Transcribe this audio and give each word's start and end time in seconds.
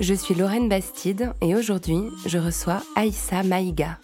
Je 0.00 0.14
suis 0.14 0.34
Lorraine 0.34 0.70
Bastide 0.70 1.34
et 1.42 1.54
aujourd'hui, 1.54 2.00
je 2.24 2.38
reçois 2.38 2.82
Aïssa 2.96 3.42
Maïga. 3.42 3.98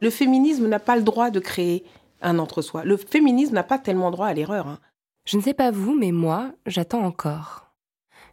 Le 0.00 0.08
féminisme 0.08 0.68
n'a 0.68 0.78
pas 0.78 0.96
le 0.96 1.02
droit 1.02 1.30
de 1.30 1.38
créer 1.38 1.84
un 2.22 2.38
entre-soi. 2.38 2.82
Le 2.84 2.96
féminisme 2.96 3.54
n'a 3.54 3.62
pas 3.62 3.78
tellement 3.78 4.10
droit 4.10 4.26
à 4.26 4.32
l'erreur. 4.32 4.68
hein. 4.68 4.78
Je 5.26 5.36
ne 5.36 5.42
sais 5.42 5.52
pas 5.52 5.70
vous, 5.70 5.94
mais 5.94 6.12
moi, 6.12 6.52
j'attends 6.64 7.02
encore. 7.04 7.66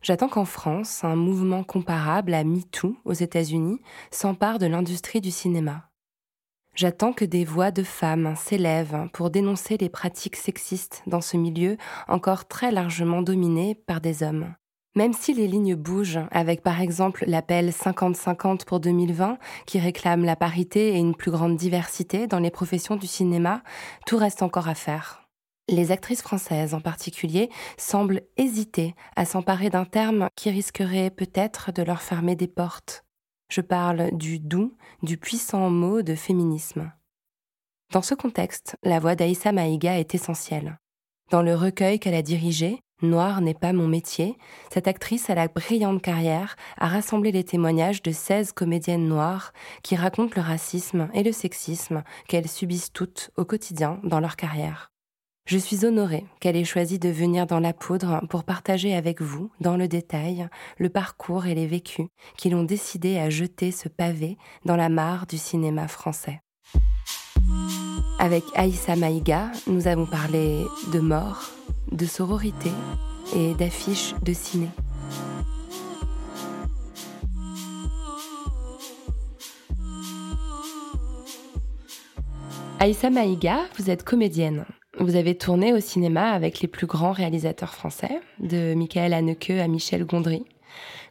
J'attends 0.01 0.29
qu'en 0.29 0.45
France, 0.45 1.03
un 1.03 1.17
mouvement 1.17 1.65
comparable 1.65 2.33
à 2.33 2.45
MeToo 2.45 2.95
aux 3.03 3.13
États-Unis 3.13 3.81
s'empare 4.11 4.57
de 4.57 4.67
l'industrie 4.67 5.19
du 5.19 5.31
cinéma. 5.31 5.89
J'attends 6.75 7.11
que 7.11 7.25
des 7.25 7.43
voix 7.43 7.71
de 7.71 7.83
femmes 7.83 8.35
s'élèvent 8.37 9.09
pour 9.11 9.31
dénoncer 9.31 9.75
les 9.75 9.89
pratiques 9.89 10.37
sexistes 10.37 11.03
dans 11.07 11.19
ce 11.19 11.35
milieu 11.35 11.75
encore 12.07 12.47
très 12.47 12.71
largement 12.71 13.21
dominé 13.21 13.75
par 13.75 13.99
des 13.99 14.23
hommes. 14.23 14.55
Même 14.99 15.13
si 15.13 15.33
les 15.33 15.47
lignes 15.47 15.75
bougent, 15.75 16.19
avec 16.29 16.61
par 16.61 16.81
exemple 16.81 17.23
l'appel 17.25 17.69
50-50 17.69 18.65
pour 18.65 18.81
2020 18.81 19.37
qui 19.65 19.79
réclame 19.79 20.25
la 20.25 20.35
parité 20.35 20.89
et 20.89 20.97
une 20.97 21.15
plus 21.15 21.31
grande 21.31 21.55
diversité 21.55 22.27
dans 22.27 22.39
les 22.39 22.51
professions 22.51 22.97
du 22.97 23.07
cinéma, 23.07 23.63
tout 24.05 24.17
reste 24.17 24.43
encore 24.43 24.67
à 24.67 24.75
faire. 24.75 25.29
Les 25.69 25.93
actrices 25.93 26.21
françaises 26.21 26.73
en 26.73 26.81
particulier 26.81 27.49
semblent 27.77 28.23
hésiter 28.35 28.93
à 29.15 29.23
s'emparer 29.23 29.69
d'un 29.69 29.85
terme 29.85 30.27
qui 30.35 30.49
risquerait 30.49 31.11
peut-être 31.11 31.71
de 31.71 31.81
leur 31.81 32.01
fermer 32.01 32.35
des 32.35 32.49
portes. 32.49 33.05
Je 33.49 33.61
parle 33.61 34.09
du 34.11 34.37
doux, 34.37 34.75
du 35.01 35.15
puissant 35.15 35.69
mot 35.69 36.01
de 36.01 36.13
féminisme. 36.13 36.91
Dans 37.93 38.01
ce 38.01 38.15
contexte, 38.15 38.75
la 38.83 38.99
voix 38.99 39.15
d'Aïssa 39.15 39.53
Maïga 39.53 39.97
est 39.97 40.13
essentielle. 40.13 40.77
Dans 41.31 41.41
le 41.41 41.55
recueil 41.55 41.99
qu'elle 41.99 42.15
a 42.15 42.21
dirigé, 42.21 42.81
Noir 43.01 43.39
n'est 43.39 43.53
pas 43.53 43.71
mon 43.71 43.87
métier, 43.87 44.37
cette 44.73 44.87
actrice 44.87 45.29
à 45.29 45.35
la 45.35 45.47
brillante 45.47 46.01
carrière 46.01 46.57
a 46.77 46.87
rassemblé 46.87 47.31
les 47.31 47.45
témoignages 47.45 48.01
de 48.01 48.11
16 48.11 48.51
comédiennes 48.51 49.07
noires 49.07 49.53
qui 49.83 49.95
racontent 49.95 50.33
le 50.35 50.41
racisme 50.41 51.09
et 51.13 51.23
le 51.23 51.31
sexisme 51.31 52.03
qu'elles 52.27 52.49
subissent 52.49 52.91
toutes 52.91 53.31
au 53.37 53.45
quotidien 53.45 53.99
dans 54.03 54.19
leur 54.19 54.35
carrière. 54.35 54.91
Je 55.45 55.57
suis 55.57 55.85
honorée 55.85 56.25
qu'elle 56.41 56.57
ait 56.57 56.65
choisi 56.65 56.99
de 56.99 57.09
venir 57.09 57.47
dans 57.47 57.59
la 57.59 57.73
poudre 57.73 58.21
pour 58.29 58.43
partager 58.43 58.93
avec 58.93 59.21
vous, 59.21 59.49
dans 59.61 59.77
le 59.77 59.87
détail, 59.87 60.47
le 60.77 60.89
parcours 60.89 61.47
et 61.47 61.55
les 61.55 61.65
vécus 61.65 62.07
qui 62.37 62.49
l'ont 62.49 62.63
décidé 62.63 63.17
à 63.17 63.29
jeter 63.29 63.71
ce 63.71 63.89
pavé 63.89 64.37
dans 64.65 64.75
la 64.75 64.89
mare 64.89 65.25
du 65.25 65.37
cinéma 65.37 65.87
français. 65.87 66.41
Avec 68.19 68.43
Aïssa 68.55 68.97
Maïga, 68.97 69.51
nous 69.65 69.87
avons 69.87 70.05
parlé 70.05 70.65
de 70.93 70.99
mort, 70.99 71.49
de 71.91 72.05
sororité 72.05 72.71
et 73.35 73.53
d'affiches 73.53 74.15
de 74.23 74.33
ciné. 74.33 74.69
Aïssa 82.79 83.09
Maïga, 83.09 83.59
vous 83.77 83.89
êtes 83.89 84.03
comédienne. 84.03 84.65
Vous 84.99 85.15
avez 85.15 85.37
tourné 85.37 85.73
au 85.73 85.79
cinéma 85.79 86.31
avec 86.31 86.61
les 86.61 86.67
plus 86.67 86.87
grands 86.87 87.11
réalisateurs 87.11 87.73
français, 87.73 88.21
de 88.39 88.73
Michael 88.73 89.13
Haneke 89.13 89.49
à 89.51 89.67
Michel 89.67 90.05
Gondry. 90.05 90.45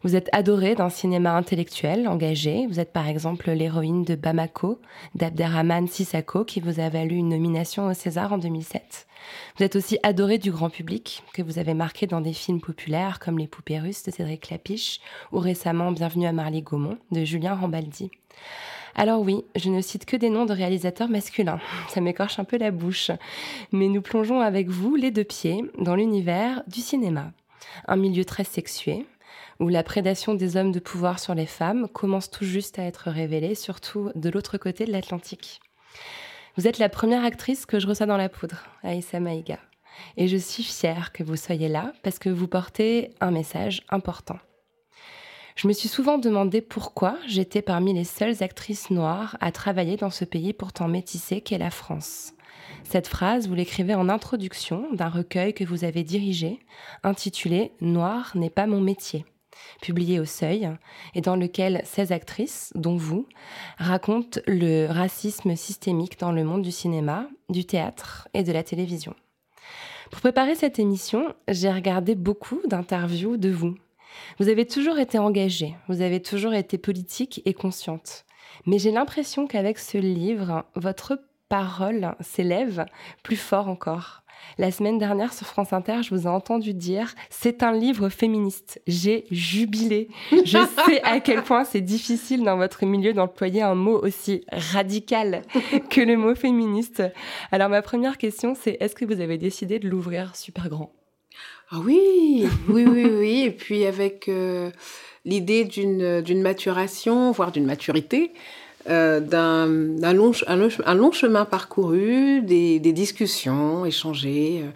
Vous 0.05 0.15
êtes 0.15 0.29
adorée 0.33 0.77
d'un 0.77 0.91
cinéma 0.91 1.35
intellectuel, 1.35 2.07
engagé. 2.07 2.67
Vous 2.69 2.79
êtes 2.79 2.93
par 2.93 3.09
exemple 3.09 3.51
l'héroïne 3.51 4.05
de 4.05 4.15
Bamako, 4.15 4.81
d'Abderrahman 5.17 5.89
Sissako, 5.89 6.45
qui 6.45 6.61
vous 6.61 6.79
a 6.79 6.89
valu 6.89 7.17
une 7.17 7.31
nomination 7.31 7.87
au 7.87 7.95
César 7.95 8.33
en 8.33 8.39
2007. 8.39 9.09
Vous 9.57 9.65
êtes 9.65 9.75
aussi 9.75 9.99
adorée 10.05 10.39
du 10.39 10.53
grand 10.53 10.71
public, 10.71 11.25
que 11.35 11.43
vous 11.43 11.59
avez 11.59 11.75
marqué 11.75 12.07
dans 12.07 12.21
des 12.21 12.33
films 12.33 12.61
populaires 12.61 13.19
comme 13.19 13.39
Les 13.39 13.49
Poupées 13.49 13.81
Russes 13.81 14.05
de 14.05 14.13
Cédric 14.13 14.43
Clapiche 14.43 15.01
ou 15.33 15.41
récemment 15.41 15.91
Bienvenue 15.91 16.27
à 16.27 16.33
Marly-Gaumont 16.33 16.99
de 17.11 17.25
Julien 17.25 17.57
Rambaldi. 17.57 18.13
Alors 18.95 19.21
oui, 19.21 19.45
je 19.57 19.69
ne 19.69 19.81
cite 19.81 20.07
que 20.07 20.17
des 20.17 20.31
noms 20.31 20.47
de 20.47 20.53
réalisateurs 20.53 21.09
masculins, 21.09 21.61
ça 21.89 22.01
m'écorche 22.01 22.39
un 22.39 22.45
peu 22.45 22.57
la 22.57 22.71
bouche, 22.71 23.11
mais 23.73 23.89
nous 23.89 24.03
plongeons 24.03 24.41
avec 24.41 24.69
vous 24.69 24.95
les 24.95 25.11
deux 25.11 25.25
pieds 25.25 25.65
dans 25.79 25.97
l'univers 25.97 26.63
du 26.69 26.81
cinéma, 26.81 27.33
un 27.89 27.97
milieu 27.97 28.25
très 28.25 28.45
sexué, 28.45 29.05
où 29.61 29.69
la 29.69 29.83
prédation 29.83 30.35
des 30.35 30.57
hommes 30.57 30.73
de 30.73 30.79
pouvoir 30.79 31.19
sur 31.19 31.35
les 31.35 31.47
femmes 31.47 31.89
commence 31.89 32.31
tout 32.31 32.45
juste 32.45 32.79
à 32.79 32.85
être 32.85 33.11
révélée, 33.11 33.55
surtout 33.55 34.11
de 34.15 34.31
l'autre 34.31 34.59
côté 34.59 34.85
de 34.85 34.93
l'Atlantique. 34.93 35.61
Vous 36.57 36.67
êtes 36.67 36.79
la 36.79 36.89
première 36.89 37.25
actrice 37.25 37.67
que 37.67 37.79
je 37.79 37.87
reçois 37.87 38.07
dans 38.07 38.17
la 38.17 38.29
poudre, 38.29 38.65
Aïssa 38.83 39.21
Maïga, 39.21 39.59
et 40.17 40.29
je 40.29 40.37
suis 40.37 40.63
fière 40.63 41.13
que 41.13 41.23
vous 41.23 41.37
soyez 41.37 41.69
là 41.69 41.93
parce 42.03 42.19
que 42.19 42.29
vous 42.29 42.49
portez 42.49 43.11
un 43.21 43.31
message 43.31 43.83
important. 43.91 44.39
Je 45.57 45.67
me 45.67 45.73
suis 45.73 45.89
souvent 45.89 46.19
demandé 46.19 46.61
pourquoi 46.61 47.19
j'étais 47.27 47.63
parmi 47.63 47.93
les 47.93 48.05
seules 48.05 48.45
actrices 48.45 48.91
noires 48.91 49.37
à 49.41 49.51
travailler 49.51 49.97
dans 49.97 50.11
ce 50.11 50.25
pays 50.25 50.53
pourtant 50.53 50.87
métissé 50.87 51.41
qu'est 51.41 51.59
la 51.59 51.71
France. 51.71 52.33
Cette 52.85 53.09
phrase, 53.09 53.49
vous 53.49 53.55
l'écrivez 53.55 53.95
en 53.95 54.09
introduction 54.09 54.87
d'un 54.93 55.09
recueil 55.09 55.55
que 55.55 55.65
vous 55.65 55.83
avez 55.83 56.05
dirigé, 56.05 56.61
intitulé 57.03 57.73
Noir 57.81 58.31
n'est 58.37 58.51
pas 58.51 58.69
mon 58.69 58.81
métier, 58.81 59.25
publié 59.81 60.21
au 60.21 60.25
Seuil, 60.25 60.71
et 61.15 61.21
dans 61.21 61.37
lequel 61.37 61.83
16 61.85 62.13
actrices, 62.13 62.73
dont 62.75 62.97
vous, 62.97 63.27
racontent 63.79 64.41
le 64.47 64.87
racisme 64.87 65.57
systémique 65.57 66.19
dans 66.19 66.33
le 66.33 66.45
monde 66.45 66.63
du 66.63 66.73
cinéma, 66.73 67.29
du 67.49 67.65
théâtre 67.65 68.29
et 68.35 68.43
de 68.43 68.53
la 68.53 68.63
télévision. 68.63 69.15
Pour 70.11 70.21
préparer 70.21 70.55
cette 70.55 70.79
émission, 70.79 71.35
j'ai 71.49 71.71
regardé 71.71 72.15
beaucoup 72.15 72.61
d'interviews 72.67 73.37
de 73.37 73.51
vous, 73.51 73.75
vous 74.39 74.49
avez 74.49 74.67
toujours 74.67 74.99
été 74.99 75.19
engagée, 75.19 75.75
vous 75.89 76.01
avez 76.01 76.21
toujours 76.21 76.55
été 76.55 76.79
politique 76.79 77.43
et 77.45 77.55
consciente. 77.55 78.25
Mais 78.67 78.79
j'ai 78.79 78.91
l'impression 78.91 79.47
qu'avec 79.47 79.79
ce 79.79 79.99
livre, 79.99 80.65
votre 80.75 81.21
parole 81.49 82.15
s'élève 82.21 82.87
plus 83.23 83.37
fort 83.37 83.69
encore. 83.69 84.23
La 84.57 84.71
semaine 84.71 84.99
dernière 84.99 85.33
sur 85.33 85.47
France 85.47 85.73
Inter, 85.73 86.03
je 86.03 86.15
vous 86.15 86.25
ai 86.25 86.31
entendu 86.31 86.75
dire 86.75 87.15
c'est 87.31 87.63
un 87.63 87.73
livre 87.73 88.09
féministe. 88.09 88.81
J'ai 88.87 89.25
jubilé. 89.31 90.09
Je 90.33 90.59
sais 90.87 91.03
à 91.03 91.21
quel 91.21 91.43
point 91.43 91.65
c'est 91.65 91.81
difficile 91.81 92.45
dans 92.45 92.57
votre 92.57 92.85
milieu 92.87 93.13
d'employer 93.13 93.63
un 93.63 93.75
mot 93.75 93.99
aussi 93.99 94.45
radical 94.51 95.43
que 95.91 96.01
le 96.01 96.17
mot 96.17 96.35
féministe. 96.35 97.03
Alors 97.53 97.69
ma 97.69 97.83
première 97.83 98.19
question 98.19 98.55
c'est 98.55 98.77
est-ce 98.81 98.95
que 98.95 99.05
vous 99.05 99.21
avez 99.21 99.39
décidé 99.39 99.79
de 99.79 99.89
l'ouvrir 99.89 100.35
super 100.35 100.69
grand 100.69 100.93
Ah 101.71 101.79
oui, 101.85 102.47
oui, 102.69 102.85
oui, 102.85 103.05
oui. 103.05 103.43
Et 103.45 103.51
puis 103.51 103.85
avec 103.87 104.29
euh, 104.29 104.71
l'idée 105.25 105.65
d'une 105.65 106.21
d'une 106.21 106.43
maturation, 106.43 107.33
voire 107.33 107.53
d'une 107.53 107.67
maturité, 107.67 108.33
euh, 108.89 109.21
d'un 109.21 110.13
long, 110.13 110.33
un, 110.47 110.95
long, 110.95 111.13
chemin 111.13 111.45
parcouru, 111.45 112.43
des, 112.43 112.79
discussions 112.81 113.85
échangées 113.85 114.63
euh, 114.65 114.71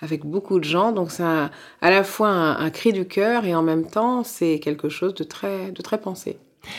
avec 0.00 0.24
beaucoup 0.24 0.58
de 0.58 0.64
gens. 0.64 0.92
Donc 0.92 1.10
c'est 1.10 1.22
à 1.22 1.50
la 1.82 2.04
fois 2.04 2.28
un, 2.28 2.70
cri 2.70 2.92
du 2.92 3.06
cœur 3.06 3.46
et 3.46 3.54
en 3.54 3.62
même 3.62 3.86
temps 3.86 4.24
c'est 4.24 4.58
quelque 4.58 4.88
chose 4.88 5.14
de 5.14 5.24
très, 5.24 5.70
de 5.70 5.82
très 5.82 5.98
pensé. 5.98 6.38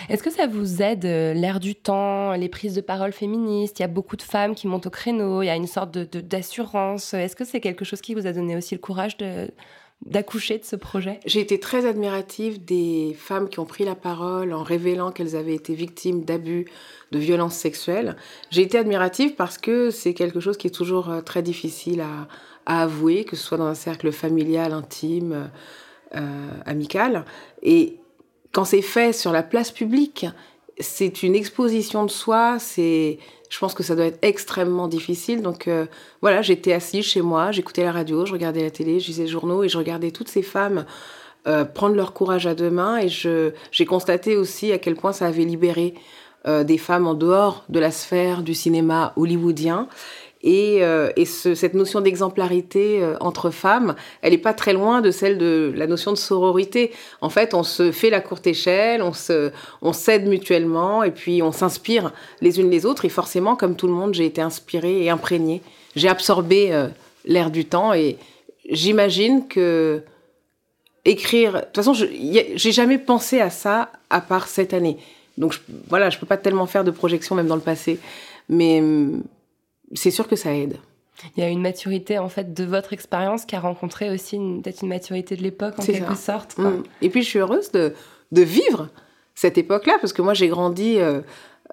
Est-ce 0.09 0.23
que 0.23 0.31
ça 0.31 0.47
vous 0.47 0.81
aide, 0.81 1.05
euh, 1.05 1.33
l'ère 1.33 1.59
du 1.59 1.75
temps, 1.75 2.33
les 2.33 2.49
prises 2.49 2.73
de 2.73 2.81
parole 2.81 3.11
féministes? 3.11 3.77
Il 3.79 3.83
y 3.83 3.85
a 3.85 3.87
beaucoup 3.87 4.15
de 4.15 4.23
femmes 4.23 4.55
qui 4.55 4.67
montent 4.67 4.87
au 4.87 4.89
créneau, 4.91 5.43
il 5.43 5.45
y 5.45 5.49
a 5.49 5.55
une 5.55 5.67
sorte 5.67 5.91
de- 5.91 6.05
de- 6.05 6.21
d'assurance. 6.21 7.13
Est-ce 7.13 7.35
que 7.35 7.45
c'est 7.45 7.59
quelque 7.59 7.85
chose 7.85 8.01
qui 8.01 8.15
vous 8.15 8.25
a 8.25 8.31
donné 8.31 8.55
aussi 8.57 8.73
le 8.73 8.81
courage 8.81 9.15
de, 9.17 9.47
d'accoucher 10.05 10.57
de 10.57 10.65
ce 10.65 10.75
projet? 10.75 11.19
J'ai 11.25 11.39
été 11.39 11.59
très 11.59 11.85
admirative 11.85 12.63
des 12.63 13.15
femmes 13.17 13.49
qui 13.49 13.59
ont 13.59 13.65
pris 13.65 13.85
la 13.85 13.95
parole 13.95 14.53
en 14.53 14.63
révélant 14.63 15.11
qu'elles 15.11 15.35
avaient 15.35 15.55
été 15.55 15.73
victimes 15.73 16.23
d'abus, 16.23 16.65
de 17.11 17.19
violences 17.19 17.55
sexuelles. 17.55 18.15
J'ai 18.51 18.61
été 18.61 18.77
admirative 18.77 19.35
parce 19.35 19.57
que 19.57 19.89
c'est 19.91 20.13
quelque 20.13 20.39
chose 20.39 20.57
qui 20.57 20.67
est 20.67 20.75
toujours 20.75 21.09
euh, 21.09 21.21
très 21.21 21.41
difficile 21.41 22.01
à, 22.01 22.27
à 22.65 22.83
avouer, 22.83 23.25
que 23.25 23.35
ce 23.35 23.43
soit 23.43 23.57
dans 23.57 23.65
un 23.65 23.75
cercle 23.75 24.11
familial, 24.11 24.73
intime, 24.73 25.49
euh, 26.15 26.49
amical. 26.65 27.25
Et 27.61 27.99
quand 28.51 28.65
c'est 28.65 28.81
fait 28.81 29.13
sur 29.13 29.31
la 29.31 29.43
place 29.43 29.71
publique, 29.71 30.25
c'est 30.79 31.23
une 31.23 31.35
exposition 31.35 32.05
de 32.05 32.11
soi, 32.11 32.57
c'est 32.59 33.19
je 33.49 33.59
pense 33.59 33.73
que 33.73 33.83
ça 33.83 33.95
doit 33.95 34.05
être 34.05 34.19
extrêmement 34.21 34.87
difficile. 34.87 35.41
Donc 35.41 35.67
euh, 35.67 35.85
voilà, 36.21 36.41
j'étais 36.41 36.73
assise 36.73 37.05
chez 37.05 37.21
moi, 37.21 37.51
j'écoutais 37.51 37.83
la 37.83 37.91
radio, 37.91 38.25
je 38.25 38.33
regardais 38.33 38.63
la 38.63 38.71
télé, 38.71 38.99
je 38.99 39.07
lisais 39.07 39.23
les 39.23 39.29
journaux 39.29 39.63
et 39.63 39.69
je 39.69 39.77
regardais 39.77 40.11
toutes 40.11 40.29
ces 40.29 40.41
femmes 40.41 40.85
euh, 41.47 41.63
prendre 41.63 41.95
leur 41.95 42.13
courage 42.13 42.47
à 42.47 42.55
deux 42.55 42.71
mains. 42.71 42.97
Et 42.97 43.07
j'ai 43.07 43.85
constaté 43.85 44.35
aussi 44.35 44.71
à 44.71 44.77
quel 44.77 44.95
point 44.95 45.13
ça 45.13 45.27
avait 45.27 45.45
libéré 45.45 45.93
euh, 46.47 46.63
des 46.63 46.77
femmes 46.77 47.07
en 47.07 47.13
dehors 47.13 47.63
de 47.69 47.79
la 47.79 47.91
sphère 47.91 48.41
du 48.41 48.53
cinéma 48.53 49.13
hollywoodien. 49.15 49.87
Et, 50.47 50.83
euh, 50.83 51.09
et 51.15 51.25
ce, 51.25 51.55
cette 51.55 51.73
notion 51.73 52.01
d'exemplarité 52.01 53.01
euh, 53.01 53.15
entre 53.19 53.49
femmes, 53.49 53.95
elle 54.21 54.31
n'est 54.31 54.37
pas 54.37 54.53
très 54.53 54.73
loin 54.73 55.01
de 55.01 55.09
celle 55.09 55.39
de 55.39 55.73
la 55.75 55.87
notion 55.87 56.11
de 56.11 56.17
sororité. 56.17 56.91
En 57.19 57.31
fait, 57.31 57.55
on 57.55 57.63
se 57.63 57.91
fait 57.91 58.11
la 58.11 58.21
courte 58.21 58.45
échelle, 58.45 59.01
on 59.01 59.11
se, 59.11 59.51
s'aide 59.93 60.27
mutuellement, 60.27 61.01
et 61.01 61.09
puis 61.09 61.41
on 61.41 61.51
s'inspire 61.51 62.13
les 62.41 62.59
unes 62.59 62.69
les 62.69 62.85
autres. 62.85 63.05
Et 63.05 63.09
forcément, 63.09 63.55
comme 63.55 63.75
tout 63.75 63.87
le 63.87 63.93
monde, 63.93 64.13
j'ai 64.13 64.27
été 64.27 64.39
inspirée 64.39 65.03
et 65.03 65.09
imprégnée. 65.09 65.63
J'ai 65.95 66.09
absorbé 66.09 66.71
euh, 66.71 66.89
l'air 67.25 67.49
du 67.49 67.65
temps, 67.65 67.93
et 67.93 68.17
j'imagine 68.69 69.47
que 69.47 70.03
écrire. 71.05 71.53
De 71.53 71.59
toute 71.61 71.75
façon, 71.75 71.95
je 71.95 72.05
j'ai 72.55 72.71
jamais 72.71 72.99
pensé 72.99 73.41
à 73.41 73.49
ça 73.49 73.91
à 74.11 74.21
part 74.21 74.47
cette 74.47 74.75
année. 74.75 74.97
Donc 75.39 75.59
voilà, 75.89 76.11
je 76.11 76.19
peux 76.19 76.27
pas 76.27 76.37
tellement 76.37 76.67
faire 76.67 76.83
de 76.83 76.91
projection 76.91 77.33
même 77.33 77.47
dans 77.47 77.55
le 77.55 77.61
passé, 77.61 77.99
mais 78.47 78.81
c'est 79.93 80.11
sûr 80.11 80.27
que 80.27 80.35
ça 80.35 80.53
aide. 80.53 80.77
Il 81.37 81.43
y 81.43 81.45
a 81.45 81.49
une 81.49 81.61
maturité 81.61 82.19
en 82.19 82.27
fait 82.27 82.53
de 82.53 82.63
votre 82.65 82.91
expérience 82.91 83.45
qui 83.45 83.55
a 83.55 83.59
rencontré 83.59 84.09
aussi 84.09 84.37
peut-être 84.37 84.81
une 84.81 84.89
maturité 84.89 85.35
de 85.35 85.43
l'époque 85.43 85.75
en 85.79 85.83
quelque 85.83 86.15
ça. 86.15 86.33
sorte. 86.33 86.57
Mmh. 86.57 86.83
Et 87.01 87.09
puis 87.09 87.23
je 87.23 87.29
suis 87.29 87.39
heureuse 87.39 87.71
de, 87.71 87.93
de 88.31 88.41
vivre 88.41 88.89
cette 89.33 89.57
époque-là 89.57 89.97
parce 90.01 90.13
que 90.13 90.21
moi 90.21 90.33
j'ai 90.33 90.49
grandi 90.49 90.99
euh, 90.99 91.21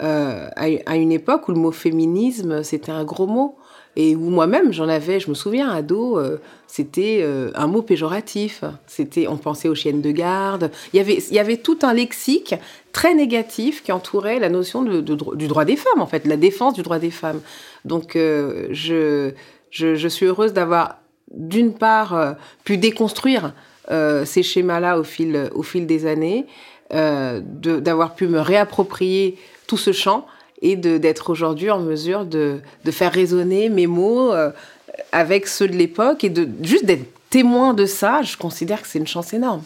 euh, 0.00 0.48
à, 0.54 0.66
à, 0.86 0.96
une 0.96 1.12
époque 1.12 1.48
où 1.48 1.52
le 1.52 1.58
mot 1.58 1.72
féminisme 1.72 2.62
c'était 2.62 2.92
un 2.92 3.04
gros 3.04 3.26
mot 3.26 3.56
et 3.96 4.16
où 4.16 4.30
moi-même 4.30 4.72
j'en 4.72 4.88
avais, 4.88 5.20
je 5.20 5.28
me 5.28 5.34
souviens, 5.34 5.70
ado, 5.70 6.18
euh, 6.18 6.38
c'était 6.66 7.20
euh, 7.22 7.50
un 7.54 7.66
mot 7.66 7.82
péjoratif. 7.82 8.64
C'était, 8.86 9.28
on 9.28 9.36
pensait 9.36 9.68
aux 9.68 9.74
chiennes 9.74 10.00
de 10.00 10.10
garde. 10.10 10.70
Il 10.92 10.96
y 10.96 11.00
avait, 11.00 11.18
il 11.30 11.34
y 11.34 11.38
avait 11.38 11.58
tout 11.58 11.78
un 11.82 11.92
lexique 11.92 12.54
très 12.92 13.14
négatif 13.14 13.82
qui 13.82 13.92
entourait 13.92 14.38
la 14.38 14.48
notion 14.48 14.82
du 14.82 15.48
droit 15.48 15.64
des 15.64 15.76
femmes, 15.76 16.00
en 16.00 16.06
fait, 16.06 16.26
la 16.26 16.36
défense 16.36 16.74
du 16.74 16.82
droit 16.82 16.98
des 16.98 17.10
femmes. 17.10 17.40
Donc, 17.84 18.16
euh, 18.16 18.68
je, 18.70 19.32
je, 19.70 19.94
je, 19.94 20.08
suis 20.08 20.26
heureuse 20.26 20.54
d'avoir, 20.54 20.98
d'une 21.30 21.74
part, 21.74 22.36
pu 22.64 22.78
déconstruire 22.78 23.52
ces 24.24 24.42
schémas-là 24.42 24.98
au 24.98 25.04
fil, 25.04 25.50
au 25.54 25.62
fil 25.62 25.86
des 25.86 26.06
années, 26.06 26.46
d'avoir 26.90 28.14
pu 28.14 28.26
me 28.26 28.40
réapproprier 28.40 29.36
tout 29.66 29.76
ce 29.76 29.92
champ 29.92 30.26
et 30.62 30.76
d'être 30.76 31.30
aujourd'hui 31.30 31.70
en 31.70 31.80
mesure 31.80 32.24
de, 32.24 32.60
de, 32.84 32.90
faire 32.90 33.12
résonner 33.12 33.68
mes 33.68 33.88
mots 33.88 34.32
euh, 34.32 34.50
avec 35.10 35.48
ceux 35.48 35.68
de 35.68 35.76
l'époque 35.76 36.24
et 36.24 36.30
de 36.30 36.48
juste 36.62 36.86
d'être 36.86 37.04
témoin 37.30 37.74
de 37.74 37.84
ça, 37.84 38.22
je 38.22 38.36
considère 38.36 38.80
que 38.80 38.88
c'est 38.88 38.98
une 38.98 39.06
chance 39.06 39.34
énorme. 39.34 39.62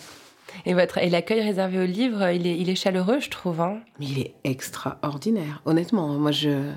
Et, 0.64 0.72
votre, 0.72 0.98
et 0.98 1.10
l'accueil 1.10 1.42
réservé 1.42 1.78
au 1.80 1.86
livre, 1.86 2.30
il 2.30 2.46
est, 2.46 2.56
il 2.56 2.70
est 2.70 2.76
chaleureux, 2.76 3.20
je 3.20 3.28
trouve. 3.28 3.60
Hein 3.60 3.80
Mais 4.00 4.06
il 4.06 4.18
est 4.20 4.34
extraordinaire, 4.44 5.60
honnêtement. 5.66 6.08
Moi, 6.08 6.32
je... 6.32 6.72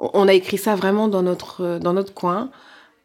On 0.00 0.26
a 0.26 0.32
écrit 0.32 0.58
ça 0.58 0.74
vraiment 0.74 1.06
dans 1.06 1.22
notre, 1.22 1.78
dans 1.78 1.92
notre 1.92 2.12
coin. 2.12 2.50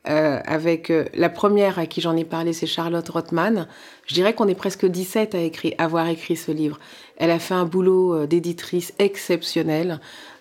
Euh, 0.09 0.39
avec 0.45 0.89
euh, 0.89 1.05
la 1.13 1.27
première 1.27 1.79
à 1.79 1.85
qui 1.85 1.99
j'en 1.99 2.15
ai 2.15 2.23
parlé, 2.23 2.53
c'est 2.53 2.65
Charlotte 2.65 3.07
Rothman. 3.09 3.67
Je 4.05 4.13
dirais 4.13 4.33
qu'on 4.33 4.47
est 4.47 4.55
presque 4.55 4.85
17 4.85 5.35
à 5.35 5.83
avoir 5.83 6.07
écrit 6.07 6.37
ce 6.37 6.51
livre. 6.51 6.79
Elle 7.17 7.29
a 7.29 7.39
fait 7.39 7.55
un 7.55 7.65
boulot 7.65 8.13
euh, 8.13 8.27
d'éditrice 8.27 8.93
exceptionnel, 8.99 9.99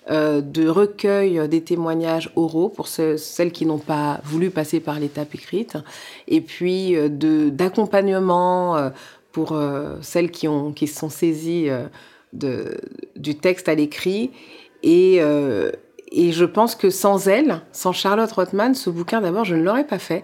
de 0.08 0.68
recueil 0.68 1.48
des 1.48 1.62
témoignages 1.62 2.30
oraux 2.36 2.68
pour 2.68 2.86
ce, 2.86 3.16
celles 3.16 3.50
qui 3.50 3.66
n'ont 3.66 3.78
pas 3.80 4.20
voulu 4.22 4.50
passer 4.50 4.78
par 4.78 5.00
l'étape 5.00 5.34
écrite, 5.34 5.78
et 6.28 6.40
puis 6.40 6.94
d'accompagnement 7.10 8.92
pour 9.32 9.60
celles 10.02 10.30
qui 10.30 10.46
ont 10.46 10.72
qui 10.72 10.86
se 10.86 10.96
sont 11.00 11.08
saisies 11.08 11.70
du 12.32 13.34
texte 13.34 13.68
à 13.68 13.74
l'écrit 13.74 14.30
et 14.84 15.20
et 16.12 16.32
je 16.32 16.44
pense 16.44 16.74
que 16.74 16.90
sans 16.90 17.26
elle, 17.26 17.60
sans 17.72 17.92
Charlotte 17.92 18.30
Rothman, 18.30 18.74
ce 18.74 18.90
bouquin, 18.90 19.20
d'abord, 19.20 19.44
je 19.44 19.56
ne 19.56 19.62
l'aurais 19.62 19.86
pas 19.86 19.98
fait. 19.98 20.22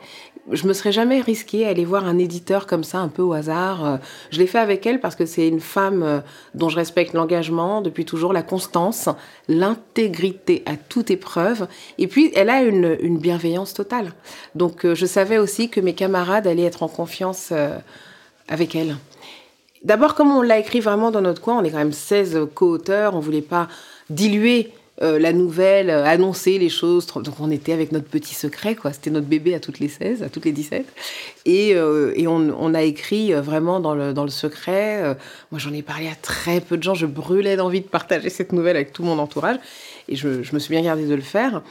Je 0.50 0.66
me 0.66 0.72
serais 0.72 0.92
jamais 0.92 1.20
risquée 1.20 1.66
à 1.66 1.70
aller 1.70 1.84
voir 1.84 2.06
un 2.06 2.18
éditeur 2.18 2.66
comme 2.66 2.84
ça, 2.84 2.98
un 2.98 3.08
peu 3.08 3.22
au 3.22 3.32
hasard. 3.32 3.98
Je 4.30 4.38
l'ai 4.38 4.46
fait 4.46 4.58
avec 4.58 4.86
elle 4.86 5.00
parce 5.00 5.14
que 5.16 5.26
c'est 5.26 5.46
une 5.46 5.60
femme 5.60 6.02
euh, 6.02 6.20
dont 6.54 6.68
je 6.68 6.76
respecte 6.76 7.14
l'engagement 7.14 7.80
depuis 7.80 8.04
toujours, 8.04 8.32
la 8.32 8.42
constance, 8.42 9.08
l'intégrité 9.48 10.62
à 10.66 10.76
toute 10.76 11.10
épreuve. 11.10 11.68
Et 11.98 12.08
puis, 12.08 12.32
elle 12.34 12.50
a 12.50 12.62
une, 12.62 13.18
bienveillance 13.18 13.74
totale. 13.74 14.12
Donc, 14.54 14.84
euh, 14.84 14.94
je 14.94 15.06
savais 15.06 15.38
aussi 15.38 15.68
que 15.68 15.80
mes 15.80 15.94
camarades 15.94 16.46
allaient 16.46 16.64
être 16.64 16.82
en 16.82 16.88
confiance 16.88 17.50
euh, 17.52 17.76
avec 18.48 18.74
elle. 18.74 18.96
D'abord, 19.84 20.14
comme 20.14 20.30
on 20.30 20.42
l'a 20.42 20.58
écrit 20.58 20.80
vraiment 20.80 21.10
dans 21.10 21.20
notre 21.20 21.40
coin, 21.40 21.58
on 21.58 21.64
est 21.64 21.70
quand 21.70 21.78
même 21.78 21.92
16 21.92 22.48
co-auteurs, 22.54 23.14
on 23.14 23.20
voulait 23.20 23.42
pas 23.42 23.68
diluer 24.10 24.72
euh, 25.00 25.18
la 25.18 25.32
nouvelle, 25.32 25.88
euh, 25.88 26.04
annoncer 26.04 26.58
les 26.58 26.68
choses. 26.68 27.06
Donc 27.06 27.40
on 27.40 27.50
était 27.50 27.72
avec 27.72 27.92
notre 27.92 28.08
petit 28.08 28.34
secret, 28.34 28.74
quoi. 28.74 28.92
C'était 28.92 29.08
notre 29.08 29.26
bébé 29.26 29.54
à 29.54 29.60
toutes 29.60 29.78
les 29.78 29.88
16, 29.88 30.22
à 30.22 30.28
toutes 30.28 30.44
les 30.44 30.52
17. 30.52 30.86
Et, 31.46 31.74
euh, 31.74 32.12
et 32.14 32.26
on, 32.26 32.74
a 32.74 32.82
écrit 32.82 33.32
vraiment 33.32 33.80
dans 33.80 33.94
le, 33.94 34.28
secret. 34.28 35.16
moi, 35.50 35.58
j'en 35.58 35.72
ai 35.72 35.82
parlé 35.82 36.08
à 36.08 36.14
très 36.14 36.60
peu 36.60 36.76
de 36.76 36.82
gens. 36.82 36.94
Je 36.94 37.06
brûlais 37.06 37.56
d'envie 37.56 37.80
de 37.80 37.86
partager 37.86 38.28
cette 38.28 38.52
nouvelle 38.52 38.76
avec 38.76 38.92
tout 38.92 39.02
mon 39.02 39.18
entourage. 39.18 39.56
Et 40.08 40.16
je, 40.16 40.28
me 40.28 40.58
suis 40.58 40.72
bien 40.72 40.82
gardée 40.82 41.06
de 41.06 41.14
le 41.14 41.22
faire. 41.22 41.62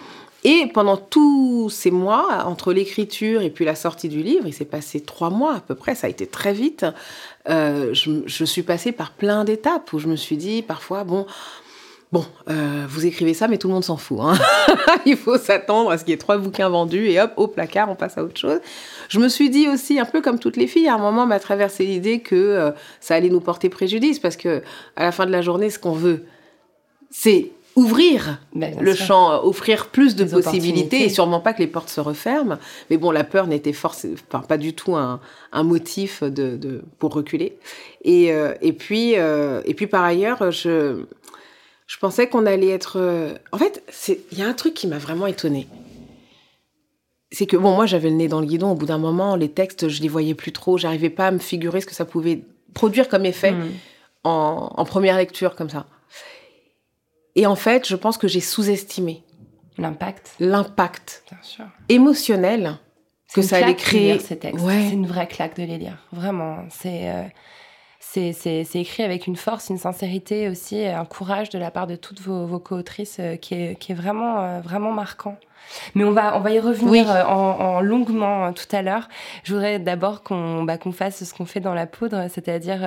Et 0.44 0.66
pendant 0.74 0.98
tous 0.98 1.70
ces 1.70 1.92
mois, 1.92 2.46
entre 2.46 2.74
l'écriture 2.74 3.44
et 3.44 3.52
puis 3.52 3.66
la 3.66 3.76
sortie 3.76 4.10
du 4.10 4.24
livre, 4.24 4.48
il 4.48 4.54
s'est 4.54 4.66
passé 4.66 5.00
trois 5.00 5.30
mois 5.30 5.58
à 5.58 5.60
peu 5.60 5.76
près, 5.76 5.94
ça 5.94 6.08
a 6.08 6.10
été 6.10 6.26
très 6.26 6.52
vite, 6.52 6.84
je, 7.48 8.22
je, 8.26 8.46
suis 8.46 8.64
passée 8.64 8.92
par 8.92 9.12
plein 9.12 9.44
d'étapes 9.44 9.94
où 9.94 10.00
je 10.00 10.08
me 10.08 10.16
suis 10.16 10.38
dit 10.38 10.64
parfois, 10.64 11.04
bon, 11.04 11.28
Bon, 12.12 12.25
euh, 12.50 12.86
vous 12.89 13.06
écrivez 13.06 13.34
ça, 13.34 13.48
mais 13.48 13.58
tout 13.58 13.70
le 13.70 13.74
monde 13.74 13.86
s'en 13.86 13.96
fout. 13.96 14.20
Hein. 14.22 14.34
Il 15.06 15.15
faut 15.15 15.38
s'attendre 15.38 15.91
à 15.91 15.98
ce 15.98 16.03
qu'il 16.03 16.12
y 16.12 16.13
ait 16.13 16.18
trois 16.18 16.38
bouquins 16.38 16.68
vendus 16.68 17.08
et 17.08 17.22
hop, 17.22 17.32
au 17.38 17.48
placard, 17.48 17.89
on 17.89 17.96
passe 17.96 18.18
à 18.18 18.24
autre 18.24 18.38
chose. 18.38 18.60
Je 19.08 19.18
me 19.18 19.30
suis 19.30 19.50
dit 19.50 19.70
aussi, 19.70 19.98
un 19.98 20.03
peu 20.03 20.20
comme 20.20 20.38
toutes 20.38 20.58
les 20.58 20.68
filles, 20.68 20.89
à 20.89 20.96
un 20.96 20.98
moment 20.98 21.25
m'a 21.25 21.39
traversé 21.39 21.86
l'idée 21.86 22.20
que 22.20 22.36
euh, 22.36 22.72
ça 23.00 23.15
allait 23.15 23.30
nous 23.30 23.39
porter 23.39 23.70
préjudice 23.70 24.20
parce 24.20 24.36
que 24.36 24.62
à 24.98 25.03
la 25.03 25.13
fin 25.13 25.25
de 25.25 25.32
la 25.32 25.41
journée, 25.41 25.70
ce 25.70 25.80
qu'on 25.80 25.94
veut, 25.94 26.25
c'est 27.10 27.51
ouvrir 27.77 28.41
ben, 28.53 28.77
le 28.82 28.94
sûr. 28.94 29.06
champ, 29.06 29.32
euh, 29.32 29.38
offrir 29.44 29.88
plus 29.88 30.18
de 30.18 30.25
les 30.25 30.30
possibilités 30.32 31.06
et 31.06 31.10
sûrement 31.10 31.39
pas 31.39 31.53
que 31.53 31.60
les 31.60 31.68
portes 31.68 31.88
se 31.88 32.01
referment. 32.01 32.58
Mais 32.89 32.98
bon, 32.98 33.12
la 33.12 33.24
peur 33.24 33.48
n'était 33.48 33.74
enfin, 33.86 34.41
pas 34.41 34.58
du 34.58 34.74
tout 34.74 34.98
un, 34.98 35.22
un 35.53 35.63
motif 35.63 36.24
de, 36.24 36.58
de, 36.58 36.82
pour 37.00 37.13
reculer. 37.13 37.58
Et, 38.03 38.34
euh, 38.34 38.53
et 38.60 38.74
puis, 38.74 39.13
et 39.13 39.74
puis 39.74 39.88
par 39.88 40.03
ailleurs, 40.03 40.51
je 40.51 41.06
je 41.91 41.98
pensais 41.98 42.29
qu'on 42.29 42.45
allait 42.45 42.69
être. 42.69 42.98
Euh, 42.98 43.33
en 43.51 43.57
fait, 43.57 43.83
il 44.31 44.38
y 44.38 44.41
a 44.41 44.48
un 44.48 44.53
truc 44.53 44.74
qui 44.74 44.88
m'a 44.88 44.98
vraiment 44.98 45.27
étonnée. 45.27 45.67
C'est 47.33 47.45
que, 47.45 47.57
bon, 47.57 47.75
moi, 47.75 47.86
j'avais 47.86 48.10
le 48.10 48.15
nez 48.15 48.29
dans 48.29 48.39
le 48.39 48.45
guidon. 48.45 48.71
Au 48.71 48.75
bout 48.75 48.86
d'un 48.86 48.98
moment, 48.98 49.36
les 49.36 49.51
textes, 49.51 49.89
je 49.89 50.01
les 50.01 50.07
voyais 50.07 50.33
plus 50.33 50.53
trop. 50.53 50.77
J'arrivais 50.77 51.10
pas 51.10 51.27
à 51.27 51.31
me 51.31 51.39
figurer 51.39 51.81
ce 51.81 51.86
que 51.86 51.93
ça 51.93 52.05
pouvait 52.05 52.45
produire 52.74 53.10
comme 53.10 53.25
effet 53.25 53.51
mmh. 53.51 53.69
en, 54.24 54.71
en, 54.74 54.86
première 54.86 55.17
lecture, 55.17 55.53
comme 55.57 55.69
ça. 55.69 55.86
Et 57.36 57.45
en 57.45 57.57
fait, 57.57 57.86
je 57.86 57.98
pense 57.98 58.17
que 58.17 58.29
j'ai 58.29 58.39
sous-estimé. 58.39 59.24
L'impact. 59.77 60.36
L'impact. 60.39 61.25
Émotionnel 61.89 62.77
que 63.33 63.41
ça 63.41 63.57
allait 63.57 63.75
créer. 63.75 64.17
Ces 64.19 64.39
textes. 64.39 64.63
Ouais. 64.63 64.86
C'est 64.88 64.93
une 64.93 65.07
vraie 65.07 65.27
claque 65.27 65.57
de 65.57 65.63
les 65.63 65.77
lire. 65.77 65.98
Vraiment. 66.13 66.60
C'est. 66.69 67.10
Euh 67.10 67.24
c'est 68.13 68.75
écrit 68.75 69.03
avec 69.03 69.27
une 69.27 69.36
force, 69.36 69.70
une 69.70 69.77
sincérité 69.77 70.50
aussi, 70.50 70.86
un 70.86 71.06
courage 71.06 71.50
de 71.50 71.60
la 71.60 71.72
part 71.72 71.88
de 71.88 71.96
toutes 71.96 72.22
vos, 72.22 72.46
vos 72.46 72.60
co-autrices 72.60 73.22
qui, 73.41 73.53
est, 73.53 73.80
qui 73.80 73.91
est 73.91 73.96
vraiment, 73.96 74.60
vraiment 74.62 74.91
marquant. 74.91 75.38
Mais 75.94 76.03
on 76.03 76.12
va, 76.12 76.36
on 76.36 76.39
va 76.39 76.51
y 76.51 76.60
revenir 76.60 77.08
en, 77.08 77.60
en, 77.60 77.82
longuement 77.82 78.51
tout 78.51 78.75
à 78.75 78.82
l'heure. 78.82 79.08
Je 79.44 79.53
voudrais 79.53 79.80
d'abord 79.80 80.24
qu'on 80.24 80.63
bah, 80.63 80.77
qu'on 80.77 80.91
fasse 80.91 81.24
ce 81.24 81.34
qu'on 81.34 81.46
fait 81.46 81.60
dans 81.60 81.75
la 81.75 81.86
poudre, 81.86 82.27
c'est-à-dire 82.30 82.82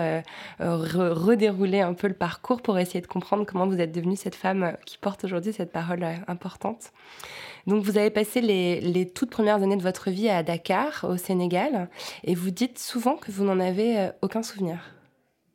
redérouler 0.59 1.81
un 1.81 1.95
peu 1.95 2.09
le 2.09 2.15
parcours 2.15 2.61
pour 2.61 2.79
essayer 2.79 3.01
de 3.01 3.07
comprendre 3.07 3.47
comment 3.47 3.67
vous 3.67 3.81
êtes 3.81 3.93
devenue 3.93 4.17
cette 4.17 4.35
femme 4.35 4.77
qui 4.85 4.99
porte 4.99 5.25
aujourd'hui 5.25 5.53
cette 5.53 5.73
parole 5.73 6.05
importante. 6.27 6.93
Donc 7.67 7.83
vous 7.83 7.97
avez 7.97 8.11
passé 8.11 8.41
les, 8.41 9.11
toutes 9.15 9.31
premières 9.31 9.63
années 9.63 9.77
de 9.77 9.83
votre 9.83 10.11
vie 10.11 10.29
à 10.29 10.43
Dakar, 10.43 11.05
au 11.09 11.17
Sénégal, 11.17 11.89
et 12.25 12.35
vous 12.35 12.51
dites 12.51 12.79
souvent 12.79 13.17
que 13.17 13.31
vous 13.31 13.45
n'en 13.45 13.61
avez 13.61 13.99
euh, 13.99 14.09
aucun 14.23 14.43
souvenir. 14.43 14.94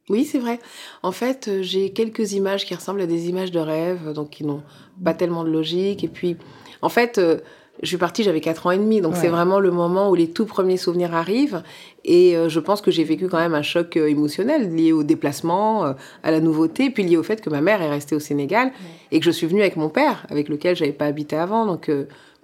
Oui, 0.10 0.26
c'est 0.26 0.40
vrai. 0.40 0.60
En 1.04 1.12
fait, 1.12 1.48
euh, 1.48 1.62
j'ai 1.62 1.92
quelques 1.92 2.34
images 2.34 2.66
qui 2.66 2.76
ressemblent 2.76 3.02
à 3.02 3.06
des 3.06 3.30
images 3.30 3.52
de 3.52 3.60
rêve, 3.60 4.14
donc 4.14 4.32
qui 4.32 4.44
n'ont 4.44 4.64
pas 5.04 5.14
tellement 5.14 5.44
de 5.44 5.50
logique. 5.50 6.04
Et 6.04 6.08
puis, 6.08 6.36
en 6.82 6.90
fait, 6.90 7.18
euh, 7.18 7.38
je 7.82 7.88
suis 7.88 7.98
partie, 7.98 8.24
j'avais 8.24 8.42
4 8.42 8.68
ans 8.68 8.72
et 8.72 8.78
demi, 8.78 9.00
donc 9.00 9.16
c'est 9.16 9.30
vraiment 9.30 9.60
le 9.60 9.72
moment 9.72 10.10
où 10.10 10.16
les 10.16 10.30
tout 10.30 10.46
premiers 10.46 10.76
souvenirs 10.76 11.14
arrivent. 11.14 11.64
Et 12.04 12.36
euh, 12.36 12.50
je 12.50 12.60
pense 12.60 12.82
que 12.82 12.92
j'ai 12.92 13.06
vécu 13.06 13.30
quand 13.30 13.38
même 13.38 13.54
un 13.54 13.62
choc 13.62 13.96
euh, 13.96 14.08
émotionnel 14.08 14.76
lié 14.76 14.92
au 14.92 15.04
déplacement, 15.04 15.86
euh, 15.86 15.94
à 16.24 16.32
la 16.32 16.42
nouveauté, 16.42 16.90
puis 16.90 17.04
lié 17.04 17.16
au 17.16 17.24
fait 17.24 17.40
que 17.40 17.50
ma 17.50 17.62
mère 17.62 17.82
est 17.82 17.90
restée 17.90 18.16
au 18.16 18.20
Sénégal 18.20 18.74
et 19.12 19.20
que 19.20 19.26
je 19.26 19.32
suis 19.32 19.48
venue 19.48 19.62
avec 19.62 19.78
mon 19.78 19.88
père, 19.88 20.26
avec 20.30 20.50
lequel 20.50 20.76
j'avais 20.76 20.92
pas 20.92 21.06
habité 21.06 21.38
avant. 21.38 21.66
Donc 21.66 21.90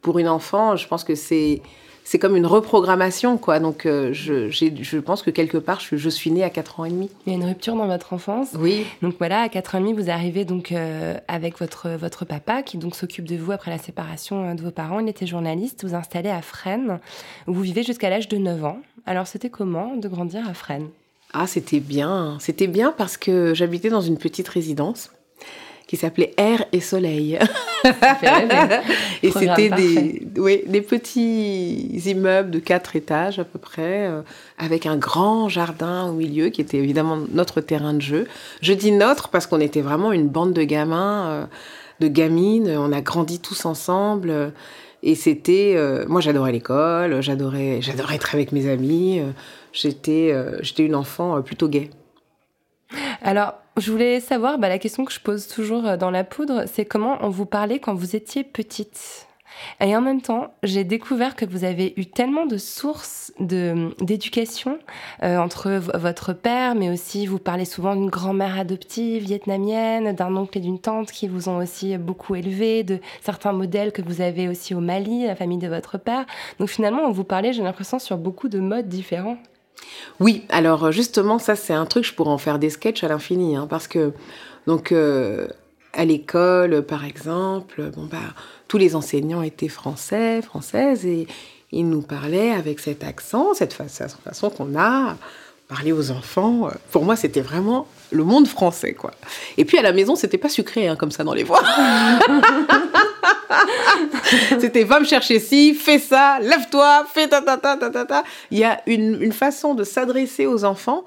pour 0.01 0.19
une 0.19 0.29
enfant, 0.29 0.77
je 0.77 0.87
pense 0.87 1.03
que 1.03 1.15
c'est 1.15 1.61
c'est 2.05 2.19
comme 2.19 2.35
une 2.35 2.45
reprogrammation, 2.45 3.39
quoi. 3.39 3.59
Donc, 3.59 3.87
euh, 3.87 4.13
je, 4.13 4.47
je, 4.49 4.97
pense 4.99 5.23
que 5.23 5.31
quelque 5.31 5.57
part, 5.57 5.79
je, 5.79 5.97
je, 5.97 6.09
suis 6.09 6.29
née 6.29 6.43
à 6.43 6.51
4 6.51 6.79
ans 6.79 6.85
et 6.85 6.91
demi. 6.91 7.09
Il 7.25 7.33
y 7.33 7.35
a 7.35 7.37
une 7.39 7.43
rupture 7.43 7.75
dans 7.75 7.87
votre 7.87 8.13
enfance. 8.13 8.49
Oui. 8.59 8.85
Donc 9.01 9.15
voilà, 9.17 9.41
à 9.41 9.49
4 9.49 9.73
ans 9.73 9.77
et 9.79 9.81
demi, 9.81 9.93
vous 9.93 10.11
arrivez 10.11 10.45
donc 10.45 10.71
euh, 10.71 11.17
avec 11.27 11.57
votre, 11.57 11.89
votre 11.89 12.23
papa, 12.23 12.61
qui 12.61 12.77
donc 12.77 12.95
s'occupe 12.95 13.25
de 13.25 13.35
vous 13.35 13.51
après 13.51 13.71
la 13.71 13.79
séparation 13.79 14.51
euh, 14.51 14.53
de 14.53 14.61
vos 14.61 14.69
parents. 14.69 14.99
Il 14.99 15.09
était 15.09 15.25
journaliste. 15.25 15.83
Vous 15.83 15.95
installez 15.95 16.29
à 16.29 16.43
Fresnes, 16.43 16.99
où 17.47 17.53
vous 17.53 17.61
vivez 17.61 17.81
jusqu'à 17.81 18.11
l'âge 18.11 18.29
de 18.29 18.37
9 18.37 18.63
ans. 18.65 18.77
Alors, 19.07 19.25
c'était 19.25 19.49
comment 19.49 19.95
de 19.95 20.07
grandir 20.07 20.47
à 20.47 20.53
Fresnes? 20.53 20.89
Ah, 21.33 21.47
c'était 21.47 21.79
bien. 21.79 22.37
C'était 22.39 22.67
bien 22.67 22.93
parce 22.95 23.17
que 23.17 23.55
j'habitais 23.55 23.89
dans 23.89 24.01
une 24.01 24.19
petite 24.19 24.47
résidence 24.47 25.09
qui 25.87 25.97
s'appelait 25.97 26.33
Air 26.37 26.65
et 26.71 26.79
Soleil. 26.79 27.37
et 29.23 29.31
c'était 29.31 29.69
des, 29.69 30.27
oui, 30.37 30.63
des 30.65 30.81
petits 30.81 32.01
immeubles 32.05 32.49
de 32.49 32.59
quatre 32.59 32.95
étages 32.95 33.37
à 33.37 33.43
peu 33.43 33.59
près, 33.59 34.07
euh, 34.07 34.21
avec 34.57 34.85
un 34.85 34.97
grand 34.97 35.47
jardin 35.47 36.07
au 36.09 36.13
milieu 36.13 36.49
qui 36.49 36.61
était 36.61 36.77
évidemment 36.77 37.19
notre 37.31 37.61
terrain 37.61 37.93
de 37.93 38.01
jeu. 38.01 38.27
Je 38.61 38.73
dis 38.73 38.91
notre 38.91 39.29
parce 39.29 39.45
qu'on 39.45 39.59
était 39.59 39.81
vraiment 39.81 40.11
une 40.11 40.27
bande 40.27 40.53
de 40.53 40.63
gamins, 40.63 41.27
euh, 41.27 41.45
de 41.99 42.07
gamines. 42.07 42.75
On 42.77 42.91
a 42.91 43.01
grandi 43.01 43.39
tous 43.39 43.65
ensemble. 43.65 44.29
Euh, 44.29 44.49
et 45.03 45.13
c'était, 45.13 45.77
moi 46.07 46.19
j'adorais 46.19 46.51
l'école, 46.51 47.21
j'adorais, 47.21 47.79
j'adorais 47.79 48.15
être 48.15 48.33
avec 48.33 48.51
mes 48.51 48.67
amis. 48.67 49.21
j'étais, 49.71 50.33
j'étais 50.61 50.81
une 50.81 50.95
enfant 50.95 51.43
plutôt 51.43 51.67
gaie. 51.67 51.91
Alors, 53.21 53.53
je 53.77 53.91
voulais 53.91 54.19
savoir, 54.19 54.57
bah, 54.57 54.69
la 54.69 54.79
question 54.79 55.05
que 55.05 55.11
je 55.11 55.19
pose 55.19 55.47
toujours 55.47 55.85
euh, 55.85 55.97
dans 55.97 56.11
la 56.11 56.23
poudre, 56.23 56.63
c'est 56.65 56.85
comment 56.85 57.17
on 57.21 57.29
vous 57.29 57.45
parlait 57.45 57.79
quand 57.79 57.93
vous 57.93 58.15
étiez 58.15 58.43
petite. 58.43 59.27
Et 59.79 59.95
en 59.95 60.01
même 60.01 60.21
temps, 60.21 60.53
j'ai 60.63 60.83
découvert 60.83 61.35
que 61.35 61.45
vous 61.45 61.63
avez 61.63 61.93
eu 61.97 62.05
tellement 62.05 62.45
de 62.45 62.57
sources 62.57 63.31
d'éducation 63.39 64.79
euh, 65.23 65.37
entre 65.37 65.71
votre 65.93 66.33
père, 66.33 66.75
mais 66.75 66.89
aussi 66.89 67.25
vous 67.25 67.39
parlez 67.39 67.65
souvent 67.65 67.95
d'une 67.95 68.09
grand-mère 68.09 68.59
adoptive 68.59 69.23
vietnamienne, 69.23 70.13
d'un 70.13 70.35
oncle 70.35 70.57
et 70.57 70.61
d'une 70.61 70.79
tante 70.79 71.11
qui 71.11 71.27
vous 71.27 71.47
ont 71.47 71.57
aussi 71.57 71.97
beaucoup 71.97 72.35
élevé, 72.35 72.83
de 72.83 72.99
certains 73.21 73.53
modèles 73.53 73.91
que 73.91 74.01
vous 74.01 74.21
avez 74.21 74.47
aussi 74.47 74.75
au 74.75 74.81
Mali, 74.81 75.25
la 75.25 75.35
famille 75.35 75.57
de 75.57 75.67
votre 75.67 75.97
père. 75.97 76.25
Donc 76.59 76.69
finalement, 76.69 77.03
on 77.03 77.11
vous 77.11 77.23
parlait, 77.23 77.53
j'ai 77.53 77.63
l'impression, 77.63 77.99
sur 77.99 78.17
beaucoup 78.17 78.49
de 78.49 78.59
modes 78.59 78.87
différents. 78.89 79.37
Oui, 80.19 80.43
alors 80.49 80.91
justement, 80.91 81.39
ça 81.39 81.55
c'est 81.55 81.73
un 81.73 81.85
truc, 81.85 82.05
je 82.05 82.13
pourrais 82.13 82.31
en 82.31 82.37
faire 82.37 82.59
des 82.59 82.69
sketchs 82.69 83.03
à 83.03 83.07
l'infini, 83.07 83.55
hein, 83.55 83.67
parce 83.69 83.87
que 83.87 84.13
donc 84.67 84.91
euh, 84.91 85.47
à 85.93 86.05
l'école, 86.05 86.83
par 86.83 87.05
exemple, 87.05 87.91
bon 87.95 88.05
bah 88.05 88.17
tous 88.67 88.77
les 88.77 88.95
enseignants 88.95 89.41
étaient 89.41 89.67
français, 89.67 90.41
françaises, 90.41 91.05
et 91.05 91.27
ils 91.71 91.87
nous 91.87 92.01
parlaient 92.01 92.51
avec 92.51 92.79
cet 92.79 93.03
accent, 93.03 93.53
cette 93.53 93.73
façon 93.73 94.49
qu'on 94.49 94.77
a 94.79 95.15
parler 95.67 95.91
aux 95.91 96.11
enfants. 96.11 96.69
Pour 96.91 97.05
moi, 97.05 97.15
c'était 97.15 97.41
vraiment 97.41 97.87
le 98.11 98.23
monde 98.23 98.47
français, 98.47 98.93
quoi. 98.93 99.11
Et 99.57 99.65
puis 99.65 99.77
à 99.77 99.81
la 99.81 99.93
maison, 99.93 100.15
c'était 100.15 100.37
pas 100.37 100.49
sucré, 100.49 100.87
hein, 100.87 100.95
comme 100.95 101.11
ça 101.11 101.23
dans 101.23 101.33
les 101.33 101.43
voix. 101.43 101.61
C'était 104.59 104.83
va 104.83 104.99
me 104.99 105.05
chercher 105.05 105.39
ci, 105.39 105.73
fais 105.73 105.99
ça, 105.99 106.39
lève-toi, 106.41 107.05
fais 107.13 107.27
ta 107.27 107.41
ta 107.41 107.57
ta 107.57 107.77
ta 107.77 107.89
ta 107.89 108.05
ta. 108.05 108.23
Il 108.51 108.59
y 108.59 108.63
a 108.63 108.81
une, 108.85 109.21
une 109.21 109.33
façon 109.33 109.73
de 109.73 109.83
s'adresser 109.83 110.45
aux 110.45 110.63
enfants 110.63 111.03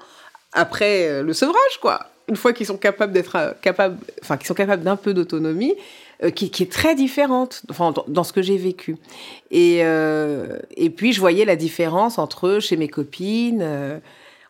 après 0.53 1.07
euh, 1.07 1.23
le 1.23 1.33
sevrage, 1.33 1.79
quoi. 1.81 2.07
Une 2.27 2.35
fois 2.35 2.53
qu'ils 2.53 2.65
sont 2.65 2.77
capables 2.77 3.13
d'être 3.13 3.35
euh, 3.35 3.51
capables, 3.61 3.97
enfin, 4.21 4.37
qu'ils 4.37 4.47
sont 4.47 4.53
capables 4.53 4.83
d'un 4.83 4.95
peu 4.95 5.13
d'autonomie, 5.13 5.75
euh, 6.23 6.29
qui, 6.31 6.45
est 6.45 6.71
très 6.71 6.95
différente 6.95 7.63
dans, 8.07 8.23
ce 8.23 8.33
que 8.33 8.41
j'ai 8.41 8.57
vécu. 8.57 8.97
Et, 9.51 9.79
et 9.79 10.89
puis, 10.89 11.13
je 11.13 11.19
voyais 11.19 11.45
la 11.45 11.55
différence 11.55 12.17
entre 12.17 12.59
chez 12.59 12.77
mes 12.77 12.89
copines. 12.89 14.01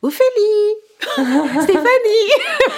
Ophélie 0.01 0.75
Stéphanie 1.13 2.29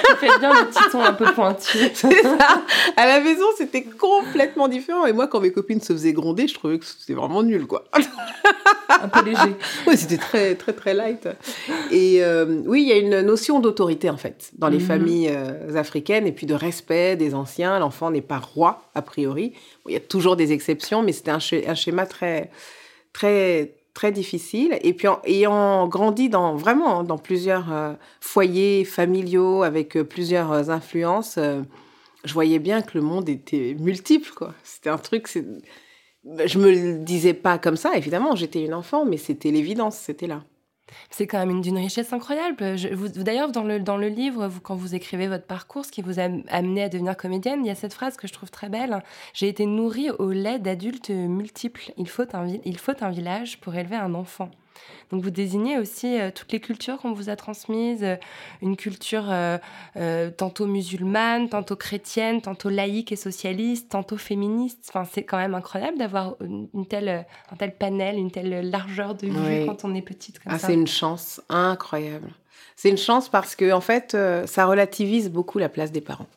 Ça 0.08 0.16
fait 0.16 0.40
bien 0.40 0.54
le 0.54 0.68
petit 0.68 0.90
ton 0.92 1.02
un 1.02 1.14
peu 1.14 1.26
pointu. 1.34 1.78
C'est 1.94 2.22
ça. 2.22 2.64
À 2.96 3.08
la 3.08 3.20
maison, 3.20 3.46
c'était 3.58 3.84
complètement 3.84 4.68
différent. 4.68 5.08
Et 5.08 5.14
moi, 5.14 5.28
quand 5.28 5.40
mes 5.40 5.52
copines 5.52 5.82
se 5.82 5.94
faisaient 5.94 6.14
gronder, 6.14 6.48
je 6.48 6.54
trouvais 6.54 6.78
que 6.78 6.86
c'était 6.86 7.14
vraiment 7.14 7.42
nul, 7.42 7.66
quoi. 7.66 7.86
un 8.90 9.10
peu 9.10 9.26
léger. 9.26 9.56
Oui, 9.88 9.98
c'était 9.98 10.18
très, 10.18 10.56
très, 10.56 10.74
très 10.74 10.94
light. 10.94 11.28
Et 11.90 12.24
euh, 12.24 12.62
oui, 12.66 12.84
il 12.84 12.88
y 12.88 12.92
a 12.92 12.98
une 12.98 13.22
notion 13.22 13.60
d'autorité, 13.60 14.10
en 14.10 14.18
fait, 14.18 14.52
dans 14.58 14.70
les 14.70 14.78
mhm. 14.78 14.86
familles 14.86 15.32
euh, 15.32 15.76
africaines, 15.76 16.28
et 16.28 16.32
puis 16.32 16.46
de 16.46 16.54
respect 16.54 17.16
des 17.16 17.34
anciens. 17.34 17.80
L'enfant 17.80 18.12
n'est 18.12 18.22
pas 18.22 18.38
roi, 18.40 18.84
a 18.94 19.02
priori. 19.02 19.54
il 19.88 19.94
y 19.94 19.98
a 19.98 20.00
toujours 20.00 20.36
des 20.36 20.52
exceptions, 20.52 21.02
mais 21.02 21.12
c'était 21.12 21.32
un, 21.32 21.40
un 21.68 21.76
schéma 21.76 22.06
très, 22.06 22.52
très, 23.14 23.74
très 23.94 24.12
difficile. 24.12 24.78
Et 24.82 24.94
puis, 24.94 25.08
ayant 25.26 25.88
grandi 25.88 26.30
dans 26.30 26.56
vraiment 26.56 27.04
dans 27.04 27.18
plusieurs 27.18 27.72
euh, 27.72 27.94
foyers 28.20 28.86
familiaux 28.86 29.64
avec 29.64 29.98
euh, 29.98 30.04
plusieurs 30.04 30.52
euh, 30.52 30.70
influences, 30.70 31.38
je 32.24 32.34
voyais 32.34 32.60
bien 32.60 32.82
que 32.82 32.98
le 32.98 33.04
monde 33.04 33.30
était 33.30 33.76
multiple. 33.80 34.32
C'était 34.64 34.90
un 34.90 34.98
truc. 34.98 35.28
Je 36.24 36.60
me 36.60 36.72
le 36.72 37.00
disais 37.00 37.34
pas 37.34 37.58
comme 37.58 37.78
ça, 37.78 37.96
évidemment. 37.96 38.36
J'étais 38.36 38.64
une 38.64 38.74
enfant, 38.74 39.06
mais 39.06 39.18
c'était 39.18 39.52
l'évidence. 39.52 39.98
C'était 39.98 40.28
là. 40.28 40.44
C'est 41.10 41.28
quand 41.28 41.46
même 41.46 41.62
d'une 41.62 41.78
richesse 41.78 42.14
incroyable. 42.14 42.58
D'ailleurs, 43.16 43.52
dans 43.52 43.64
le, 43.64 43.80
dans 43.80 43.98
le 43.98 44.08
livre, 44.08 44.50
quand 44.64 44.76
vous 44.76 44.96
écrivez 44.96 45.28
votre 45.28 45.46
parcours, 45.46 45.86
ce 45.86 45.92
qui 45.92 46.02
vous 46.02 46.20
a 46.20 46.24
amené 46.50 46.84
à 46.84 46.90
devenir 46.90 47.18
comédienne, 47.18 47.66
il 47.66 47.68
y 47.68 47.72
a 47.72 47.76
cette 47.76 47.94
phrase 47.94 48.18
que 48.18 48.28
je 48.28 48.34
trouve 48.34 48.52
très 48.52 48.70
belle. 48.70 49.04
J'ai 49.34 49.48
été 49.48 49.66
nourrie 49.66 50.10
au 50.12 50.32
lait 50.32 50.60
d'adultes 50.60 51.10
multiples. 51.10 51.92
Il 51.98 52.08
faut, 52.08 52.24
un, 52.34 52.48
il 52.66 52.78
faut 52.78 52.94
un 53.02 53.10
village 53.10 53.60
pour 53.60 53.76
élever 53.76 53.96
un 53.96 54.14
enfant. 54.14 54.50
Donc 55.12 55.24
vous 55.24 55.30
désignez 55.30 55.78
aussi 55.78 56.20
euh, 56.20 56.32
toutes 56.34 56.52
les 56.52 56.60
cultures 56.60 56.98
qu'on 56.98 57.12
vous 57.12 57.30
a 57.30 57.36
transmises, 57.36 58.04
euh, 58.04 58.16
une 58.62 58.78
culture 58.78 59.26
euh, 59.30 60.32
tantôt 60.32 60.68
musulmane, 60.68 61.50
tantôt 61.50 61.76
chrétienne, 61.76 62.42
tantôt 62.42 62.70
laïque 62.70 63.12
et 63.12 63.16
socialiste, 63.16 63.90
tantôt 63.90 64.18
féministe. 64.18 64.86
Enfin, 64.90 65.08
c'est 65.12 65.24
quand 65.24 65.38
même 65.38 65.56
incroyable 65.56 65.98
d'avoir 65.98 66.36
une, 66.42 66.86
telle, 66.88 67.26
un 67.52 67.56
tel 67.56 67.76
panel, 67.76 68.18
une 68.18 68.32
telle 68.32 68.70
largeur 68.70 69.16
de 69.16 69.28
vue 69.28 69.66
quand 69.66 69.84
on 69.84 69.94
est 69.96 70.02
petite 70.02 70.40
comme 70.40 70.54
ah, 70.54 70.60
C'est 70.60 70.74
une 70.74 70.88
chance 70.88 71.42
incroyable. 71.50 72.30
C'est 72.76 72.90
une 72.90 72.98
chance 72.98 73.30
parce 73.30 73.56
que 73.56 73.72
en 73.72 73.82
fait, 73.82 74.18
ça 74.46 74.66
relativise 74.66 75.30
beaucoup 75.30 75.60
la 75.60 75.70
place 75.70 75.92
des 75.92 76.02
parents. 76.02 76.28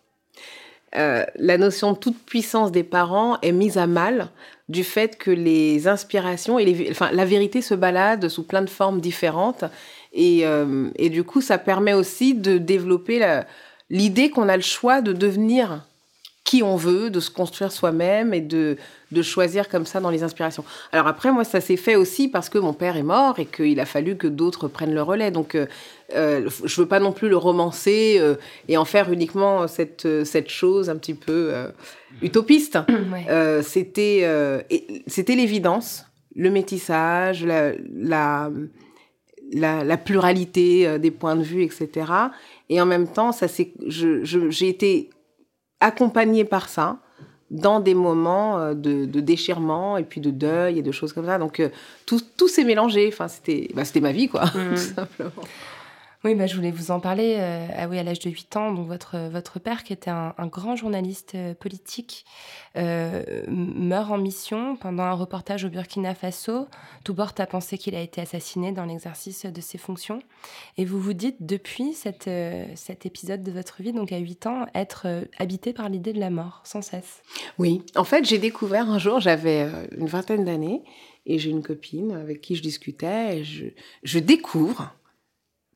La 0.94 1.58
notion 1.58 1.92
de 1.92 1.98
toute 1.98 2.18
puissance 2.18 2.70
des 2.70 2.84
parents 2.84 3.38
est 3.42 3.52
mise 3.52 3.78
à 3.78 3.86
mal 3.86 4.30
du 4.68 4.84
fait 4.84 5.18
que 5.18 5.30
les 5.30 5.88
inspirations 5.88 6.58
et 6.58 6.92
la 7.12 7.24
vérité 7.24 7.60
se 7.60 7.74
balade 7.74 8.28
sous 8.28 8.44
plein 8.44 8.62
de 8.62 8.70
formes 8.70 9.00
différentes. 9.00 9.64
Et, 10.12 10.46
euh, 10.46 10.88
et 10.96 11.10
du 11.10 11.24
coup, 11.24 11.40
ça 11.40 11.58
permet 11.58 11.92
aussi 11.92 12.34
de 12.34 12.56
développer 12.56 13.42
l'idée 13.90 14.30
qu'on 14.30 14.48
a 14.48 14.56
le 14.56 14.62
choix 14.62 15.02
de 15.02 15.12
devenir 15.12 15.84
qui 16.44 16.62
on 16.62 16.76
veut, 16.76 17.08
de 17.08 17.20
se 17.20 17.30
construire 17.30 17.72
soi-même 17.72 18.34
et 18.34 18.42
de, 18.42 18.76
de 19.12 19.22
choisir 19.22 19.68
comme 19.68 19.86
ça 19.86 19.98
dans 20.00 20.10
les 20.10 20.22
inspirations. 20.22 20.62
Alors 20.92 21.06
après, 21.06 21.32
moi, 21.32 21.42
ça 21.42 21.62
s'est 21.62 21.78
fait 21.78 21.96
aussi 21.96 22.28
parce 22.28 22.50
que 22.50 22.58
mon 22.58 22.74
père 22.74 22.98
est 22.98 23.02
mort 23.02 23.38
et 23.38 23.46
qu'il 23.46 23.80
a 23.80 23.86
fallu 23.86 24.16
que 24.16 24.26
d'autres 24.26 24.68
prennent 24.68 24.94
le 24.94 25.02
relais. 25.02 25.30
Donc, 25.30 25.54
euh, 25.54 25.66
euh 26.14 26.48
je 26.64 26.80
veux 26.80 26.86
pas 26.86 27.00
non 27.00 27.12
plus 27.12 27.30
le 27.30 27.38
romancer 27.38 28.18
euh, 28.20 28.34
et 28.68 28.76
en 28.76 28.84
faire 28.84 29.10
uniquement 29.10 29.66
cette, 29.66 30.06
cette 30.24 30.50
chose 30.50 30.90
un 30.90 30.96
petit 30.96 31.14
peu 31.14 31.48
euh, 31.54 31.68
utopiste. 32.20 32.78
c'était 33.62 34.28
c'était 35.06 35.36
l'évidence, 35.36 36.04
le 36.36 36.50
métissage, 36.50 37.44
la, 37.44 37.72
la 37.96 38.50
la, 39.52 39.84
la 39.84 39.96
pluralité 39.96 40.86
euh, 40.86 40.98
des 40.98 41.10
points 41.10 41.36
de 41.36 41.42
vue, 41.42 41.62
etc. 41.62 42.06
Et 42.68 42.80
en 42.80 42.86
même 42.86 43.06
temps, 43.06 43.32
ça 43.32 43.48
c'est, 43.48 43.72
je, 43.86 44.24
je- 44.24 44.50
j'ai 44.50 44.68
été 44.68 45.10
accompagnée 45.80 46.44
par 46.44 46.68
ça 46.68 46.98
dans 47.50 47.78
des 47.80 47.94
moments 47.94 48.58
euh, 48.58 48.74
de, 48.74 49.04
de 49.04 49.20
déchirement 49.20 49.96
et 49.96 50.04
puis 50.04 50.20
de 50.20 50.30
deuil 50.30 50.78
et 50.78 50.82
de 50.82 50.92
choses 50.92 51.12
comme 51.12 51.26
ça. 51.26 51.38
Donc 51.38 51.60
euh, 51.60 51.68
tout, 52.06 52.20
tout 52.36 52.48
s'est 52.48 52.64
mélangé. 52.64 53.08
Enfin, 53.12 53.28
c'était, 53.28 53.68
bah, 53.74 53.82
ma 54.00 54.12
vie, 54.12 54.28
quoi, 54.28 54.44
Mhm. 54.54 54.70
tout 54.70 54.76
simplement. 54.76 55.30
Oui, 56.24 56.34
bah, 56.34 56.46
je 56.46 56.56
voulais 56.56 56.70
vous 56.70 56.90
en 56.90 57.00
parler. 57.00 57.36
euh, 57.38 57.66
ah 57.76 57.86
oui, 57.86 57.98
à 57.98 58.02
l'âge 58.02 58.18
de 58.20 58.30
8 58.30 58.56
ans, 58.56 58.72
donc 58.72 58.86
votre, 58.86 59.18
votre 59.28 59.58
père, 59.58 59.84
qui 59.84 59.92
était 59.92 60.10
un, 60.10 60.32
grand 60.46 60.74
journaliste 60.74 61.34
euh, 61.34 61.52
politique, 61.52 62.24
euh, 62.76 63.44
meurt 63.46 64.10
en 64.10 64.16
mission 64.16 64.74
pendant 64.76 65.02
un 65.02 65.12
reportage 65.12 65.66
au 65.66 65.68
Burkina 65.68 66.14
Faso. 66.14 66.66
Tout 67.04 67.14
porte 67.14 67.40
à 67.40 67.46
penser 67.46 67.76
qu'il 67.76 67.94
a 67.94 68.00
été 68.00 68.22
assassiné 68.22 68.72
dans 68.72 68.86
l'exercice 68.86 69.44
de 69.44 69.60
ses 69.60 69.76
fonctions. 69.76 70.20
Et 70.78 70.86
vous 70.86 70.98
vous 70.98 71.12
dites, 71.12 71.36
depuis 71.40 71.94
euh, 72.26 72.64
cet 72.74 73.04
épisode 73.04 73.42
de 73.42 73.52
votre 73.52 73.82
vie, 73.82 73.92
donc 73.92 74.10
à 74.10 74.16
8 74.16 74.46
ans, 74.46 74.64
être 74.74 75.02
euh, 75.04 75.24
habité 75.38 75.74
par 75.74 75.90
l'idée 75.90 76.14
de 76.14 76.20
la 76.20 76.30
mort, 76.30 76.62
sans 76.64 76.80
cesse. 76.80 77.22
Oui, 77.58 77.82
en 77.96 78.04
fait, 78.04 78.24
j'ai 78.24 78.38
découvert 78.38 78.88
un 78.90 78.98
jour, 78.98 79.20
j'avais 79.20 79.64
euh, 79.64 79.86
une 79.98 80.06
vingtaine 80.06 80.46
d'années, 80.46 80.84
et 81.26 81.38
j'ai 81.38 81.50
une 81.50 81.62
copine 81.62 82.12
avec 82.12 82.40
qui 82.40 82.56
je 82.56 82.62
discutais, 82.62 83.40
et 83.40 83.44
je, 83.44 83.66
je 84.04 84.18
découvre 84.18 84.94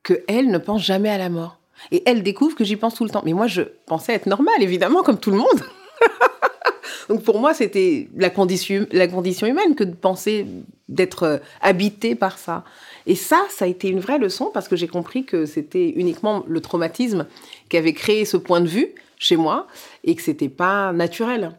que 0.02 0.22
elle 0.28 0.50
ne 0.50 0.58
pense 0.58 0.82
jamais 0.82 1.10
à 1.10 1.18
la 1.18 1.28
mort. 1.28 1.58
Et 1.90 2.02
elle 2.06 2.22
découvre 2.22 2.56
que 2.56 2.64
j'y 2.64 2.76
pense 2.76 2.94
tout 2.94 3.04
le 3.04 3.10
temps. 3.10 3.22
Mais 3.24 3.32
moi, 3.32 3.46
je 3.46 3.62
pensais 3.86 4.12
être 4.12 4.26
normale, 4.26 4.60
évidemment, 4.62 5.02
comme 5.02 5.18
tout 5.18 5.30
le 5.30 5.38
monde. 5.38 5.60
Donc 7.08 7.22
pour 7.22 7.38
moi, 7.40 7.54
c'était 7.54 8.08
la 8.14 8.30
condition, 8.30 8.86
humaine 9.46 9.74
que 9.74 9.84
de 9.84 9.94
penser 9.94 10.46
d'être 10.88 11.22
euh, 11.22 11.38
habité 11.62 12.14
par 12.14 12.38
ça. 12.38 12.64
Et 13.06 13.14
ça, 13.14 13.46
ça 13.48 13.64
a 13.64 13.68
été 13.68 13.88
une 13.88 14.00
vraie 14.00 14.18
leçon 14.18 14.50
parce 14.52 14.68
que 14.68 14.76
j'ai 14.76 14.88
compris 14.88 15.24
que 15.24 15.46
c'était 15.46 15.88
uniquement 15.96 16.44
le 16.46 16.60
traumatisme 16.60 17.26
qui 17.70 17.76
avait 17.76 17.94
créé 17.94 18.24
ce 18.24 18.36
point 18.36 18.60
de 18.60 18.68
vue 18.68 18.94
chez 19.18 19.36
moi 19.36 19.66
et 20.04 20.14
que 20.14 20.22
c'était 20.22 20.50
pas 20.50 20.92
naturel. 20.92 21.52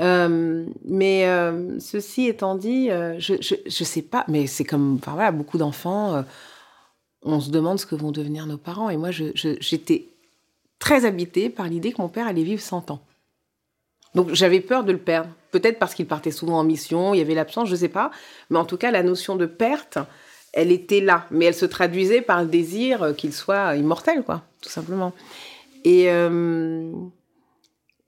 Euh, 0.00 0.66
mais 0.84 1.26
euh, 1.26 1.78
ceci 1.78 2.26
étant 2.26 2.54
dit, 2.54 2.88
je, 3.18 3.34
je 3.66 3.84
sais 3.84 4.02
pas, 4.02 4.24
mais 4.28 4.46
c'est 4.46 4.64
comme, 4.64 4.98
enfin 5.00 5.12
voilà, 5.12 5.32
beaucoup 5.32 5.58
d'enfants, 5.58 6.22
on 7.22 7.40
se 7.40 7.50
demande 7.50 7.78
ce 7.78 7.86
que 7.86 7.94
vont 7.94 8.12
devenir 8.12 8.46
nos 8.46 8.58
parents. 8.58 8.90
Et 8.90 8.96
moi, 8.96 9.10
j'étais 9.12 10.08
très 10.78 11.04
habitée 11.04 11.50
par 11.50 11.68
l'idée 11.68 11.92
que 11.92 12.02
mon 12.02 12.08
père 12.08 12.26
allait 12.26 12.42
vivre 12.42 12.60
100 12.60 12.90
ans. 12.90 13.00
Donc 14.14 14.34
j'avais 14.34 14.60
peur 14.60 14.84
de 14.84 14.92
le 14.92 14.98
perdre. 14.98 15.30
Peut-être 15.52 15.78
parce 15.78 15.94
qu'il 15.94 16.06
partait 16.06 16.30
souvent 16.30 16.58
en 16.58 16.64
mission, 16.64 17.14
il 17.14 17.18
y 17.18 17.20
avait 17.20 17.34
l'absence, 17.34 17.68
je 17.68 17.76
sais 17.76 17.88
pas. 17.88 18.10
Mais 18.50 18.58
en 18.58 18.64
tout 18.64 18.76
cas, 18.76 18.90
la 18.90 19.02
notion 19.02 19.36
de 19.36 19.46
perte, 19.46 19.98
elle 20.52 20.70
était 20.70 21.00
là. 21.00 21.26
Mais 21.30 21.46
elle 21.46 21.54
se 21.54 21.66
traduisait 21.66 22.20
par 22.20 22.42
le 22.42 22.48
désir 22.48 23.14
qu'il 23.16 23.32
soit 23.32 23.76
immortel, 23.76 24.22
quoi, 24.22 24.42
tout 24.60 24.68
simplement. 24.68 25.12
Et, 25.84 26.10
euh, 26.10 26.92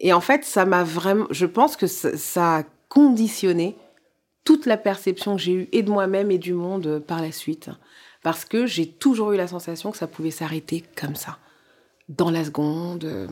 et 0.00 0.12
en 0.12 0.20
fait, 0.20 0.44
ça 0.44 0.64
m'a 0.64 0.84
vraiment. 0.84 1.26
Je 1.30 1.46
pense 1.46 1.76
que 1.76 1.86
ça, 1.86 2.16
ça 2.16 2.56
a 2.58 2.62
conditionné 2.88 3.76
toute 4.44 4.66
la 4.66 4.76
perception 4.76 5.36
que 5.36 5.42
j'ai 5.42 5.52
eue 5.52 5.68
et 5.72 5.82
de 5.82 5.90
moi-même 5.90 6.30
et 6.30 6.38
du 6.38 6.52
monde 6.52 7.02
par 7.06 7.22
la 7.22 7.32
suite. 7.32 7.70
Parce 8.24 8.44
que 8.44 8.66
j'ai 8.66 8.88
toujours 8.88 9.30
eu 9.32 9.36
la 9.36 9.46
sensation 9.46 9.92
que 9.92 9.98
ça 9.98 10.08
pouvait 10.08 10.32
s'arrêter 10.32 10.82
comme 11.00 11.14
ça, 11.14 11.38
dans 12.08 12.30
la 12.30 12.44
seconde, 12.44 13.04
euh, 13.04 13.26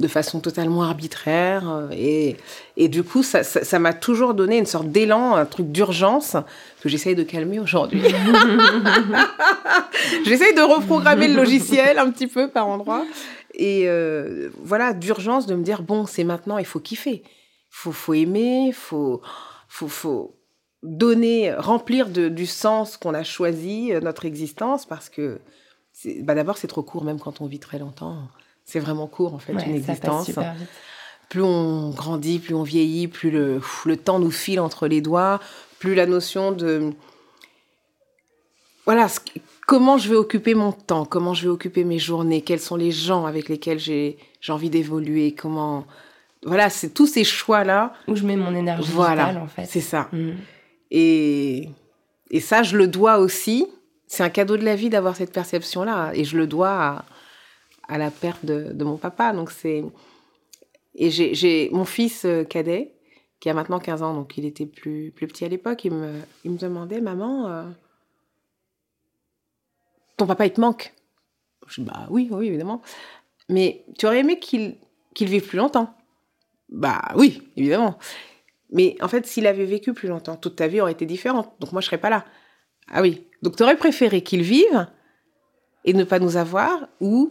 de 0.00 0.08
façon 0.08 0.40
totalement 0.40 0.82
arbitraire. 0.82 1.70
euh, 1.70 1.88
Et, 1.92 2.36
et 2.76 2.88
du 2.88 3.04
coup, 3.04 3.22
ça 3.22 3.44
ça- 3.44 3.64
ça 3.64 3.78
m'a 3.78 3.92
toujours 3.94 4.34
donné 4.34 4.58
une 4.58 4.66
sorte 4.66 4.88
d'élan, 4.88 5.36
un 5.36 5.46
truc 5.46 5.70
d'urgence 5.70 6.36
que 6.82 6.88
j'essaye 6.88 7.14
de 7.14 7.22
calmer 7.22 7.60
aujourd'hui. 7.60 8.02
j'essaye 10.24 10.54
de 10.54 10.62
reprogrammer 10.62 11.28
le 11.28 11.34
logiciel 11.36 11.98
un 11.98 12.10
petit 12.10 12.26
peu 12.26 12.48
par 12.48 12.66
endroits. 12.68 13.04
Et 13.54 13.84
euh, 13.88 14.50
voilà, 14.62 14.92
d'urgence 14.94 15.46
de 15.46 15.54
me 15.54 15.62
dire, 15.62 15.82
bon, 15.82 16.06
c'est 16.06 16.24
maintenant, 16.24 16.58
il 16.58 16.64
faut 16.66 16.80
kiffer. 16.80 17.22
Faut, 17.70 17.92
faut 17.92 18.14
aimer, 18.14 18.72
faut, 18.72 19.20
faut, 19.68 19.88
faut 19.88 20.34
donner, 20.84 21.52
remplir 21.54 22.08
de- 22.08 22.28
du 22.28 22.46
sens 22.46 22.96
qu'on 22.96 23.14
a 23.14 23.24
choisi 23.24 23.92
euh, 23.92 24.00
notre 24.00 24.24
existence 24.26 24.86
parce 24.86 25.08
que, 25.08 25.40
bah 26.20 26.34
d'abord, 26.36 26.56
c'est 26.58 26.68
trop 26.68 26.82
court, 26.82 27.02
même 27.04 27.18
quand 27.18 27.40
on 27.40 27.46
vit 27.46 27.58
très 27.58 27.78
longtemps. 27.80 28.18
C'est 28.64 28.78
vraiment 28.80 29.06
court, 29.08 29.34
en 29.34 29.38
fait, 29.38 29.52
Ouais, 29.54 29.64
une 29.66 29.74
existence. 29.74 30.30
Plus 31.30 31.42
on 31.42 31.90
grandit, 31.90 32.38
plus 32.38 32.54
on 32.54 32.62
vieillit, 32.62 33.08
plus 33.08 33.30
le, 33.30 33.60
le 33.86 33.96
temps 33.96 34.18
nous 34.18 34.30
file 34.30 34.60
entre 34.60 34.86
les 34.86 35.00
doigts, 35.00 35.40
plus 35.80 35.94
la 35.94 36.06
notion 36.06 36.52
de... 36.52 36.92
Voilà, 38.84 39.08
ce- 39.08 39.20
comment 39.66 39.96
je 39.96 40.10
vais 40.10 40.16
occuper 40.16 40.54
mon 40.54 40.72
temps, 40.72 41.06
comment 41.06 41.32
je 41.34 41.44
vais 41.44 41.48
occuper 41.48 41.84
mes 41.84 41.98
journées, 41.98 42.42
quels 42.42 42.60
sont 42.60 42.76
les 42.76 42.90
gens 42.90 43.24
avec 43.24 43.48
lesquels 43.48 43.78
j'ai 43.78 44.18
envie 44.48 44.70
d'évoluer, 44.70 45.32
comment... 45.34 45.84
Voilà, 46.44 46.68
c'est 46.68 46.90
tous 46.90 47.06
ces 47.06 47.24
choix-là. 47.24 47.94
Où 48.06 48.14
je 48.16 48.24
mets 48.26 48.36
mon 48.36 48.54
énergie 48.54 48.90
Voilà, 48.92 49.28
vitale, 49.28 49.42
en 49.42 49.46
fait. 49.48 49.64
c'est 49.64 49.80
ça. 49.80 50.08
Mm. 50.12 50.32
Et, 50.96 51.70
ça, 52.40 52.62
je 52.62 52.76
le 52.76 52.86
dois 52.86 53.18
aussi. 53.18 53.66
C'est 54.06 54.22
un 54.22 54.30
cadeau 54.30 54.56
de 54.56 54.64
la 54.64 54.76
vie 54.76 54.90
d'avoir 54.90 55.16
cette 55.16 55.32
perception-là. 55.32 56.12
Et 56.14 56.24
je 56.24 56.36
le 56.36 56.46
dois 56.46 57.04
à, 57.88 57.98
la 57.98 58.10
perte 58.10 58.44
de, 58.44 58.84
mon 58.84 58.96
papa. 58.96 59.32
Donc 59.32 59.50
c'est. 59.50 59.84
Et 60.94 61.10
j'ai- 61.10 61.70
mon 61.72 61.84
fils 61.84 62.24
euh, 62.24 62.44
cadet, 62.44 62.92
qui 63.40 63.50
a 63.50 63.54
maintenant 63.54 63.80
15 63.80 64.02
ans, 64.02 64.14
donc 64.14 64.38
il 64.38 64.44
était 64.44 64.66
plus, 64.66 65.10
plus 65.10 65.26
petit 65.26 65.44
à 65.44 65.48
l'époque, 65.48 65.84
il 65.84 65.92
me, 65.92 66.20
il 66.44 66.52
me 66.52 66.56
demandait 66.56 67.00
Maman, 67.00 67.48
euh, 67.48 67.64
ton 70.16 70.26
papa, 70.26 70.46
il 70.46 70.52
te 70.52 70.60
manque? 70.60 70.94
Je 71.66 71.80
dis 71.80 71.86
Bah 71.88 72.06
oui, 72.10 72.28
oui, 72.30 72.46
évidemment. 72.46 72.80
Mais 73.48 73.84
tu 73.98 74.06
aurais 74.06 74.20
aimé 74.20 74.38
qu'il 74.38 74.76
qu'il 75.14 75.28
vive 75.28 75.46
plus 75.46 75.58
longtemps? 75.58 75.92
Bah 76.68 77.02
oui, 77.16 77.42
évidemment. 77.56 77.98
Mais 78.74 78.96
en 79.00 79.08
fait, 79.08 79.24
s'il 79.24 79.46
avait 79.46 79.64
vécu 79.64 79.94
plus 79.94 80.08
longtemps, 80.08 80.36
toute 80.36 80.56
ta 80.56 80.66
vie 80.66 80.80
aurait 80.80 80.92
été 80.92 81.06
différente. 81.06 81.54
Donc 81.60 81.72
moi, 81.72 81.80
je 81.80 81.86
serais 81.86 81.98
pas 81.98 82.10
là. 82.10 82.24
Ah 82.92 83.00
oui. 83.00 83.24
Donc 83.40 83.56
tu 83.56 83.62
aurais 83.62 83.76
préféré 83.76 84.20
qu'il 84.22 84.42
vive 84.42 84.88
et 85.84 85.94
ne 85.94 86.04
pas 86.04 86.18
nous 86.18 86.36
avoir 86.36 86.88
ou 87.00 87.30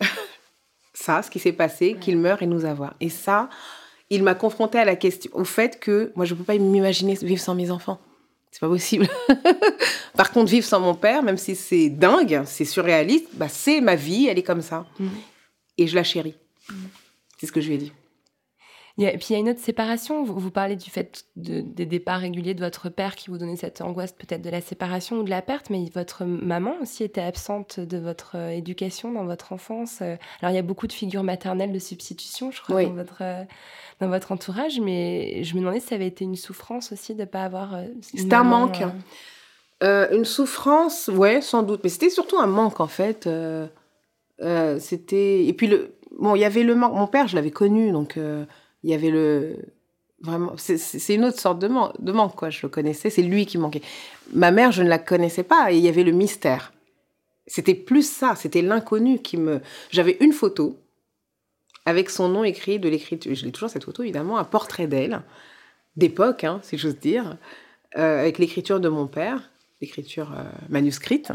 ça, 0.92 1.22
ce 1.22 1.30
qui 1.30 1.38
s'est 1.38 1.52
passé, 1.52 1.96
qu'il 2.00 2.18
meure 2.18 2.42
et 2.42 2.46
nous 2.46 2.64
avoir. 2.64 2.94
Et 3.00 3.10
ça, 3.10 3.48
il 4.10 4.24
m'a 4.24 4.34
confronté 4.34 4.78
à 4.78 4.84
la 4.84 4.96
question, 4.96 5.30
au 5.34 5.44
fait 5.44 5.78
que 5.78 6.12
moi, 6.16 6.24
je 6.24 6.34
peux 6.34 6.42
pas 6.42 6.58
m'imaginer 6.58 7.14
vivre 7.14 7.40
sans 7.40 7.54
mes 7.54 7.70
enfants. 7.70 8.00
C'est 8.50 8.60
pas 8.60 8.68
possible. 8.68 9.08
Par 10.16 10.32
contre, 10.32 10.50
vivre 10.50 10.66
sans 10.66 10.80
mon 10.80 10.96
père, 10.96 11.22
même 11.22 11.36
si 11.36 11.54
c'est 11.54 11.88
dingue, 11.88 12.42
c'est 12.44 12.64
surréaliste, 12.64 13.28
bah, 13.34 13.48
c'est 13.48 13.80
ma 13.80 13.94
vie, 13.94 14.26
elle 14.26 14.38
est 14.40 14.42
comme 14.42 14.62
ça. 14.62 14.84
Mhm. 14.98 15.10
Et 15.78 15.86
je 15.86 15.94
la 15.94 16.02
chéris. 16.02 16.34
C'est 17.38 17.46
ce 17.46 17.52
que 17.52 17.60
je 17.60 17.68
lui 17.68 17.74
ai 17.76 17.78
dit. 17.78 17.92
Il 18.98 19.04
y 19.04 19.06
a- 19.06 19.12
et 19.14 19.16
puis 19.18 19.28
il 19.30 19.32
y 19.34 19.36
a 19.36 19.38
une 19.38 19.48
autre 19.48 19.60
séparation. 19.60 20.24
Vous, 20.24 20.38
vous 20.38 20.50
parlez 20.50 20.76
du 20.76 20.90
fait 20.90 21.24
de- 21.36 21.60
des 21.60 21.86
départs 21.86 22.20
réguliers 22.20 22.54
de 22.54 22.60
votre 22.64 22.88
père 22.88 23.14
qui 23.16 23.30
vous 23.30 23.38
donnait 23.38 23.56
cette 23.56 23.80
angoisse 23.80 24.12
peut-être 24.12 24.42
de 24.42 24.50
la 24.50 24.60
séparation 24.60 25.18
ou 25.18 25.22
de 25.22 25.30
la 25.30 25.42
perte, 25.42 25.70
mais 25.70 25.84
votre 25.94 26.24
maman 26.24 26.74
aussi 26.82 27.04
était 27.04 27.20
absente 27.20 27.78
de 27.80 27.98
votre 27.98 28.32
euh, 28.36 28.50
éducation 28.50 29.12
dans 29.12 29.24
votre 29.24 29.52
enfance. 29.52 29.98
Euh, 30.02 30.16
Alors 30.42 30.52
il 30.52 30.56
y 30.56 30.58
a 30.58 30.62
beaucoup 30.62 30.86
de 30.86 30.92
figures 30.92 31.22
maternelles 31.22 31.72
de 31.72 31.78
substitution, 31.78 32.50
je 32.50 32.60
crois, 32.60 32.76
Oui. 32.76 32.86
dans, 32.86 32.94
votre, 32.94 33.18
euh, 33.22 33.44
dans 34.00 34.08
votre 34.08 34.32
entourage, 34.32 34.80
mais 34.80 35.44
je 35.44 35.54
me 35.54 35.60
demandais 35.60 35.80
si 35.80 35.86
ça 35.88 35.94
avait 35.94 36.06
été 36.08 36.24
une 36.24 36.36
souffrance 36.36 36.92
aussi 36.92 37.14
de 37.14 37.20
ne 37.20 37.26
pas 37.26 37.44
avoir... 37.44 37.76
C'est 38.02 38.32
un 38.32 38.44
manque. 38.44 38.82
euh, 38.82 38.88
Euh, 39.82 40.14
une 40.14 40.26
souffrance, 40.26 41.08
ouais, 41.08 41.40
sans 41.40 41.62
doute. 41.62 41.80
Mais 41.84 41.88
c'était 41.88 42.10
surtout 42.10 42.36
un 42.38 42.46
manque, 42.46 42.80
en 42.80 42.86
fait. 42.86 43.26
Euh, 43.26 44.78
c'était... 44.78 45.46
Et 45.46 45.52
puis, 45.54 45.68
le... 45.68 45.94
bon, 46.18 46.34
il 46.34 46.40
y 46.40 46.44
avait 46.44 46.62
le 46.64 46.74
manque. 46.74 46.92
Mon 46.94 47.06
père, 47.06 47.28
je 47.28 47.34
l'avais 47.36 47.50
connu, 47.50 47.90
donc 47.92 48.18
il 48.82 48.90
y 48.90 48.94
avait 48.94 49.10
le... 49.10 49.56
Vraiment, 50.22 50.52
c'est- 50.58 51.14
une 51.14 51.24
autre 51.24 51.40
sorte 51.40 51.58
de 51.58 51.68
manque, 52.12 52.36
quoi. 52.36 52.50
Je 52.50 52.60
le 52.62 52.68
connaissais, 52.68 53.08
c'est 53.08 53.22
lui 53.22 53.46
qui 53.46 53.56
manquait. 53.56 53.82
Ma 54.34 54.50
mère, 54.50 54.70
je 54.70 54.82
ne 54.82 54.88
la 54.88 54.98
connaissais 54.98 55.42
pas, 55.42 55.72
et 55.72 55.76
il 55.76 55.82
y 55.82 55.88
avait 55.88 56.04
le 56.04 56.12
mystère. 56.12 56.72
C'était 57.46 57.74
plus 57.74 58.08
ça, 58.08 58.34
c'était 58.36 58.62
l'inconnu 58.62 59.20
qui 59.20 59.36
me... 59.36 59.60
J'avais 59.90 60.18
une 60.20 60.32
photo 60.32 60.78
avec 61.86 62.10
son 62.10 62.28
nom 62.28 62.44
écrit 62.44 62.78
de 62.78 62.88
l'écriture. 62.88 63.34
Je 63.34 63.46
l'ai 63.46 63.52
toujours, 63.52 63.70
cette 63.70 63.84
photo, 63.84 64.02
évidemment, 64.02 64.36
un 64.38 64.44
portrait 64.44 64.86
d'elle, 64.86 65.22
d'époque, 65.96 66.44
hein, 66.44 66.60
si 66.62 66.76
j'ose 66.76 66.98
dire, 66.98 67.38
euh, 67.96 68.20
avec 68.20 68.38
l'écriture 68.38 68.78
de 68.78 68.88
mon 68.88 69.06
père 69.06 69.50
l'écriture 69.80 70.32
euh, 70.36 70.44
manuscrite, 70.68 71.32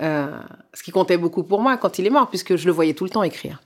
euh, 0.00 0.38
ce 0.72 0.82
qui 0.82 0.90
comptait 0.90 1.16
beaucoup 1.16 1.42
pour 1.42 1.60
moi 1.60 1.76
quand 1.76 1.98
il 1.98 2.06
est 2.06 2.10
mort, 2.10 2.28
puisque 2.28 2.56
je 2.56 2.66
le 2.66 2.72
voyais 2.72 2.94
tout 2.94 3.04
le 3.04 3.10
temps 3.10 3.22
écrire. 3.22 3.60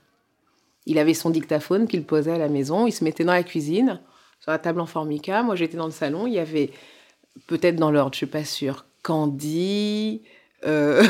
Il 0.86 0.98
avait 0.98 1.14
son 1.14 1.30
dictaphone 1.30 1.86
qu'il 1.86 2.04
posait 2.04 2.32
à 2.32 2.38
la 2.38 2.48
maison, 2.48 2.86
il 2.86 2.92
se 2.92 3.04
mettait 3.04 3.24
dans 3.24 3.32
la 3.32 3.42
cuisine, 3.42 4.00
sur 4.40 4.50
la 4.50 4.58
table 4.58 4.80
en 4.80 4.86
formica, 4.86 5.42
moi 5.42 5.54
j'étais 5.54 5.76
dans 5.76 5.86
le 5.86 5.92
salon, 5.92 6.26
il 6.26 6.34
y 6.34 6.38
avait, 6.38 6.70
peut-être 7.46 7.76
dans 7.76 7.90
l'ordre, 7.90 8.14
je 8.14 8.18
suis 8.18 8.26
pas 8.26 8.44
sûre, 8.44 8.86
Candy, 9.02 10.22
euh, 10.64 11.02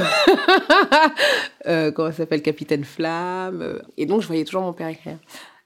euh, 1.66 1.92
comment 1.92 2.10
ça 2.10 2.18
s'appelle, 2.18 2.42
Capitaine 2.42 2.84
Flamme, 2.84 3.62
euh, 3.62 3.80
et 3.96 4.06
donc 4.06 4.22
je 4.22 4.26
voyais 4.26 4.44
toujours 4.44 4.62
mon 4.62 4.72
père 4.72 4.88
écrire. 4.88 5.18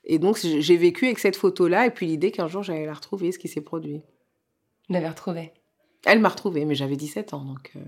Et 0.05 0.19
donc 0.19 0.39
j'ai 0.39 0.77
vécu 0.77 1.07
avec 1.07 1.19
cette 1.19 1.37
photo-là, 1.37 1.87
et 1.87 1.91
puis 1.91 2.07
l'idée 2.07 2.31
qu'un 2.31 2.49
jour 2.49 2.63
j'allais 2.63 2.87
la 2.87 2.95
retrouver, 2.95 3.33
ce 3.33 3.39
qui 3.39 3.49
s'est 3.49 3.63
produit. 3.63 4.03
Je 4.89 4.95
l'avais 4.95 5.09
retrouvé. 5.09 5.53
Elle 6.05 6.21
m'a 6.21 6.29
retrouvée, 6.29 6.67
mais 6.67 6.75
j'avais 6.75 6.97
17 6.97 7.33
ans, 7.33 7.45
donc... 7.45 7.73
euh, 7.77 7.81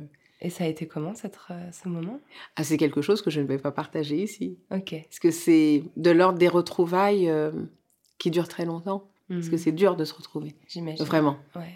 Et 0.43 0.51
ça 0.51 0.65
a 0.65 0.67
été 0.67 0.87
comment 0.87 1.15
cette, 1.15 1.39
euh, 1.51 1.71
ce 1.73 1.89
moment? 1.89 2.21
Ah, 2.57 2.65
c'est 2.65 2.77
quelque 2.77 3.01
chose 3.01 3.23
que 3.23 3.31
je 3.31 3.41
ne 3.41 3.47
vais 3.47 3.59
pas 3.59 3.73
partager 3.73 4.23
ici. 4.23 4.59
Ok. 4.71 4.95
Parce 5.05 5.19
que 5.19 5.31
c'est 5.31 5.83
de 5.97 6.11
l'ordre 6.11 6.39
des 6.39 6.49
retrouvailles 6.49 7.29
euh, 7.31 7.51
qui 8.19 8.31
durent 8.31 8.49
très 8.49 8.65
longtemps. 8.67 9.09
Parce 9.29 9.49
que 9.49 9.55
Mhm. 9.57 9.59
c'est 9.59 9.73
dur 9.73 9.97
de 9.97 10.05
se 10.05 10.15
retrouver. 10.15 10.55
J'imagine. 10.69 11.05
Vraiment. 11.05 11.37
Ouais, 11.57 11.73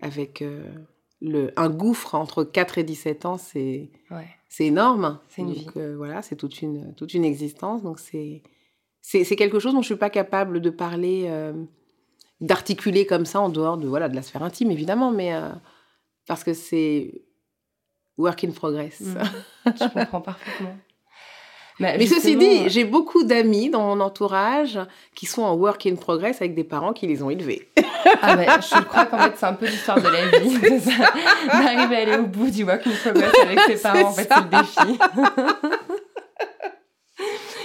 Avec 0.00 0.42
euh, 0.42 0.70
le, 1.20 1.50
un 1.56 1.68
gouffre 1.70 2.14
entre 2.14 2.44
4 2.44 2.78
et 2.78 2.84
17 2.84 3.24
ans, 3.26 3.36
c'est 3.38 3.90
ouais. 4.12 4.28
c'est 4.48 4.66
énorme. 4.66 5.18
C'est 5.28 5.42
une 5.42 5.48
Donc, 5.48 5.56
vie. 5.56 5.66
euh, 5.78 5.96
voilà, 5.96 6.22
c'est 6.22 6.36
toute 6.36 6.62
une, 6.62 6.94
toute 6.94 7.14
une 7.14 7.24
existence. 7.24 7.82
Donc, 7.82 7.98
c'est 7.98 8.42
c'est 9.00 9.24
c'est 9.24 9.34
quelque 9.34 9.58
chose 9.58 9.72
dont 9.72 9.80
je 9.82 9.86
ne 9.90 9.94
suis 9.94 9.96
pas 9.96 10.08
capable 10.10 10.60
de 10.60 10.70
parler, 10.70 11.28
d'articuler 12.40 13.06
comme 13.06 13.24
ça 13.26 13.40
en 13.40 13.48
dehors 13.48 13.76
de, 13.78 13.86
voilà, 13.88 14.08
de 14.08 14.14
la 14.14 14.22
sphère 14.22 14.42
intime, 14.42 14.70
évidemment, 14.70 15.10
mais 15.10 15.32
parce 16.26 16.44
que 16.44 16.54
c'est 16.54 17.23
work 18.18 18.44
in 18.44 18.52
progress. 18.52 19.00
Mhm. 19.00 19.22
Je 19.78 19.88
comprends 19.88 20.20
parfaitement. 20.20 20.76
Bah, 21.80 21.94
Mais 21.98 22.06
ceci 22.06 22.36
dit, 22.36 22.68
j'ai 22.68 22.84
beaucoup 22.84 23.24
d'amis 23.24 23.68
dans 23.68 23.82
mon 23.82 24.00
entourage 24.00 24.78
qui 25.16 25.26
sont 25.26 25.42
en 25.42 25.54
work 25.54 25.84
in 25.86 25.96
progress 25.96 26.40
avec 26.40 26.54
des 26.54 26.62
parents 26.62 26.92
qui 26.92 27.08
les 27.08 27.20
ont 27.20 27.30
élevés. 27.30 27.68
Ah 28.22 28.36
bah, 28.36 28.60
je 28.60 28.80
crois 28.84 29.06
qu'en 29.06 29.18
fait, 29.18 29.32
c'est 29.36 29.46
un 29.46 29.54
peu 29.54 29.66
l'histoire 29.66 30.00
de 30.00 30.08
la 30.08 30.38
vie. 30.38 30.56
D'arriver 31.48 31.96
à 31.96 31.98
aller 31.98 32.16
au 32.18 32.26
bout 32.26 32.50
du 32.50 32.62
work 32.62 32.86
in 32.86 32.92
progress 32.92 33.32
avec 33.42 33.58
ses 33.60 33.76
parents, 33.82 34.08
en 34.08 34.12
fait, 34.12 34.28
c'est 34.32 34.40
le 34.40 34.50
défi. 34.50 34.98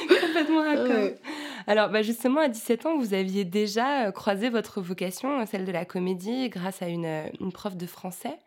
Complètement 0.10 0.64
d'accord. 0.64 0.88
Ouais. 0.88 1.20
Alors, 1.68 1.90
bah, 1.90 2.02
justement, 2.02 2.42
à 2.42 2.48
17 2.48 2.88
ans, 2.88 2.98
vous 2.98 3.14
aviez 3.14 3.46
déjà 3.46 4.08
euh, 4.08 4.12
croisé 4.12 4.50
votre 4.50 4.82
vocation, 4.82 5.40
euh, 5.42 5.46
celle 5.46 5.66
de 5.66 5.72
la 5.72 5.86
comédie, 5.86 6.50
grâce 6.50 6.82
à 6.82 6.88
une, 6.88 7.06
euh, 7.06 7.28
une 7.40 7.52
prof 7.52 7.78
de 7.78 7.86
français 7.86 8.40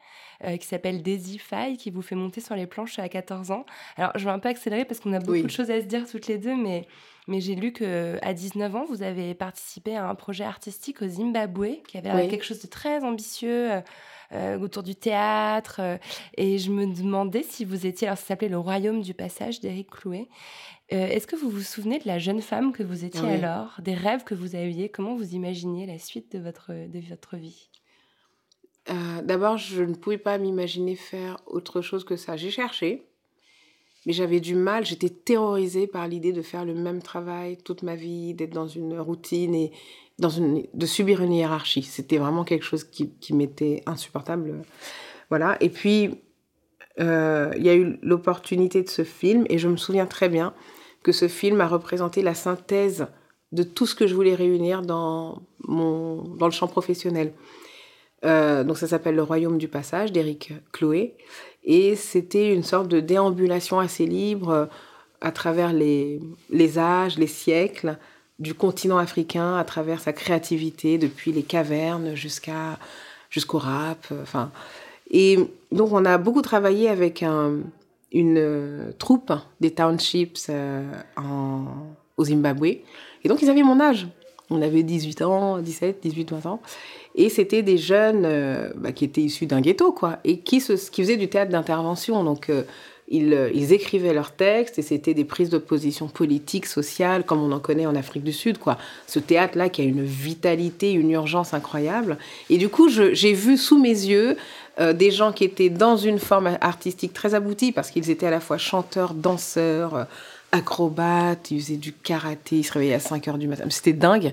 euh, 0.45 0.57
qui 0.57 0.67
s'appelle 0.67 1.03
Daisy 1.03 1.39
Faye, 1.39 1.77
qui 1.77 1.91
vous 1.91 2.03
fait 2.03 2.15
monter 2.15 2.41
sur 2.41 2.55
les 2.57 2.67
planches 2.67 2.99
à 2.99 3.09
14 3.09 3.51
ans. 3.51 3.65
Alors, 3.97 4.13
je 4.17 4.25
vais 4.25 4.31
un 4.31 4.39
peu 4.39 4.49
accélérer 4.49 4.85
parce 4.85 5.01
qu'on 5.01 5.13
a 5.13 5.19
beaucoup 5.19 5.33
Oui. 5.33 5.43
de 5.43 5.49
choses 5.49 5.71
à 5.71 5.81
se 5.81 5.87
dire 5.87 6.07
toutes 6.11 6.27
les 6.27 6.39
deux, 6.39 6.57
mais, 6.57 6.87
mais 7.29 7.41
j'ai 7.41 7.55
lu 7.55 7.73
qu'à 7.73 8.33
19 8.35 8.75
ans, 8.77 8.85
vous 8.89 9.03
avez 9.03 9.35
participé 9.35 9.97
à 9.97 10.09
un 10.09 10.15
projet 10.15 10.45
artistique 10.45 11.03
au 11.03 11.09
Zimbabwe, 11.09 11.83
qui 11.87 11.99
avait 11.99 12.13
Oui. 12.13 12.29
quelque 12.29 12.45
chose 12.45 12.61
de 12.63 12.69
très 12.69 13.03
ambitieux. 13.05 13.73
euh, 13.73 13.81
euh, 14.35 14.59
autour 14.59 14.83
du 14.83 14.95
théâtre 14.95 15.77
euh, 15.81 15.99
et 16.39 16.57
je 16.57 16.71
me 16.73 16.87
demandais 16.87 17.43
si 17.43 17.67
vous 17.67 17.85
étiez 17.85 18.09
alors 18.09 18.17
ça 18.17 18.29
s'appelait 18.29 18.49
le 18.49 18.57
royaume 18.59 19.03
du 19.03 19.13
passage 19.13 19.61
d'Éric 19.61 19.91
Clouet 19.91 20.27
Euh, 20.91 21.07
est-ce 21.07 21.27
que 21.27 21.37
vous 21.37 21.51
vous 21.51 21.61
souvenez 21.61 21.99
de 21.99 22.07
la 22.09 22.19
jeune 22.19 22.41
femme 22.41 22.73
que 22.73 22.83
vous 22.83 23.05
étiez 23.05 23.21
oui. 23.21 23.29
alors 23.33 23.79
des 23.83 23.93
rêves 23.93 24.25
que 24.25 24.35
vous 24.35 24.55
aviez? 24.55 24.89
Comment 24.89 25.15
vous 25.17 25.35
imaginiez 25.35 25.85
la 25.85 25.99
suite 25.99 26.33
de 26.33 26.39
votre 26.39 26.69
de 26.73 27.01
votre 27.11 27.37
vie? 27.37 27.69
Euh, 28.91 29.23
D'abord, 29.23 29.57
je 29.57 29.83
ne 29.83 29.95
pouvais 29.95 30.19
pas 30.19 30.39
m'imaginer 30.39 30.97
faire 30.97 31.39
autre 31.47 31.81
chose 31.81 32.05
que 32.05 32.17
ça. 32.17 32.37
J'ai 32.37 32.51
cherché, 32.51 33.07
mais 34.07 34.13
j'avais 34.13 34.41
du 34.41 34.55
mal. 34.55 34.85
J'étais 34.85 35.09
terrorisée 35.11 35.87
par 35.87 36.09
l'idée 36.09 36.33
de 36.33 36.43
faire 36.43 36.65
le 36.65 36.75
même 36.75 37.03
travail 37.03 37.57
toute 37.59 37.83
ma 37.83 37.95
vie, 37.95 38.35
d'être 38.35 38.53
dans 38.53 38.69
une 38.69 38.99
routine 38.99 39.55
et 39.55 39.73
dans 40.19 40.31
une, 40.31 40.67
de 40.75 40.87
subir 40.87 41.23
une 41.23 41.33
hiérarchie. 41.33 41.83
C'était 41.83 42.19
vraiment 42.19 42.45
quelque 42.45 42.65
chose 42.65 42.85
qui, 42.85 43.11
qui 43.21 43.35
m'était 43.35 43.83
insupportable. 43.87 44.63
Voilà. 45.31 45.57
Et 45.61 45.69
puis, 45.69 46.21
euh, 47.01 47.51
il 47.57 47.65
y 47.65 47.69
a 47.69 47.75
eu 47.75 47.99
l'opportunité 48.03 48.83
de 48.83 48.89
ce 48.89 49.05
film, 49.05 49.45
et 49.49 49.59
je 49.59 49.69
me 49.69 49.77
souviens 49.77 50.07
très 50.07 50.29
bien 50.29 50.55
que 51.03 51.13
ce 51.13 51.29
film 51.29 51.61
a 51.61 51.69
représenté 51.69 52.23
la 52.23 52.35
synthèse 52.35 53.07
de 53.53 53.63
tout 53.63 53.87
ce 53.87 53.95
que 53.95 54.07
je 54.07 54.15
voulais 54.15 54.35
réunir 54.35 54.83
dans, 54.83 55.43
mon, 55.65 56.23
dans 56.23 56.47
le 56.47 56.53
champ 56.53 56.69
professionnel. 56.69 57.33
Euh, 58.25 58.63
donc 58.65 58.79
ça 58.79 58.87
s'appelle 58.87 59.17
Le 59.17 59.23
Royaume 59.23 59.59
du 59.59 59.69
Passage 59.69 60.13
d'Éric 60.13 60.53
Chloé. 60.73 61.15
Et 61.65 61.97
c'était 61.97 62.53
une 62.55 62.63
sorte 62.63 62.89
de 62.89 63.01
déambulation 63.01 63.79
assez 63.81 64.07
libre 64.07 64.49
euh, 64.51 64.67
à 65.21 65.31
travers 65.33 65.73
les, 65.73 66.21
les 66.51 66.79
âges, 66.79 67.19
les 67.19 67.27
siècles 67.27 67.97
du 68.39 68.55
continent 68.55 68.99
africain, 68.99 69.57
à 69.57 69.65
travers 69.65 70.01
sa 70.01 70.13
créativité, 70.13 70.99
depuis 70.99 71.33
les 71.33 71.43
cavernes 71.45 72.15
jusqu'à 72.15 72.79
jusqu'au 73.31 73.59
rap. 73.59 74.07
euh, 74.13 74.23
Enfin, 74.23 74.51
et 75.11 75.39
donc 75.71 75.93
on 75.93 76.05
a 76.05 76.19
beaucoup 76.19 76.43
travaillé 76.43 76.89
avec 76.89 77.23
un- 77.23 77.59
une 78.13 78.93
troupe 78.99 79.33
des 79.61 79.71
townships 79.71 80.51
au 82.17 82.25
Zimbabwe. 82.25 82.67
Et 83.25 83.29
donc 83.29 83.43
ils 83.43 83.51
avaient 83.51 83.63
mon 83.63 83.81
âge. 83.81 84.07
On 84.51 84.61
avait 84.61 84.83
18 84.83 85.23
ans, 85.23 85.59
17, 85.59 86.01
18, 86.03 86.33
20 86.33 86.47
ans. 86.47 86.61
Et 87.15 87.29
c'était 87.29 87.63
des 87.63 87.79
jeunes 87.79 88.25
euh, 88.25 88.71
bah, 88.75 88.93
qui 88.93 89.05
étaient 89.05 89.21
issus 89.21 89.47
d'un 89.47 89.61
ghetto, 89.61 89.93
quoi, 89.93 90.19
et 90.25 90.39
qui, 90.39 90.61
se, 90.61 90.73
qui 90.73 91.03
faisaient 91.03 91.17
du 91.17 91.29
théâtre 91.29 91.53
d'intervention. 91.53 92.25
Donc, 92.25 92.49
euh, 92.49 92.63
ils, 93.09 93.35
euh, 93.35 93.51
ils 93.53 93.75
écrivaient 93.75 94.15
leurs 94.15 94.33
textes, 94.33 94.79
et 94.79 94.83
c'était 94.83 95.13
des 95.13 95.27
prises 95.27 95.51
de 95.51 95.59
position 95.59 96.09
politiques, 96.09 96.67
sociales, 96.67 97.25
comme 97.25 97.43
on 97.43 97.53
en 97.53 97.61
connaît 97.61 97.87
en 97.87 97.95
Afrique 97.95 98.25
du 98.25 98.33
Sud, 98.33 98.57
quoi. 98.57 98.79
Ce 99.07 99.19
théâtre-là 99.19 99.69
qui 99.69 99.83
a 99.83 99.85
une 99.85 100.05
vitalité, 100.05 100.93
une 100.93 101.11
urgence 101.11 101.53
incroyable. 101.53 102.17
Et 102.49 102.57
du 102.57 102.71
coup, 102.71 102.89
j'ai 102.89 103.33
vu 103.35 103.59
sous 103.59 103.79
mes 103.79 103.89
yeux 103.89 104.37
des 104.95 105.11
gens 105.11 105.33
qui 105.33 105.45
étaient 105.45 105.69
dans 105.69 105.99
une 105.99 106.19
forme 106.19 106.57
artistique 106.63 107.13
très 107.13 107.35
aboutie, 107.35 107.73
parce 107.73 107.91
qu'ils 107.91 108.09
étaient 108.11 108.27
à 108.27 108.31
la 108.31 108.41
fois 108.41 108.57
chanteurs, 108.57 109.13
danseurs, 109.13 110.07
euh, 110.55 110.59
acrobates, 110.59 111.51
ils 111.51 111.61
faisaient 111.61 111.77
du 111.77 111.93
karaté, 111.93 112.57
ils 112.57 112.63
se 112.63 112.73
réveillaient 112.73 112.95
à 112.95 113.01
5 113.01 113.29
heures 113.29 113.39
du 113.39 113.49
matin. 113.49 113.65
C'était 113.69 113.93
dingue. 113.93 114.33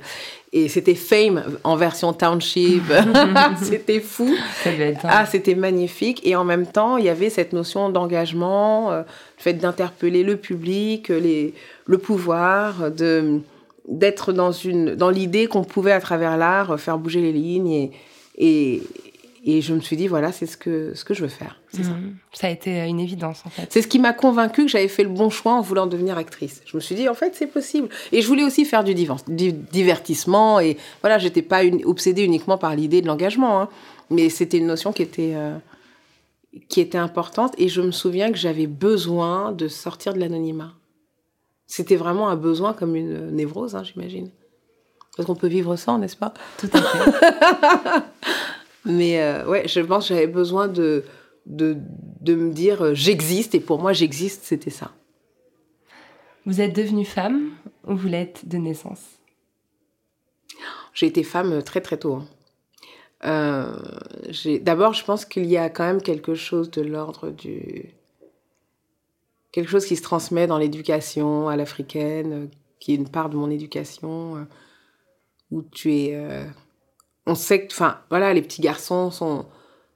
Et 0.52 0.68
c'était 0.68 0.96
Fame 0.96 1.44
en 1.64 1.76
version 1.76 2.14
township. 2.14 2.84
c'était 3.62 4.00
fou. 4.00 4.36
Ah, 5.04 5.26
c'était 5.26 5.56
magnifique. 5.56 6.22
Et 6.26 6.36
en 6.36 6.44
même 6.44 6.68
temps, 6.68 6.98
il 6.98 7.06
y 7.06 7.10
avait 7.10 7.30
cette 7.30 7.54
notion 7.54 7.90
d'engagement, 7.90 8.92
euh, 8.92 9.00
le 9.00 9.06
fait 9.38 9.54
d'interpeller 9.54 10.24
le 10.24 10.38
public, 10.38 11.10
les, 11.10 11.54
le 11.86 11.98
pouvoir, 11.98 12.92
de 12.92 13.42
d'être 13.88 14.34
dans 14.34 14.52
une 14.52 14.94
dans 14.94 15.10
l'idée 15.10 15.48
qu'on 15.48 15.64
pouvait 15.64 15.92
à 15.92 16.00
travers 16.00 16.38
l'art 16.38 16.80
faire 16.80 17.00
bouger 17.00 17.22
les 17.22 17.32
lignes 17.32 17.72
et, 17.72 17.92
et 18.38 18.84
et 19.46 19.62
je 19.62 19.74
me 19.74 19.80
suis 19.80 19.96
dit 19.96 20.08
voilà 20.08 20.32
c'est 20.32 20.46
ce 20.46 20.58
que 20.58 20.94
ce 20.96 21.04
que 21.06 21.14
je 21.14 21.22
veux 21.22 21.28
faire 21.30 21.62
c'est 21.72 21.84
ça 21.84 21.92
Mhm. 21.92 22.16
ça 22.34 22.48
a 22.48 22.50
été 22.50 22.82
euh, 22.82 22.86
une 22.88 23.00
évidence 23.00 23.44
en 23.46 23.50
fait 23.50 23.68
c'est 23.70 23.82
ce 23.82 23.88
qui 23.88 24.00
m'a 24.00 24.12
convaincue 24.14 24.64
que 24.66 24.72
j'avais 24.72 24.88
fait 24.90 25.04
le 25.04 25.10
bon 25.10 25.30
choix 25.30 25.54
en 25.54 25.62
voulant 25.62 25.88
devenir 25.88 26.18
actrice. 26.18 26.62
Je 26.66 26.76
me 26.76 26.82
suis 26.82 26.96
dit, 26.96 27.08
en 27.08 27.14
fait, 27.14 27.36
c'est 27.36 27.48
possible. 27.48 27.88
Et 28.12 28.22
je 28.22 28.28
voulais 28.28 28.44
aussi 28.44 28.66
faire 28.66 28.84
du, 28.84 28.94
divan- 28.94 29.24
du 29.28 29.52
divertissement. 29.54 30.60
Et 30.60 30.78
voilà, 31.02 31.18
j'étais 31.20 31.42
pas 31.42 31.64
une- 31.64 31.86
obsédée 31.86 32.24
uniquement 32.24 32.58
par 32.58 32.76
l'idée 32.76 33.02
de 33.02 33.08
l'engagement. 33.08 33.62
hein. 33.62 33.70
mais 34.10 34.30
c'était 34.30 34.58
une 34.58 34.66
notion 34.68 34.92
qui 34.92 35.04
était, 35.04 35.34
euh, 35.36 35.56
qui 36.68 36.82
était 36.82 36.98
importante. 36.98 37.54
Et 37.58 37.68
je 37.70 37.82
me 37.82 37.92
souviens 37.92 38.32
que 38.32 38.38
j'avais 38.38 38.68
besoin 38.68 39.52
de 39.52 39.68
sortir 39.68 40.14
de 40.14 40.20
l'anonymat. 40.20 40.74
C'était 41.68 41.96
vraiment 41.96 42.30
un 42.30 42.36
besoin 42.36 42.74
comme 42.74 42.96
une 42.96 43.30
névrose, 43.32 43.76
hein, 43.76 43.84
j'imagine. 43.84 44.32
Parce 45.16 45.28
qu'on 45.28 45.36
peut 45.36 45.48
vivre 45.48 45.76
sans, 45.76 45.98
n'est-ce 46.00 46.16
pas? 46.18 46.34
Tout 46.58 46.70
à 46.74 46.82
fait 46.82 48.04
Mais 48.86 49.22
euh, 49.22 49.46
ouais, 49.48 49.68
je 49.68 49.82
pense 49.82 50.08
que 50.08 50.14
j'avais 50.14 50.28
besoin 50.28 50.68
de, 50.68 51.04
de, 51.46 51.78
de 52.22 52.36
me 52.36 52.52
dire 52.52 52.82
euh, 52.82 52.94
j'existe. 52.94 53.54
Et 53.56 53.60
pour 53.60 53.80
moi, 53.80 53.94
j'existe, 53.94 54.44
c'était 54.44 54.70
ça. 54.70 54.92
vous 56.46 56.62
êtes 56.62 56.76
devenue 56.76 57.06
femme 57.06 57.52
ou 57.86 57.96
vous 57.96 58.08
l'êtes 58.08 58.48
de 58.48 58.58
naissance? 58.58 59.20
J'ai 60.94 61.08
été 61.08 61.24
femme 61.24 61.62
très 61.64 61.82
très 61.82 61.98
tôt. 61.98 62.16
hein. 62.16 62.28
Euh, 63.26 63.78
D'abord, 64.62 64.94
je 64.94 65.04
pense 65.04 65.26
qu'il 65.26 65.46
y 65.46 65.58
a 65.58 65.70
quand 65.70 65.86
même 65.86 66.02
quelque 66.02 66.36
chose 66.36 66.72
de 66.72 66.82
l'ordre 66.82 67.30
du... 67.32 67.94
Quelque 69.52 69.70
chose 69.70 69.86
qui 69.86 69.96
se 69.96 70.02
transmet 70.02 70.48
dans 70.48 70.58
l'éducation 70.58 71.50
à 71.50 71.56
l'africaine, 71.56 72.34
euh, 72.34 72.48
qui 72.80 72.94
est 72.94 72.96
une 72.96 73.10
part 73.10 73.30
de 73.30 73.36
mon 73.36 73.50
éducation, 73.50 74.48
où 75.52 75.62
tu 75.64 75.94
es... 75.94 76.46
On 77.30 77.36
sait 77.36 77.68
que, 77.68 77.72
enfin, 77.72 78.00
voilà, 78.10 78.34
les 78.34 78.42
petits 78.42 78.62
garçons 78.62 79.12
sont, 79.12 79.46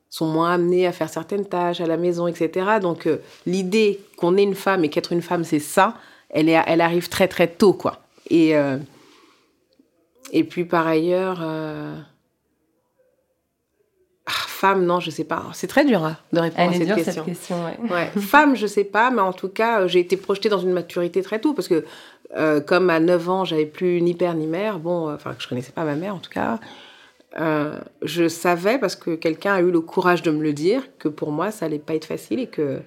sont 0.08 0.28
moins 0.28 0.54
amenés 0.54 0.86
à 0.86 0.92
faire 0.92 1.10
certaines 1.10 1.46
tâches 1.46 1.82
à 1.82 1.88
la 1.88 1.98
maison, 1.98 2.28
etc. 2.28 2.78
Donc, 2.80 3.08
euh, 3.08 3.18
l'idée 3.48 4.00
qu'on 4.18 4.38
est 4.38 4.44
une 4.44 4.54
femme 4.54 4.84
et 4.84 4.90
qu'être 4.90 5.12
une 5.12 5.24
femme, 5.24 5.44
c'est 5.44 5.58
ça, 5.58 5.96
elle, 6.30 6.48
est, 6.48 6.62
elle 6.68 6.80
arrive 6.80 7.10
très 7.10 7.28
très 7.28 7.48
tôt, 7.48 7.74
quoi. 7.74 8.04
Et... 8.30 8.56
euh, 8.56 8.78
et 10.36 10.44
puis 10.44 10.66
par 10.66 10.88
ailleurs, 10.88 11.40
euh, 11.44 11.96
ah, 14.26 14.32
femme, 14.32 14.84
non, 14.84 15.00
je 15.00 15.12
sais 15.12 15.26
pas. 15.26 15.46
C'est 15.54 15.68
très 15.68 15.86
dur 15.86 16.04
hein, 16.04 16.18
de 16.32 16.40
répondre 16.40 16.62
elle 16.62 16.70
à 16.70 16.76
est 16.76 16.78
cette 16.80 16.88
dure 16.88 16.96
question. 16.96 17.14
cette 17.14 17.26
question 17.26 17.66
ouais. 17.66 17.92
Ouais. 17.92 18.12
Femme, 18.20 18.56
je 18.56 18.66
sais 18.66 18.84
pas, 18.84 19.12
mais 19.12 19.22
en 19.22 19.34
tout 19.34 19.50
cas, 19.50 19.86
j'ai 19.86 20.00
été 20.00 20.18
projetée 20.18 20.50
dans 20.50 20.58
une 20.60 20.72
maturité 20.72 21.22
très 21.22 21.40
tôt 21.40 21.54
parce 21.54 21.68
que 21.68 21.86
comme 22.66 22.90
à 22.90 23.00
9 23.00 23.30
ans, 23.30 23.46
j'avais 23.46 23.68
plus 23.68 24.02
ni 24.02 24.16
père 24.16 24.34
ni 24.34 24.48
mère, 24.48 24.80
bon, 24.80 25.14
enfin, 25.14 25.36
je 25.38 25.48
connaissais 25.48 25.72
pas 25.72 25.84
ma 25.84 25.96
mère 25.96 26.16
en 26.16 26.20
tout 26.20 26.32
cas, 26.32 26.60
euh, 27.40 27.80
je 28.04 28.28
savais 28.28 28.78
parce 28.78 28.96
que 28.96 29.16
quelqu'un 29.16 29.54
a 29.56 29.62
eu 29.62 29.72
le 29.72 29.82
courage 29.82 30.22
de 30.22 30.32
me 30.32 30.42
le 30.44 30.54
dire 30.54 30.84
que 31.00 31.08
pour 31.10 31.32
moi, 31.32 31.52
ça 31.52 31.66
allait 31.66 31.80
pas 31.80 31.96
être 31.96 32.06
facile 32.06 32.40
et 32.40 32.48
que 32.48 32.82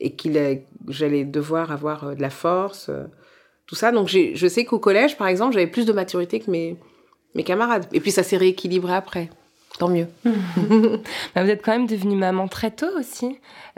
et 0.00 0.14
qu'il 0.14 0.60
j'allais 0.88 1.24
devoir 1.24 1.72
avoir 1.72 2.04
euh, 2.08 2.14
de 2.14 2.20
la 2.20 2.30
force, 2.30 2.88
euh, 2.90 3.04
tout 3.66 3.74
ça. 3.74 3.92
Donc, 3.92 4.08
je 4.08 4.46
sais 4.48 4.64
qu'au 4.64 4.78
collège, 4.78 5.16
par 5.16 5.26
exemple, 5.28 5.54
j'avais 5.54 5.66
plus 5.66 5.86
de 5.86 5.92
maturité 5.92 6.38
que 6.40 6.50
mes, 6.50 6.76
mes 7.34 7.44
camarades. 7.44 7.86
Et 7.92 8.00
puis, 8.00 8.10
ça 8.10 8.22
s'est 8.22 8.36
rééquilibré 8.36 8.92
après. 8.94 9.30
tant 9.78 9.88
mieux. 9.88 10.06
Bah, 11.34 11.44
vous 11.44 11.50
êtes 11.50 11.62
quand 11.64 11.72
même 11.72 11.86
devenue 11.86 12.16
maman 12.16 12.46
très 12.48 12.70
tôt 12.70 12.86
aussi, 12.98 13.26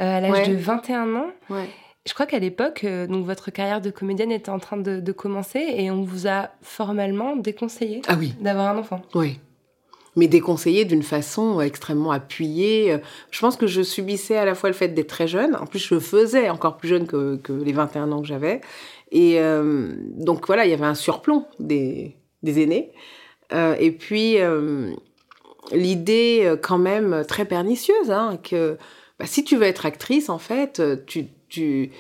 euh, 0.01 0.17
à 0.17 0.21
l'âge 0.21 0.33
Ouais. 0.33 0.49
de 0.49 0.57
21 0.57 1.15
ans. 1.17 1.31
Ouais. 1.51 1.69
Je 2.07 2.15
crois 2.15 2.27
qu'à 2.27 2.39
l'époque, 2.39 2.83
euh, 2.85 3.07
donc 3.07 3.25
votre 3.27 3.51
carrière 3.51 3.81
de 3.81 3.91
comédienne 3.91 4.33
était 4.33 4.51
en 4.51 4.59
train 4.59 4.77
de, 4.79 4.99
de 5.01 5.13
commencer 5.13 5.61
et 5.61 5.91
on 5.91 6.03
vous 6.03 6.27
a 6.27 6.49
formellement 6.63 7.37
déconseillé 7.37 8.01
Ah 8.09 8.17
oui, 8.19 8.35
d'avoir 8.41 8.69
un 8.69 8.79
enfant. 8.79 9.03
oui. 9.15 9.39
Mais 10.19 10.29
déconseillé 10.29 10.85
d'une 10.85 11.03
façon 11.03 11.61
extrêmement 11.61 12.11
appuyée. 12.11 12.93
Euh, 12.93 12.99
Je 13.31 13.41
pense 13.41 13.57
que 13.57 13.67
je 13.67 13.83
subissais 13.83 14.37
à 14.37 14.45
la 14.45 14.55
fois 14.55 14.69
le 14.69 14.75
fait 14.75 14.89
d'être 14.89 15.09
très 15.09 15.29
jeune. 15.29 15.57
En 15.57 15.67
plus, 15.67 15.79
je 15.79 15.99
faisais 15.99 16.51
encore 16.51 16.77
plus 16.77 16.89
jeune 16.89 17.07
que, 17.07 17.37
que 17.37 17.53
les 17.53 17.73
21 17.73 18.13
ans 18.13 18.21
que 18.21 18.29
j'avais. 18.29 18.61
Et 19.11 19.41
euh, 19.41 19.95
donc 20.17 20.47
voilà, 20.47 20.67
il 20.67 20.71
y 20.71 20.75
avait 20.75 20.85
un 20.85 20.95
surplomb 20.95 21.47
des, 21.59 22.17
aînés. 22.45 22.93
Euh, 23.53 23.75
et 23.79 23.93
puis, 23.93 24.39
euh, 24.41 24.93
l'idée 25.73 26.43
euh, 26.45 26.57
quand 26.57 26.79
même 26.79 27.25
très 27.27 27.47
pernicieuse, 27.47 28.11
hein, 28.11 28.39
que 28.43 28.77
bah, 29.19 29.27
si 29.27 29.45
tu 29.45 29.57
veux 29.57 29.65
être 29.65 29.87
actrice, 29.87 30.29
en 30.29 30.39
fait, 30.39 30.81
euh, 30.81 30.97
tu... 31.07 31.27
tu... 31.49 31.91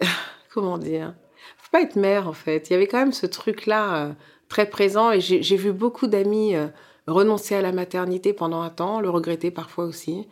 Comment 0.52 0.78
dire 0.78 1.14
Faut 1.58 1.70
pas 1.70 1.82
être 1.82 1.96
mère, 1.96 2.28
en 2.28 2.32
fait. 2.32 2.68
Il 2.68 2.72
y 2.72 2.76
avait 2.76 2.86
quand 2.86 2.98
même 2.98 3.12
ce 3.12 3.26
truc-là 3.26 3.96
euh, 3.96 4.12
très 4.48 4.68
présent. 4.68 5.12
Et 5.12 5.20
j'ai 5.20 5.56
vu 5.56 5.72
beaucoup 5.72 6.06
d'amis 6.06 6.54
euh, 6.54 6.68
renoncer 7.06 7.54
à 7.54 7.62
la 7.62 7.72
maternité 7.72 8.32
pendant 8.32 8.62
un 8.62 8.70
temps, 8.70 9.00
le 9.00 9.10
regretter 9.10 9.50
parfois 9.50 9.84
aussi, 9.84 10.26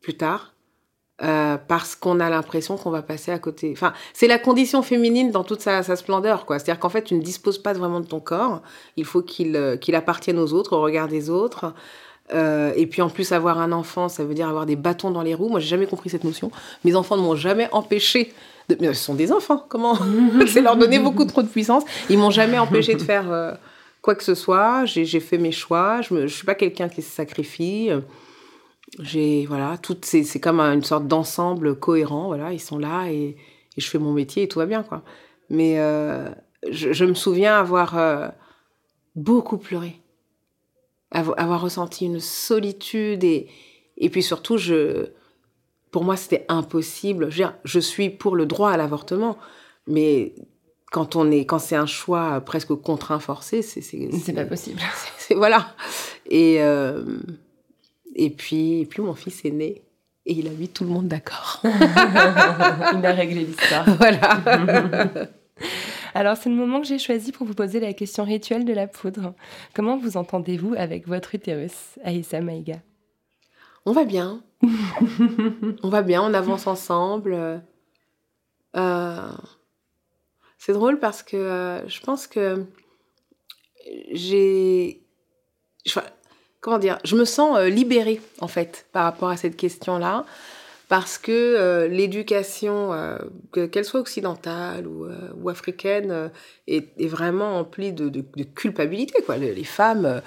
plus 0.00 0.16
tard. 0.16 0.52
euh, 1.22 1.56
parce 1.68 1.94
qu'on 1.94 2.18
a 2.20 2.28
l'impression 2.30 2.76
qu'on 2.76 2.90
va 2.90 3.02
passer 3.02 3.30
à 3.30 3.38
côté. 3.38 3.70
Enfin, 3.72 3.92
c'est 4.12 4.26
la 4.26 4.38
condition 4.38 4.82
féminine 4.82 5.30
dans 5.30 5.44
toute 5.44 5.60
sa, 5.60 5.82
sa 5.82 5.94
splendeur, 5.94 6.46
quoi. 6.46 6.58
C'est-à-dire 6.58 6.80
qu'en 6.80 6.88
fait, 6.88 7.02
tu 7.04 7.14
ne 7.14 7.20
disposes 7.20 7.58
pas 7.58 7.72
vraiment 7.74 8.00
de 8.00 8.06
ton 8.06 8.18
corps. 8.18 8.62
Il 8.96 9.04
faut 9.04 9.22
qu'il 9.22 9.54
euh, 9.54 9.76
qu'il 9.76 9.94
appartienne 9.94 10.38
aux 10.38 10.52
autres, 10.52 10.76
au 10.76 10.80
regard 10.80 11.06
des 11.08 11.30
autres. 11.30 11.74
Euh, 12.34 12.72
et 12.76 12.86
puis 12.86 13.02
en 13.02 13.10
plus, 13.10 13.30
avoir 13.32 13.58
un 13.60 13.72
enfant, 13.72 14.08
ça 14.08 14.24
veut 14.24 14.34
dire 14.34 14.48
avoir 14.48 14.66
des 14.66 14.74
bâtons 14.74 15.10
dans 15.10 15.22
les 15.22 15.34
roues. 15.34 15.48
Moi, 15.48 15.60
j'ai 15.60 15.68
jamais 15.68 15.86
compris 15.86 16.10
cette 16.10 16.24
notion. 16.24 16.50
Mes 16.84 16.96
enfants 16.96 17.16
ne 17.16 17.22
m'ont 17.22 17.36
jamais 17.36 17.68
empêché. 17.72 18.32
De... 18.68 18.76
Mais 18.80 18.88
ce 18.88 19.04
sont 19.04 19.14
des 19.14 19.30
enfants, 19.32 19.64
comment? 19.68 19.96
C'est 20.46 20.62
leur 20.62 20.76
donner 20.76 20.98
beaucoup 20.98 21.24
trop 21.24 21.42
de 21.42 21.48
puissance. 21.48 21.84
Ils 22.08 22.18
m'ont 22.18 22.30
jamais 22.30 22.58
empêché 22.58 22.94
de 22.94 23.02
faire 23.02 23.58
quoi 24.02 24.14
que 24.14 24.24
ce 24.24 24.34
soit. 24.34 24.84
J'ai 24.84 25.20
fait 25.20 25.38
mes 25.38 25.52
choix. 25.52 26.02
Je 26.02 26.14
ne 26.14 26.26
suis 26.26 26.44
pas 26.44 26.54
quelqu'un 26.54 26.88
qui 26.88 27.02
se 27.02 27.10
sacrifie. 27.10 27.90
J'ai 28.98 29.46
voilà, 29.46 29.78
c'est 30.02 30.40
comme 30.40 30.60
un- 30.60 30.74
une 30.74 30.82
sorte 30.82 31.06
d'ensemble 31.06 31.78
cohérent. 31.78 32.26
Voilà, 32.26 32.52
ils 32.52 32.60
sont 32.60 32.78
là 32.78 33.10
et, 33.10 33.36
je 33.78 33.88
fais 33.88 33.98
mon 33.98 34.12
métier 34.12 34.42
et 34.42 34.48
tout 34.48 34.58
va 34.58 34.66
bien 34.66 34.82
quoi. 34.82 35.02
Mais 35.48 35.78
euh, 35.78 36.28
je, 36.70 37.04
me 37.06 37.14
souviens 37.14 37.58
avoir 37.58 37.96
euh, 37.96 38.28
beaucoup 39.16 39.56
pleuré, 39.56 39.96
Avo- 41.14 41.34
avoir 41.38 41.62
ressenti 41.62 42.04
une 42.04 42.20
solitude 42.20 43.24
et 43.24 43.48
puis 44.10 44.22
surtout 44.22 44.58
pour 45.90 46.04
moi 46.04 46.16
c'était 46.16 46.44
impossible. 46.48 47.30
Je 47.64 47.78
suis 47.78 48.10
pour 48.10 48.36
le 48.36 48.44
droit 48.44 48.70
à 48.70 48.76
l'avortement, 48.76 49.38
mais 49.86 50.34
quand 50.92 51.16
on 51.16 51.30
est 51.30 51.44
quand 51.46 51.58
c'est 51.58 51.74
un 51.76 51.86
choix 51.86 52.40
presque 52.42 52.74
contraint 52.74 53.18
forcé, 53.18 53.62
c'est 53.62 53.80
c'est 53.80 54.08
C'est 54.22 54.32
pas 54.34 54.44
possible. 54.44 54.78
c'est- 55.18 55.34
voilà. 55.34 55.74
Et, 56.26 56.62
euh, 56.62 57.02
et, 58.14 58.30
puis, 58.30 58.80
et 58.80 58.86
puis 58.86 59.02
mon 59.02 59.14
fils 59.14 59.44
est 59.44 59.50
né 59.50 59.82
et 60.26 60.34
il 60.34 60.46
a 60.46 60.50
mis 60.50 60.68
tout 60.68 60.84
le 60.84 60.90
monde 60.90 61.08
d'accord. 61.08 61.60
Il 61.64 63.04
a 63.06 63.12
réglé 63.12 63.44
l'histoire. 63.44 63.84
voilà. 63.98 64.38
Alors, 66.14 66.36
c'est 66.36 66.48
le 66.48 66.54
moment 66.54 66.80
que 66.80 66.86
j'ai 66.86 66.98
choisi 67.00 67.32
pour 67.32 67.44
vous 67.46 67.54
poser 67.54 67.80
la 67.80 67.92
question 67.92 68.22
rituelle 68.24 68.64
de 68.64 68.72
la 68.72 68.86
poudre. 68.86 69.34
Comment 69.74 69.96
vous 69.96 70.16
entendez-vous 70.16 70.74
avec 70.76 71.08
votre 71.08 71.34
utérus, 71.34 71.98
Aïssa 72.04 72.40
Maïga? 72.40 72.76
On 73.84 73.90
va 73.92 74.04
bien. 74.04 74.42
on 75.82 75.88
va 75.88 76.02
bien, 76.02 76.22
on 76.22 76.34
avance 76.34 76.68
ensemble. 76.68 77.62
Euh, 78.76 79.28
c'est 80.64 80.72
drôle 80.72 80.98
parce 81.00 81.22
que 81.22 81.36
euh, 81.36 81.88
je 81.88 82.00
pense 82.00 82.26
que 82.26 82.64
j'ai. 84.12 85.00
comment 86.60 86.78
dire 86.78 86.98
Je 87.04 87.16
me 87.16 87.24
sens 87.24 87.56
euh, 87.58 87.68
libérée, 87.68 88.20
en 88.40 88.48
fait, 88.48 88.86
par 88.92 89.04
rapport 89.04 89.28
à 89.30 89.36
cette 89.36 89.56
question-là. 89.56 90.24
Parce 90.88 91.16
que 91.16 91.32
euh, 91.32 91.88
l'éducation, 91.88 92.90
que- 93.50 93.64
qu'elle 93.64 93.84
soit 93.86 94.00
occidentale 94.00 94.86
ou, 94.86 95.06
ou 95.40 95.48
africaine, 95.48 96.30
est, 96.68 96.88
est 96.98 97.06
vraiment 97.08 97.58
emplie 97.58 97.92
de, 97.92 98.10
de- 98.10 98.22
de 98.36 98.42
culpabilité. 98.44 99.22
Quoi. 99.24 99.38
Les, 99.38 99.54
les 99.54 99.64
femmes, 99.64 100.20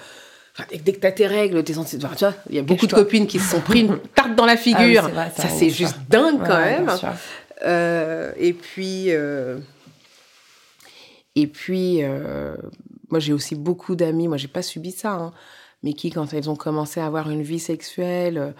enfin, 0.52 0.64
dès, 0.84 0.92
que 0.92 0.98
tu 0.98 1.06
as 1.06 1.12
tes 1.12 1.28
règles, 1.28 1.62
tes 1.62 1.78
anti- 1.78 1.98
enfin, 2.02 2.14
tu 2.16 2.24
vois, 2.24 2.34
il 2.50 2.56
y 2.56 2.58
a 2.58 2.62
beaucoup 2.62 2.88
de 2.88 2.92
copines 2.94 3.28
qui 3.28 3.38
se 3.38 3.48
sont 3.52 3.60
pris 3.60 3.82
une 3.82 4.00
tarte 4.14 4.34
dans 4.34 4.44
la 4.46 4.56
figure. 4.56 5.04
Ah 5.04 5.06
oui, 5.06 5.12
vrai, 5.12 5.32
ça, 5.36 5.48
c'est 5.48 5.70
juste 5.70 5.98
dingue 6.10 6.40
quand 6.44 6.56
Ouais, 6.58 6.80
même. 6.80 6.90
Euh, 7.62 8.32
et 8.36 8.52
puis, 8.52 9.12
euh, 9.12 9.58
et 11.36 11.46
puis, 11.46 12.02
euh, 12.02 12.56
moi 13.10 13.20
j'ai 13.20 13.34
aussi 13.34 13.54
beaucoup 13.54 13.94
d'amis. 13.94 14.26
Moi 14.26 14.38
j'ai 14.38 14.48
pas 14.48 14.62
subi 14.62 14.90
ça, 14.90 15.12
hein, 15.12 15.32
mais 15.82 15.92
qui 15.92 16.10
quand 16.10 16.32
elles 16.32 16.50
ont 16.50 16.56
commencé 16.56 16.98
à 16.98 17.06
avoir 17.06 17.30
une 17.30 17.42
vie 17.42 17.60
sexuelle, 17.60 18.38
euh, 18.38 18.52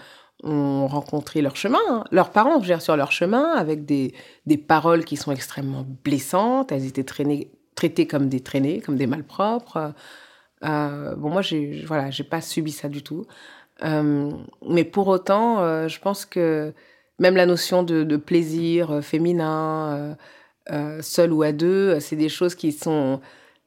ont 0.42 0.86
rencontré 0.86 1.40
leur 1.40 1.56
chemin, 1.56 1.78
hein. 1.88 2.04
leurs 2.12 2.30
parents, 2.30 2.58
dire, 2.58 2.82
sur 2.82 2.94
leur 2.94 3.10
chemin, 3.10 3.54
avec 3.54 3.86
des, 3.86 4.14
des 4.44 4.58
paroles 4.58 5.04
qui 5.06 5.16
sont 5.16 5.32
extrêmement 5.32 5.86
blessantes. 6.04 6.70
Elles 6.72 6.84
étaient 6.86 7.04
traînées, 7.04 7.50
traitées 7.74 8.06
comme 8.06 8.28
des 8.28 8.40
traînées, 8.40 8.80
comme 8.82 8.96
des 8.96 9.06
malpropres. 9.06 9.94
Euh, 10.64 11.16
bon, 11.16 11.30
moi 11.30 11.40
j'ai, 11.40 11.82
voilà, 11.86 12.10
pas 12.28 12.42
subi 12.42 12.72
ça 12.72 12.88
du 12.90 13.02
tout. 13.02 13.24
Mais 13.82 14.84
pour 14.84 15.08
autant, 15.08 15.88
je 15.88 15.98
pense 16.00 16.26
que 16.26 16.74
même 17.18 17.36
la 17.36 17.46
notion 17.46 17.82
de, 17.82 18.16
plaisir 18.16 19.02
féminin, 19.02 20.16
euh, 20.70 21.00
seul 21.02 21.32
ou 21.32 21.42
à 21.42 21.52
deux, 21.52 21.94
euh, 21.94 22.00
c'est 22.00 22.16
des 22.16 22.28
choses 22.28 22.54
qui 22.54 22.72
sont 22.72 23.20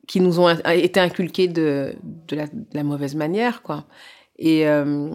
qui 0.07 0.21
nous 0.21 0.39
ont 0.39 0.49
été 0.49 0.99
inculquées 0.99 1.47
de, 1.47 1.93
de, 2.03 2.35
la, 2.35 2.47
de 2.47 2.65
la 2.73 2.83
mauvaise 2.83 3.13
manière, 3.13 3.61
quoi. 3.61 3.85
Et 4.37 4.67
euh, 4.67 5.11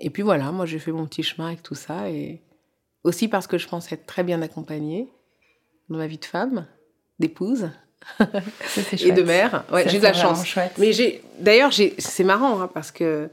et 0.00 0.08
puis 0.10 0.22
voilà, 0.22 0.50
moi 0.52 0.64
j'ai 0.64 0.78
fait 0.78 0.92
mon 0.92 1.06
petit 1.06 1.22
chemin 1.22 1.48
avec 1.48 1.62
tout 1.62 1.74
ça 1.74 2.08
et 2.08 2.40
aussi 3.04 3.28
parce 3.28 3.46
que 3.46 3.58
je 3.58 3.68
pense 3.68 3.92
être 3.92 4.06
très 4.06 4.24
bien 4.24 4.40
accompagnée 4.40 5.12
dans 5.90 5.98
ma 5.98 6.06
vie 6.06 6.18
de 6.18 6.24
femme, 6.24 6.66
d'épouse 7.18 7.70
et 8.92 9.12
de 9.12 9.22
mère. 9.22 9.64
Ouais, 9.70 9.88
j'ai 9.88 9.98
de 9.98 10.04
la 10.04 10.14
chance. 10.14 10.46
chouette. 10.46 10.72
Mais 10.78 10.92
j'ai, 10.92 11.22
d'ailleurs, 11.38 11.70
j'ai, 11.70 11.94
c'est 11.98 12.24
marrant 12.24 12.60
hein, 12.60 12.68
parce 12.72 12.90
que 12.90 13.28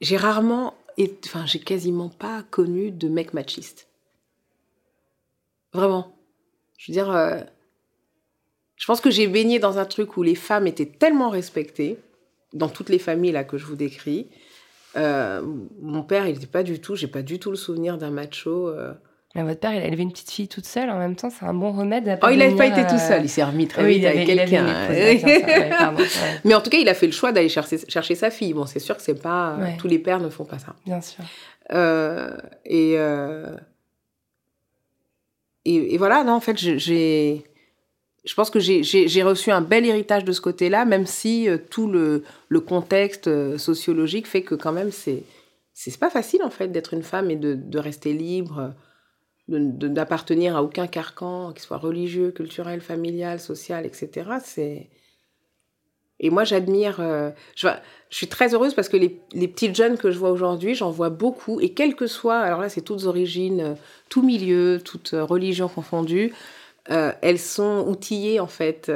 j'ai 0.00 0.16
rarement, 0.16 0.74
et, 0.96 1.14
enfin, 1.26 1.44
j'ai 1.44 1.58
quasiment 1.58 2.08
pas 2.08 2.42
connu 2.50 2.90
de 2.90 3.08
mec 3.08 3.34
machiste. 3.34 3.87
Vraiment. 5.72 6.14
Je 6.78 6.90
veux 6.90 6.94
dire, 6.94 7.10
euh, 7.10 7.38
je 8.76 8.86
pense 8.86 9.00
que 9.00 9.10
j'ai 9.10 9.26
baigné 9.26 9.58
dans 9.58 9.78
un 9.78 9.84
truc 9.84 10.16
où 10.16 10.22
les 10.22 10.34
femmes 10.34 10.66
étaient 10.66 10.86
tellement 10.86 11.30
respectées, 11.30 11.98
dans 12.52 12.68
toutes 12.68 12.88
les 12.88 12.98
familles 12.98 13.32
là 13.32 13.44
que 13.44 13.58
je 13.58 13.66
vous 13.66 13.76
décris. 13.76 14.30
Euh, 14.96 15.42
mon 15.82 16.02
père, 16.02 16.26
il 16.26 16.34
n'était 16.34 16.46
pas 16.46 16.62
du 16.62 16.80
tout, 16.80 16.96
j'ai 16.96 17.08
pas 17.08 17.22
du 17.22 17.38
tout 17.38 17.50
le 17.50 17.56
souvenir 17.56 17.98
d'un 17.98 18.10
macho. 18.10 18.68
euh. 18.68 18.92
Mais 19.34 19.42
votre 19.42 19.60
père, 19.60 19.74
il 19.74 19.82
a 19.82 19.84
élevé 19.84 20.02
une 20.04 20.10
petite 20.10 20.30
fille 20.30 20.48
toute 20.48 20.64
seule. 20.64 20.88
En 20.88 20.98
même 20.98 21.14
temps, 21.14 21.28
c'est 21.28 21.44
un 21.44 21.52
bon 21.52 21.70
remède. 21.72 22.08
à 22.08 22.18
Oh, 22.22 22.28
il 22.30 22.38
n'avait 22.38 22.56
pas 22.56 22.66
été 22.66 22.86
tout 22.86 22.98
seul, 22.98 23.22
il 23.24 23.28
s'est 23.28 23.44
remis 23.44 23.68
très 23.68 23.84
oui, 23.84 23.94
vite 23.94 24.02
il 24.02 24.06
avait- 24.06 24.16
avec 24.22 24.26
quelqu'un. 24.26 24.88
ouais, 25.98 26.06
Mais 26.44 26.54
en 26.54 26.60
tout 26.62 26.70
cas, 26.70 26.78
il 26.78 26.88
a 26.88 26.94
fait 26.94 27.06
le 27.06 27.12
choix 27.12 27.30
d'aller 27.32 27.50
chercher, 27.50 27.76
chercher 27.88 28.14
sa 28.14 28.30
fille. 28.30 28.54
Bon, 28.54 28.64
c'est 28.64 28.78
sûr 28.78 28.96
que 28.96 29.02
c'est 29.02 29.20
pas 29.20 29.56
Ouais. 29.56 29.76
tous 29.78 29.86
les 29.88 29.98
pères 29.98 30.20
ne 30.20 30.30
font 30.30 30.44
pas 30.46 30.58
ça. 30.58 30.74
bien 30.86 31.00
sûr. 31.02 31.22
Euh, 31.72 32.34
et, 32.64 32.94
et 35.76 35.98
voilà, 35.98 36.24
non, 36.24 36.32
en 36.32 36.40
fait, 36.40 36.56
j'ai, 36.56 37.44
je 38.28 38.34
pense 38.34 38.50
que 38.50 38.60
j'ai- 38.60 39.22
reçu 39.22 39.50
un 39.50 39.62
bel 39.62 39.86
héritage 39.86 40.24
de 40.24 40.32
ce 40.32 40.40
côté-là, 40.40 40.84
même 40.84 41.06
si 41.06 41.48
euh, 41.48 41.56
tout 41.70 41.88
le, 41.88 42.22
contexte 42.60 43.26
euh, 43.26 43.56
sociologique 43.58 44.26
fait 44.26 44.42
que 44.42 44.54
quand 44.54 44.72
même 44.72 44.90
c'est 44.90 45.22
c'est 45.72 45.96
pas 45.96 46.10
facile 46.10 46.42
en 46.42 46.50
fait 46.50 46.68
d'être 46.68 46.92
une 46.92 47.04
femme 47.04 47.30
et 47.30 47.36
de, 47.36 47.78
rester 47.78 48.12
libre, 48.12 48.74
d'appartenir 49.46 50.56
à 50.56 50.62
aucun 50.64 50.88
carcan, 50.88 51.52
qu'il 51.52 51.62
soit 51.62 51.78
religieux, 51.78 52.32
culturel, 52.32 52.80
familial, 52.80 53.38
social, 53.38 53.86
etc. 53.86 54.28
C'est 54.42 54.90
et 56.20 56.30
moi 56.30 56.44
j'admire. 56.44 56.98
euh, 57.00 57.30
je, 57.56 57.68
suis 58.10 58.26
très 58.28 58.54
heureuse 58.54 58.72
parce 58.74 58.88
que 58.88 58.96
les, 58.96 59.20
les 59.34 59.48
petites 59.48 59.76
jeunes 59.76 59.98
que 59.98 60.10
je 60.10 60.18
vois 60.18 60.30
aujourd'hui, 60.30 60.74
j'en 60.74 60.90
vois 60.90 61.10
beaucoup 61.10 61.60
et 61.60 61.70
quelles 61.74 61.94
que 61.94 62.06
soient, 62.06 62.38
alors 62.38 62.60
là 62.60 62.68
c'est 62.70 62.80
toutes 62.80 63.04
origines, 63.04 63.60
euh, 63.60 63.74
tout 64.08 64.22
milieu, 64.22 64.80
toutes 64.82 65.12
euh, 65.14 65.24
religions 65.24 65.68
confondues. 65.68 66.32
euh, 66.90 67.12
elles 67.20 67.38
sont 67.38 67.84
outillées 67.86 68.40
en 68.40 68.46
fait. 68.46 68.90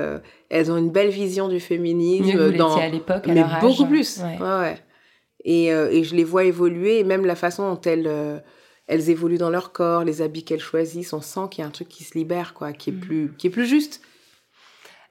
elles 0.48 0.72
ont 0.72 0.76
une 0.78 0.90
belle 0.90 1.10
vision 1.10 1.48
du 1.48 1.60
féminisme. 1.60 2.24
Mieux 2.24 2.32
que 2.38 2.50
vous 2.52 2.56
dans, 2.56 2.76
à 2.76 2.88
l'époque, 2.88 3.28
à 3.28 3.32
mais 3.32 3.40
leur 3.40 3.54
âge. 3.54 3.60
beaucoup 3.62 3.84
plus. 3.86 4.18
Ouais. 4.18 4.38
Ouais, 4.40 4.58
ouais. 4.60 4.78
Et, 5.44 5.66
et 5.66 6.04
je 6.04 6.14
les 6.14 6.24
vois 6.24 6.44
évoluer, 6.44 7.00
et 7.00 7.04
même 7.04 7.26
la 7.26 7.34
façon 7.34 7.74
dont 7.74 7.80
elles, 7.82 8.42
elles 8.86 9.10
évoluent 9.10 9.38
dans 9.38 9.50
leur 9.50 9.72
corps, 9.72 10.04
les 10.04 10.22
habits 10.22 10.44
qu'elles 10.44 10.60
choisissent, 10.60 11.12
on 11.12 11.20
sent 11.20 11.40
qu'il 11.50 11.62
y 11.62 11.64
a 11.64 11.68
un 11.68 11.70
truc 11.70 11.88
qui 11.88 12.04
se 12.04 12.16
libère, 12.16 12.54
quoi, 12.54 12.72
qui 12.72 12.90
est, 12.90 12.92
Mm. 12.94 13.00
plus, 13.00 13.32
qui 13.38 13.46
est 13.48 13.50
plus 13.50 13.66
juste. 13.66 14.00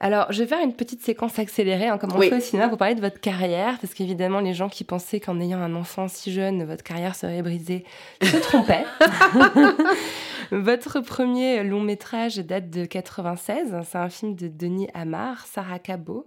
Alors, 0.04 0.32
je 0.32 0.42
vais 0.42 0.48
faire 0.48 0.64
une 0.64 0.74
petite 0.74 1.04
séquence 1.04 1.38
accélérée, 1.38 1.88
hein, 1.88 2.00
comme 2.00 2.12
on 2.14 2.18
Oui. 2.18 2.30
fait 2.30 2.38
au 2.38 2.40
cinéma, 2.40 2.68
pour 2.70 2.80
parler 2.80 2.96
de 2.96 3.02
votre 3.02 3.20
carrière, 3.22 3.78
parce 3.80 3.94
qu'évidemment, 3.94 4.40
les 4.40 4.56
gens 4.56 4.68
qui 4.68 4.84
pensaient 4.84 5.20
qu'en 5.20 5.40
ayant 5.40 5.60
un 5.60 5.76
enfant 5.76 6.08
si 6.08 6.32
jeune, 6.34 6.64
votre 6.64 6.84
carrière 6.84 7.14
serait 7.14 7.44
brisée, 7.44 7.86
se 8.24 8.36
trompaient. 8.42 8.84
votre 10.52 11.00
premier 11.02 11.64
long 11.64 11.82
métrage 11.82 12.38
date 12.38 12.70
de 12.70 12.86
96, 12.86 13.76
c'est 13.86 13.98
un 13.98 14.10
film 14.10 14.36
de 14.36 14.48
Denis 14.48 14.88
Amar, 14.94 15.46
Sarah 15.46 15.80
Cabot, 15.80 16.26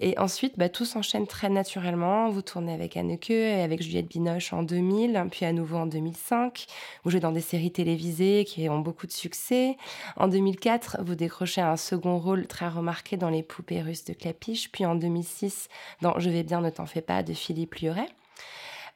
et 0.00 0.18
ensuite, 0.18 0.58
bah, 0.58 0.68
tout 0.68 0.84
s'enchaîne 0.84 1.28
très 1.28 1.48
naturellement. 1.48 2.28
Vous 2.28 2.42
tournez 2.42 2.72
avec 2.74 2.96
Anneke 2.96 3.30
et 3.30 3.62
avec 3.62 3.82
Juliette 3.82 4.08
Binoche 4.08 4.52
en 4.52 4.64
2000, 4.64 5.24
puis 5.30 5.46
à 5.46 5.52
nouveau 5.52 5.76
en 5.76 5.86
2005. 5.86 6.66
Vous 7.04 7.10
jouez 7.12 7.20
dans 7.20 7.30
des 7.30 7.40
séries 7.40 7.70
télévisées 7.70 8.44
qui 8.44 8.68
ont 8.68 8.80
beaucoup 8.80 9.06
de 9.06 9.12
succès. 9.12 9.76
En 10.16 10.26
2004, 10.26 10.98
vous 11.04 11.14
décrochez 11.14 11.60
un 11.60 11.76
second 11.76 12.18
rôle 12.18 12.46
très 12.48 12.66
remarqué 12.68 13.11
dans 13.16 13.30
Les 13.30 13.42
poupées 13.42 13.82
russes 13.82 14.04
de 14.04 14.12
Clapiche, 14.12 14.70
puis 14.70 14.86
en 14.86 14.94
2006 14.94 15.68
dans 16.00 16.18
Je 16.18 16.30
vais 16.30 16.42
bien, 16.42 16.60
ne 16.60 16.70
t'en 16.70 16.86
fais 16.86 17.02
pas 17.02 17.22
de 17.22 17.32
Philippe 17.32 17.76
Liuret. 17.76 18.08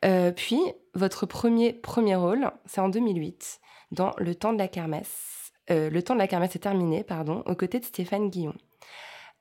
Euh, 0.04 0.32
puis, 0.32 0.60
votre 0.94 1.26
premier 1.26 1.72
premier 1.72 2.16
rôle, 2.16 2.50
c'est 2.66 2.80
en 2.80 2.88
2008, 2.88 3.60
dans 3.92 4.12
Le 4.18 4.34
temps 4.34 4.52
de 4.52 4.58
la 4.58 4.68
kermesse. 4.68 5.52
Euh, 5.70 5.90
le 5.90 6.02
temps 6.02 6.14
de 6.14 6.20
la 6.20 6.28
kermesse 6.28 6.56
est 6.56 6.60
terminé, 6.60 7.02
pardon, 7.02 7.42
aux 7.46 7.54
côtés 7.54 7.80
de 7.80 7.84
Stéphane 7.84 8.30
Guillon. 8.30 8.54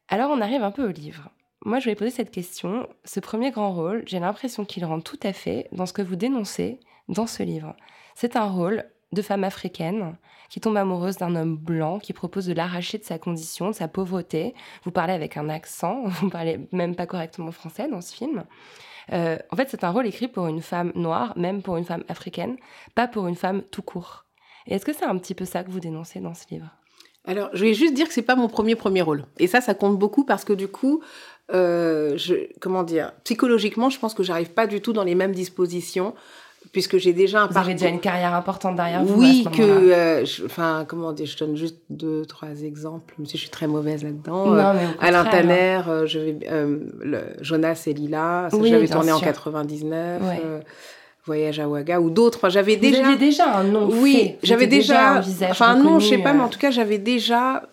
Alors, 0.07 0.31
on 0.31 0.41
arrive 0.41 0.63
un 0.63 0.71
peu 0.71 0.87
au 0.87 0.91
livre. 0.91 1.29
Moi, 1.63 1.79
je 1.79 1.89
vais 1.89 1.95
poser 1.95 2.11
cette 2.11 2.31
question. 2.31 2.87
Ce 3.05 3.19
premier 3.19 3.51
grand 3.51 3.73
rôle, 3.73 4.03
j'ai 4.05 4.19
l'impression 4.19 4.65
qu'il 4.65 4.85
rentre 4.85 5.03
tout 5.03 5.27
à 5.27 5.33
fait 5.33 5.67
dans 5.71 5.85
ce 5.85 5.93
que 5.93 6.01
vous 6.01 6.15
dénoncez 6.15 6.79
dans 7.07 7.27
ce 7.27 7.43
livre. 7.43 7.75
C'est 8.15 8.35
un 8.35 8.45
rôle 8.45 8.85
de 9.11 9.21
femme 9.21 9.43
africaine 9.43 10.17
qui 10.49 10.59
tombe 10.59 10.77
amoureuse 10.77 11.17
d'un 11.17 11.35
homme 11.35 11.57
blanc 11.57 11.99
qui 11.99 12.13
propose 12.13 12.45
de 12.45 12.53
l'arracher 12.53 12.97
de 12.97 13.03
sa 13.03 13.17
condition, 13.17 13.69
de 13.69 13.75
sa 13.75 13.87
pauvreté. 13.87 14.53
Vous 14.83 14.91
parlez 14.91 15.13
avec 15.13 15.37
un 15.37 15.49
accent, 15.49 16.03
vous 16.05 16.29
parlez 16.29 16.59
même 16.71 16.95
pas 16.95 17.05
correctement 17.05 17.51
français 17.51 17.87
dans 17.87 18.01
ce 18.01 18.13
film. 18.13 18.43
Euh, 19.11 19.37
en 19.51 19.55
fait, 19.55 19.69
c'est 19.69 19.83
un 19.83 19.91
rôle 19.91 20.07
écrit 20.07 20.27
pour 20.27 20.47
une 20.47 20.61
femme 20.61 20.91
noire, 20.95 21.33
même 21.37 21.61
pour 21.61 21.77
une 21.77 21.85
femme 21.85 22.03
africaine, 22.07 22.57
pas 22.95 23.07
pour 23.07 23.27
une 23.27 23.35
femme 23.35 23.61
tout 23.63 23.83
court. 23.83 24.25
Et 24.67 24.75
est-ce 24.75 24.85
que 24.85 24.93
c'est 24.93 25.05
un 25.05 25.17
petit 25.17 25.35
peu 25.35 25.45
ça 25.45 25.63
que 25.63 25.69
vous 25.69 25.79
dénoncez 25.79 26.19
dans 26.19 26.33
ce 26.33 26.45
livre? 26.49 26.69
Alors, 27.27 27.49
je 27.53 27.63
vais 27.63 27.73
juste 27.73 27.93
dire 27.93 28.07
que 28.07 28.13
c'est 28.13 28.21
pas 28.21 28.35
mon 28.35 28.47
premier 28.47 28.75
premier 28.75 29.01
rôle. 29.01 29.25
Et 29.39 29.47
ça, 29.47 29.61
ça 29.61 29.73
compte 29.73 29.97
beaucoup 29.97 30.25
parce 30.25 30.43
que 30.43 30.53
du 30.53 30.67
coup, 30.67 31.01
euh, 31.51 32.17
je, 32.17 32.35
comment 32.59 32.83
dire, 32.83 33.13
psychologiquement, 33.23 33.89
je 33.89 33.99
pense 33.99 34.13
que 34.13 34.23
j'arrive 34.23 34.51
pas 34.51 34.67
du 34.67 34.81
tout 34.81 34.93
dans 34.93 35.03
les 35.03 35.15
mêmes 35.15 35.33
dispositions 35.33 36.13
puisque 36.75 36.97
j'ai 36.97 37.13
déjà 37.13 37.43
un 37.43 37.47
Vous 37.47 37.57
avez 37.57 37.71
déjà 37.73 37.87
une 37.87 38.01
carrière 38.01 38.33
importante 38.33 38.75
derrière 38.75 39.01
vous. 39.01 39.17
Oui, 39.21 39.45
à 39.47 39.49
ce 39.49 39.55
que, 39.57 39.61
euh, 39.63 40.25
je- 40.25 40.43
enfin, 40.43 40.83
comment 40.85 41.13
dire, 41.13 41.25
je 41.25 41.37
donne 41.37 41.55
juste 41.55 41.77
deux, 41.89 42.25
trois 42.25 42.49
exemples, 42.63 43.13
même 43.17 43.25
si 43.25 43.37
je 43.37 43.43
suis 43.43 43.49
très 43.49 43.65
mauvaise 43.65 44.03
là-dedans. 44.03 44.47
Non, 44.47 44.57
Euh, 44.59 44.73
mais 44.73 44.85
au 44.87 44.99
Alain. 44.99 45.23
Tanner, 45.23 45.81
euh, 45.87 46.05
je 46.05 46.19
vais, 46.19 46.37
le, 47.01 47.19
Jonas 47.39 47.81
et 47.87 47.93
Lila, 47.93 48.49
Oui, 48.51 48.67
j'avais 48.71 48.89
tourné 48.89 49.13
en 49.13 49.19
sûr. 49.19 49.25
99, 49.27 50.21
Ouais. 50.21 50.41
Voyage 51.25 51.61
à 51.61 51.69
Ouaga 51.69 52.01
ou 52.01 52.09
d'autres. 52.09 52.49
J'avais 52.49 52.75
Vous 52.75 52.81
déjà. 52.81 53.05
aviez 53.05 53.15
déjà 53.17 53.55
un 53.55 53.63
nom 53.63 53.87
Oui. 53.89 54.33
Vous 54.41 54.45
j'avais 54.47 54.65
étiez 54.65 54.79
déjà, 54.79 55.13
un 55.19 55.23
enfin 55.49 55.75
non, 55.77 55.99
je 56.01 56.09
sais 56.09 56.17
pas, 56.17 56.33
mais 56.33 56.43
en 56.43 56.49
tout 56.49 56.59
cas, 56.59 56.71
j'avais 56.71 56.97
déjà 56.97 57.63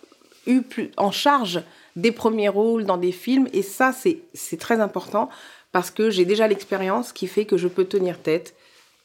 eu 0.46 0.60
plus, 0.62 0.92
en 0.96 1.10
charge 1.10 1.60
des 1.96 2.12
premiers 2.12 2.48
rôles 2.48 2.84
dans 2.84 2.98
des 2.98 3.10
films, 3.10 3.48
et 3.52 3.62
ça, 3.62 3.90
c'est 3.92 4.56
très 4.60 4.80
important 4.80 5.28
parce 5.72 5.90
que 5.90 6.08
j'ai 6.08 6.24
déjà 6.24 6.46
l'expérience 6.46 7.12
qui 7.12 7.26
fait 7.26 7.46
que 7.46 7.56
je 7.56 7.66
peux 7.66 7.84
tenir 7.84 8.18
tête. 8.20 8.54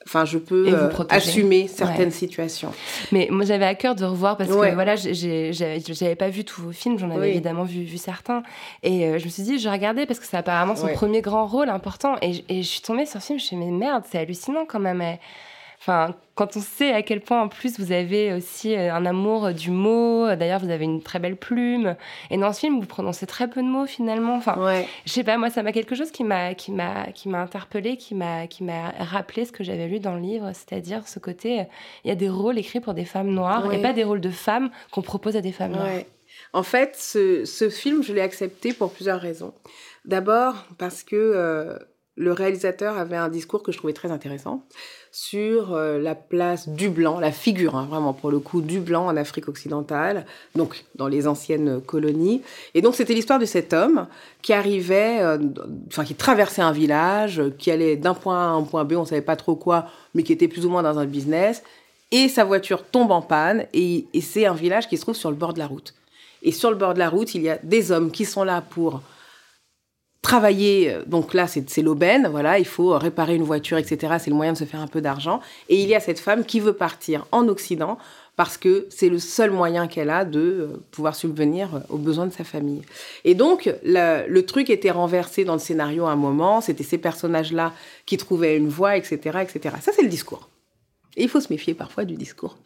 Enfin, 0.07 0.23
je 0.23 0.37
peux 0.37 0.67
euh, 0.73 0.89
assumer 1.09 1.67
certaines 1.67 2.05
Ouais. 2.05 2.11
situations. 2.11 2.71
Mais 3.11 3.27
moi, 3.29 3.43
j'avais 3.45 3.65
à 3.65 3.75
cœur 3.75 3.93
de 3.93 4.05
revoir 4.05 4.37
parce 4.37 4.49
Ouais. 4.51 4.69
que 4.69 4.73
voilà, 4.75 4.95
j'avais 4.95 6.15
pas 6.15 6.29
vu 6.29 6.45
tous 6.45 6.61
vos 6.61 6.71
films, 6.71 6.97
j'en 6.97 7.09
avais 7.11 7.19
Oui. 7.23 7.27
évidemment 7.29 7.63
vu, 7.65 7.83
vu 7.83 7.97
certains. 7.97 8.41
Et 8.83 9.05
euh, 9.05 9.17
je 9.19 9.25
me 9.25 9.29
suis 9.29 9.43
dit, 9.43 9.59
je 9.59 9.67
regarder 9.67 10.05
parce 10.05 10.19
que 10.19 10.25
c'est 10.25 10.37
apparemment 10.37 10.75
son 10.77 10.85
Ouais. 10.85 10.93
premier 10.93 11.21
grand 11.21 11.45
rôle 11.45 11.67
important. 11.69 12.15
Et, 12.21 12.31
je- 12.33 12.41
et 12.47 12.63
je 12.63 12.67
suis 12.67 12.81
tombée 12.81 13.05
sur 13.05 13.21
ce 13.21 13.27
film, 13.27 13.39
je 13.39 13.43
me 13.43 13.47
suis 13.47 13.55
dit, 13.57 13.61
mais 13.63 13.71
merde, 13.71 14.03
c'est 14.09 14.17
hallucinant 14.19 14.65
quand 14.65 14.79
même. 14.79 15.01
Enfin, 15.79 16.15
quand 16.33 16.57
on 16.57 16.59
sait 16.59 16.91
à 16.91 17.03
quel 17.03 17.21
point 17.21 17.41
en 17.41 17.47
plus 17.47 17.79
vous 17.79 17.91
avez 17.91 18.33
aussi 18.33 18.75
euh, 18.75 18.91
un 18.93 19.05
amour 19.05 19.51
du 19.53 19.69
mot, 19.69 20.25
d'ailleurs 20.35 20.59
vous 20.59 20.71
avez 20.71 20.85
une 20.85 21.03
très 21.03 21.19
belle 21.19 21.35
plume, 21.37 21.95
et 22.31 22.37
dans 22.37 22.51
ce 22.51 22.61
film 22.61 22.79
vous 22.79 22.85
prononcez 22.87 23.27
très 23.27 23.47
peu 23.47 23.61
de 23.61 23.67
mots 23.67 23.85
finalement. 23.85 24.35
Enfin, 24.35 24.57
Ouais. 24.59 24.87
je 25.05 25.11
sais 25.13 25.23
pas, 25.23 25.37
moi, 25.37 25.49
ça 25.51 25.61
m'a 25.61 25.71
quelque 25.71 25.93
chose 25.95 26.11
qui 26.11 26.23
m'a, 26.23 26.55
qui 26.55 26.71
m'a, 26.71 27.11
qui 27.13 27.29
m'a 27.29 27.41
interpellé, 27.41 27.95
qui 27.95 28.15
m'a, 28.15 28.47
qui 28.47 28.63
m'a 28.63 28.89
rappelé 28.99 29.45
ce 29.45 29.51
que 29.51 29.63
j'avais 29.63 29.87
lu 29.87 29.99
dans 29.99 30.15
le 30.15 30.21
livre, 30.21 30.51
c'est-à-dire 30.53 31.07
ce 31.07 31.19
côté, 31.19 31.59
euh, 31.61 31.63
il 32.03 32.07
y 32.09 32.11
a 32.11 32.15
des 32.15 32.29
rôles 32.29 32.57
écrits 32.57 32.79
pour 32.79 32.95
des 32.95 33.05
femmes 33.05 33.29
noires 33.29 33.67
Ouais. 33.67 33.77
et 33.77 33.81
pas 33.81 33.93
des 33.93 34.03
rôles 34.03 34.21
de 34.21 34.31
femmes 34.31 34.71
qu'on 34.91 35.03
propose 35.03 35.35
à 35.35 35.41
des 35.41 35.51
femmes 35.51 35.73
noires. 35.73 35.85
Ouais. 35.85 36.07
En 36.53 36.63
fait, 36.63 36.95
ce, 36.97 37.45
ce 37.45 37.69
film, 37.69 38.01
je 38.03 38.13
l'ai 38.13 38.21
accepté 38.21 38.73
pour 38.73 38.91
plusieurs 38.91 39.19
raisons. 39.21 39.53
D'abord, 40.05 40.55
parce 40.77 41.03
que 41.03 41.15
euh, 41.15 41.77
le 42.15 42.31
réalisateur 42.31 42.97
avait 42.97 43.15
un 43.15 43.29
discours 43.29 43.61
que 43.63 43.71
je 43.71 43.77
trouvais 43.77 43.93
très 43.93 44.09
intéressant 44.11 44.63
sur 45.19 45.73
euh, 45.73 45.97
la 45.97 46.13
place 46.13 46.69
du 46.69 46.89
blanc, 46.89 47.19
la 47.19 47.31
figure, 47.31 47.75
hein, 47.75 47.87
vraiment 47.89 48.13
pour 48.13 48.29
le 48.29 48.37
coup, 48.37 48.61
du 48.61 48.79
blanc 48.79 49.07
en 49.07 49.17
Afrique 49.17 49.47
occidentale, 49.47 50.27
donc 50.53 50.85
dans 50.93 51.07
les 51.07 51.27
anciennes 51.27 51.81
colonies. 51.81 52.43
Et 52.75 52.83
donc, 52.83 52.93
c'était 52.93 53.15
l'histoire 53.15 53.39
de 53.39 53.45
cet 53.45 53.73
homme 53.73 54.05
qui 54.43 54.53
arrivait, 54.53 55.17
euh, 55.21 55.39
enfin, 55.87 56.03
qui 56.03 56.13
traversait 56.13 56.61
un 56.61 56.71
village, 56.71 57.39
euh, 57.39 57.49
qui 57.49 57.71
allait 57.71 57.95
d'un 57.95 58.13
point 58.13 58.37
A 58.37 58.49
à 58.49 58.51
un 58.51 58.61
point 58.61 58.85
B, 58.85 58.93
on 58.93 59.05
savait 59.05 59.21
pas 59.21 59.35
trop 59.35 59.55
quoi, 59.55 59.87
mais 60.13 60.21
qui 60.21 60.33
était 60.33 60.47
plus 60.47 60.67
ou 60.67 60.69
moins 60.69 60.83
dans 60.83 60.99
un 60.99 61.07
business. 61.07 61.63
Et 62.11 62.29
sa 62.29 62.43
voiture 62.43 62.83
tombe 62.83 63.09
en 63.09 63.23
panne, 63.23 63.65
et 63.73 64.05
c'est 64.21 64.45
un 64.45 64.53
village 64.53 64.87
qui 64.87 64.97
se 64.97 65.01
trouve 65.01 65.15
sur 65.15 65.31
le 65.31 65.35
bord 65.35 65.55
de 65.55 65.59
la 65.59 65.65
route. 65.65 65.95
Et 66.43 66.51
sur 66.51 66.69
le 66.69 66.75
bord 66.75 66.93
de 66.93 66.99
la 66.99 67.09
route, 67.09 67.33
il 67.33 67.41
y 67.41 67.49
a 67.49 67.57
des 67.63 67.91
hommes 67.91 68.11
qui 68.11 68.23
sont 68.23 68.43
là 68.43 68.61
pour 68.61 69.01
travailler. 70.21 70.91
euh, 70.91 71.03
Donc 71.05 71.33
là, 71.33 71.47
c'est 71.47 71.81
l'aubaine, 71.81 72.27
voilà, 72.29 72.59
il 72.59 72.65
faut 72.65 72.97
réparer 72.97 73.35
une 73.35 73.43
voiture, 73.43 73.77
etc. 73.77 74.15
C'est 74.19 74.29
le 74.29 74.35
moyen 74.35 74.53
de 74.53 74.57
se 74.57 74.65
faire 74.65 74.81
un 74.81 74.87
peu 74.87 75.01
d'argent. 75.01 75.41
Et 75.69 75.81
il 75.81 75.87
y 75.87 75.95
a 75.95 75.99
cette 75.99 76.19
femme 76.19 76.45
qui 76.45 76.59
veut 76.59 76.73
partir 76.73 77.25
en 77.31 77.47
Occident 77.47 77.97
parce 78.35 78.57
que 78.57 78.85
c'est 78.91 79.09
le 79.09 79.17
seul 79.17 79.49
moyen 79.49 79.87
qu'elle 79.87 80.11
a 80.11 80.23
de 80.23 80.39
euh, 80.39 80.83
pouvoir 80.91 81.15
subvenir 81.15 81.75
euh, 81.75 81.79
aux 81.89 81.97
besoins 81.97 82.27
de 82.27 82.33
sa 82.33 82.43
famille. 82.43 82.83
Et 83.25 83.33
donc, 83.33 83.69
le 83.83 84.41
truc 84.41 84.69
était 84.69 84.91
renversé 84.91 85.43
dans 85.43 85.53
le 85.53 85.59
scénario 85.59 86.05
à 86.05 86.11
un 86.11 86.15
moment. 86.15 86.61
C'était 86.61 86.83
ces 86.83 86.99
personnages-là 86.99 87.73
qui 88.05 88.17
trouvaient 88.17 88.55
une 88.55 88.69
voie, 88.69 88.95
etc., 88.95 89.39
etc. 89.41 89.75
Ça, 89.81 89.91
c'est 89.93 90.03
le 90.03 90.09
discours. 90.09 90.49
Et 91.15 91.23
il 91.23 91.29
faut 91.29 91.41
se 91.41 91.51
méfier 91.51 91.73
parfois 91.73 92.05
du 92.05 92.15
discours. 92.15 92.57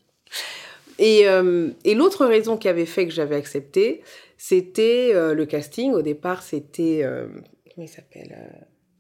Et, 1.02 1.28
euh, 1.28 1.70
et 1.84 1.96
l'autre 1.96 2.26
raison 2.26 2.56
qui 2.58 2.70
avait 2.70 2.86
fait 2.86 3.06
que 3.08 3.12
j'avais 3.14 3.36
accepté, 3.36 4.02
c'était 4.38 5.12
euh, 5.14 5.34
le 5.34 5.46
casting. 5.46 5.92
Au 5.94 6.02
départ, 6.02 6.44
c'était. 6.44 7.02
euh, 7.04 7.28
comment 7.76 7.86
il 7.86 7.90
s'appelle 7.90 8.38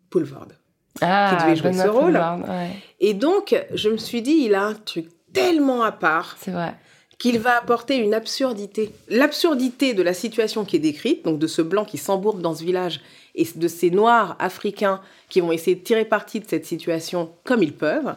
Poulvord. 0.10 0.48
Ah, 1.00 1.36
Qui 1.38 1.46
devait 1.46 1.56
jouer 1.56 1.74
ce 1.74 1.88
rôle. 1.88 2.16
Ouais, 2.18 2.70
Et 3.00 3.14
donc, 3.14 3.56
je 3.74 3.90
me 3.90 3.98
suis 3.98 4.22
dit, 4.22 4.44
il 4.46 4.56
a 4.56 4.64
un 4.64 4.74
truc 4.74 5.08
tellement 5.32 5.84
à 5.84 5.92
part 5.94 6.36
c'est 6.40 6.52
vrai. 6.52 6.74
qu'il 7.18 7.40
va 7.40 7.58
apporter 7.58 7.96
une 7.96 8.14
absurdité. 8.14 8.92
L'absurdité 9.08 9.94
de 9.94 10.04
la 10.04 10.14
situation 10.14 10.66
qui 10.66 10.76
est 10.76 10.80
décrite, 10.80 11.24
donc 11.24 11.40
de 11.40 11.48
ce 11.48 11.62
blanc 11.62 11.86
qui 11.86 11.98
s'embourbe 11.98 12.42
dans 12.42 12.54
ce 12.56 12.64
village 12.66 13.00
et 13.36 13.48
de 13.56 13.68
ces 13.70 13.90
noirs 13.92 14.36
africains 14.40 15.00
qui 15.30 15.40
vont 15.40 15.54
essayer 15.54 15.76
de 15.78 15.84
tirer 15.84 16.04
parti 16.04 16.42
de 16.42 16.48
cette 16.50 16.66
situation 16.66 17.32
comme 17.46 17.64
ils 17.64 17.74
peuvent, 17.74 18.16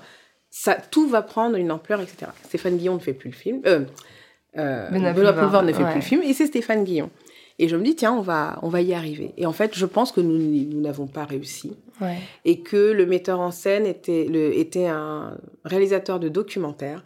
ça, 0.57 0.77
tout 0.77 1.09
va 1.09 1.21
prendre 1.21 1.57
une 1.57 1.73
ampleur, 1.73 2.01
etc. 2.01 2.27
Stéphane 2.45 2.77
Guillon 2.77 2.95
ne 2.95 3.01
fait 3.01 3.13
plus 3.13 3.31
le 3.31 3.35
film. 3.35 3.61
Euh, 3.67 3.85
euh, 4.57 4.89
Benoît 4.91 5.33
Poulvord 5.33 5.65
ne 5.65 5.73
fait 5.73 5.83
ouais. 5.83 5.91
plus 5.91 5.97
le 5.99 6.05
film 6.05 6.23
et 6.23 6.33
c'est 6.33 6.47
Stéphane 6.47 6.85
Guillon. 6.85 7.11
Et 7.59 7.67
je 7.67 7.75
me 7.75 7.83
dis, 7.83 7.97
tiens, 7.97 8.13
on 8.13 8.21
va, 8.21 8.61
on 8.63 8.69
va 8.69 8.81
y 8.81 8.95
arriver. 8.95 9.33
Et 9.37 9.47
en 9.47 9.53
fait, 9.53 9.75
je 9.75 9.85
pense 9.85 10.13
que 10.13 10.21
nous 10.21 10.39
nous 10.39 10.81
n'avons 10.81 11.09
pas 11.09 11.25
réussi 11.25 11.73
Ouais. 12.01 12.19
et 12.45 12.61
que 12.61 12.93
le 12.93 13.05
metteur 13.05 13.41
en 13.41 13.51
scène 13.51 13.85
était, 13.85 14.27
le, 14.31 14.57
était 14.57 14.87
un 14.87 15.37
réalisateur 15.65 16.21
de 16.21 16.29
documentaire, 16.29 17.05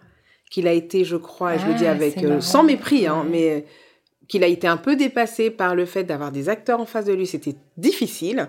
qu'il 0.51 0.69
a 0.69 0.73
été, 0.73 1.05
je 1.05 1.17
crois, 1.17 1.55
et 1.55 1.59
je 1.59 1.67
le 1.67 1.73
dis 1.75 1.87
Ah, 1.87 1.93
avec 1.93 2.19
euh, 2.23 2.43
sans 2.43 2.63
mépris, 2.65 3.07
hein, 3.07 3.23
Ouais. 3.25 3.31
mais 3.31 3.65
qu'il 4.29 4.45
a 4.45 4.47
été 4.47 4.67
un 4.67 4.77
peu 4.77 4.95
dépassé 4.95 5.49
par 5.49 5.75
le 5.75 5.87
fait 5.87 6.05
d'avoir 6.05 6.33
des 6.33 6.51
acteurs 6.51 6.81
en 6.81 6.87
face 6.87 7.07
de 7.07 7.15
lui, 7.15 7.27
c'était 7.27 7.55
difficile, 7.79 8.49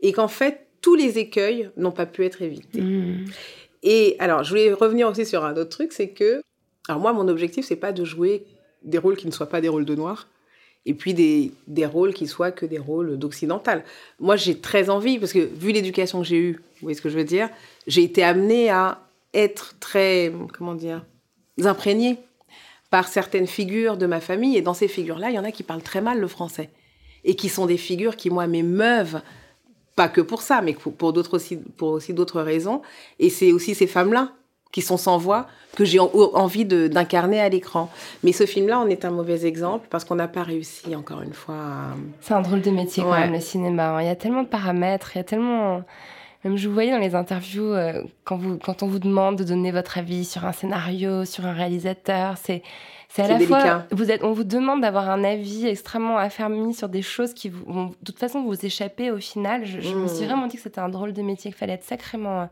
et 0.00 0.12
qu'en 0.12 0.28
fait, 0.28 0.68
tous 0.82 0.94
les 0.94 1.18
écueils 1.18 1.68
n'ont 1.76 1.90
pas 1.90 2.06
pu 2.06 2.24
être 2.24 2.42
évités. 2.42 2.80
Mmh. 2.80 3.24
Et 3.88 4.16
alors, 4.18 4.42
je 4.42 4.50
voulais 4.50 4.72
revenir 4.72 5.08
aussi 5.08 5.24
sur 5.24 5.44
un 5.44 5.52
autre 5.52 5.70
truc, 5.70 5.92
c'est 5.92 6.08
que, 6.08 6.42
alors 6.88 7.00
moi, 7.00 7.12
mon 7.12 7.28
objectif, 7.28 7.64
c'est 7.64 7.76
pas 7.76 7.92
de 7.92 8.04
jouer 8.04 8.44
des 8.82 8.98
rôles 8.98 9.16
qui 9.16 9.28
ne 9.28 9.30
soient 9.30 9.48
pas 9.48 9.60
des 9.60 9.68
rôles 9.68 9.84
de 9.84 9.94
noirs, 9.94 10.26
et 10.86 10.92
puis 10.92 11.14
des, 11.14 11.52
des 11.68 11.86
rôles 11.86 12.12
qui 12.12 12.26
soient 12.26 12.50
que 12.50 12.66
des 12.66 12.78
rôles 12.78 13.16
d'occidental. 13.16 13.84
Moi, 14.18 14.34
j'ai 14.34 14.58
très 14.58 14.90
envie, 14.90 15.20
parce 15.20 15.32
que 15.32 15.38
vu 15.38 15.70
l'éducation 15.70 16.20
que 16.20 16.26
j'ai 16.26 16.36
eue, 16.36 16.52
vous 16.54 16.82
voyez 16.82 16.96
ce 16.96 17.00
que 17.00 17.08
je 17.08 17.16
veux 17.16 17.24
dire, 17.24 17.48
j'ai 17.86 18.02
été 18.02 18.24
amenée 18.24 18.70
à 18.70 19.00
être 19.32 19.76
très, 19.78 20.32
comment 20.58 20.74
dire, 20.74 21.04
imprégnée 21.62 22.18
par 22.90 23.06
certaines 23.06 23.46
figures 23.46 23.96
de 23.96 24.06
ma 24.06 24.20
famille, 24.20 24.56
et 24.56 24.62
dans 24.62 24.74
ces 24.74 24.88
figures-là, 24.88 25.30
il 25.30 25.36
y 25.36 25.38
en 25.38 25.44
a 25.44 25.52
qui 25.52 25.62
parlent 25.62 25.80
très 25.82 26.00
mal 26.00 26.18
le 26.18 26.26
français, 26.26 26.70
et 27.22 27.36
qui 27.36 27.48
sont 27.48 27.66
des 27.66 27.76
figures 27.76 28.16
qui, 28.16 28.30
moi, 28.30 28.48
m'émeuvent, 28.48 29.20
pas 29.96 30.08
que 30.08 30.20
pour 30.20 30.42
ça, 30.42 30.60
mais 30.62 30.74
pour, 30.74 30.92
pour 30.92 31.12
d'autres 31.12 31.34
aussi, 31.34 31.56
pour 31.56 31.88
aussi 31.88 32.12
d'autres 32.14 32.40
raisons. 32.42 32.82
Et 33.18 33.30
c'est 33.30 33.50
aussi 33.52 33.74
ces 33.74 33.86
femmes-là 33.86 34.28
qui 34.72 34.82
sont 34.82 34.98
sans 34.98 35.16
voix, 35.16 35.46
que 35.74 35.84
j'ai 35.86 35.98
en- 35.98 36.10
envie 36.12 36.66
d'incarner 36.66 37.40
à 37.40 37.48
l'écran. 37.48 37.90
Mais 38.22 38.32
ce 38.32 38.44
film-là 38.44 38.78
en 38.78 38.88
est 38.88 39.06
un 39.06 39.10
mauvais 39.10 39.46
exemple 39.46 39.86
parce 39.88 40.04
qu'on 40.04 40.16
n'a 40.16 40.28
pas 40.28 40.42
réussi, 40.42 40.94
encore 40.94 41.22
une 41.22 41.32
fois, 41.32 41.54
à... 41.54 41.94
C'est 42.20 42.34
un 42.34 42.42
drôle 42.42 42.60
de 42.60 42.70
métier 42.70 43.02
quand 43.02 43.12
même, 43.12 43.32
le 43.32 43.40
cinéma. 43.40 43.96
hein. 43.96 44.02
Il 44.02 44.06
y 44.06 44.10
a 44.10 44.16
tellement 44.16 44.42
de 44.42 44.48
paramètres, 44.48 45.12
il 45.14 45.18
y 45.18 45.20
a 45.20 45.24
tellement... 45.24 45.82
Même 46.44 46.56
je 46.58 46.68
vous 46.68 46.74
voyais 46.74 46.92
dans 46.92 46.98
les 46.98 47.14
interviews, 47.14 47.72
euh, 47.72 48.02
quand, 48.24 48.36
vous, 48.36 48.58
quand 48.58 48.82
on 48.82 48.86
vous 48.86 48.98
demande 48.98 49.36
de 49.36 49.44
donner 49.44 49.72
votre 49.72 49.96
avis 49.98 50.24
sur 50.26 50.44
un 50.44 50.52
scénario, 50.52 51.24
sur 51.24 51.46
un 51.46 51.52
réalisateur, 51.54 52.34
c'est... 52.36 52.62
C'est 53.08 53.22
à 53.22 53.28
la 53.28 53.38
délicat. 53.38 53.60
fois, 53.60 53.86
vous 53.92 54.10
êtes, 54.10 54.22
on 54.24 54.32
vous 54.32 54.44
demande 54.44 54.82
d'avoir 54.82 55.08
un 55.10 55.24
avis 55.24 55.66
extrêmement 55.66 56.18
affermi 56.18 56.74
sur 56.74 56.88
des 56.88 57.02
choses 57.02 57.34
qui 57.34 57.48
vous, 57.48 57.64
vont 57.64 57.86
de 57.86 58.04
toute 58.04 58.18
façon 58.18 58.42
vous 58.42 58.66
échapper 58.66 59.10
au 59.10 59.18
final. 59.18 59.64
Je, 59.64 59.80
je 59.80 59.94
me 59.94 60.08
suis 60.08 60.26
vraiment 60.26 60.46
dit 60.46 60.56
que 60.56 60.62
c'était 60.62 60.80
un 60.80 60.88
drôle 60.88 61.12
de 61.12 61.22
métier, 61.22 61.50
qu'il 61.50 61.58
fallait 61.58 61.74
être 61.74 61.84
sacrément, 61.84 62.42
euh, 62.42 62.46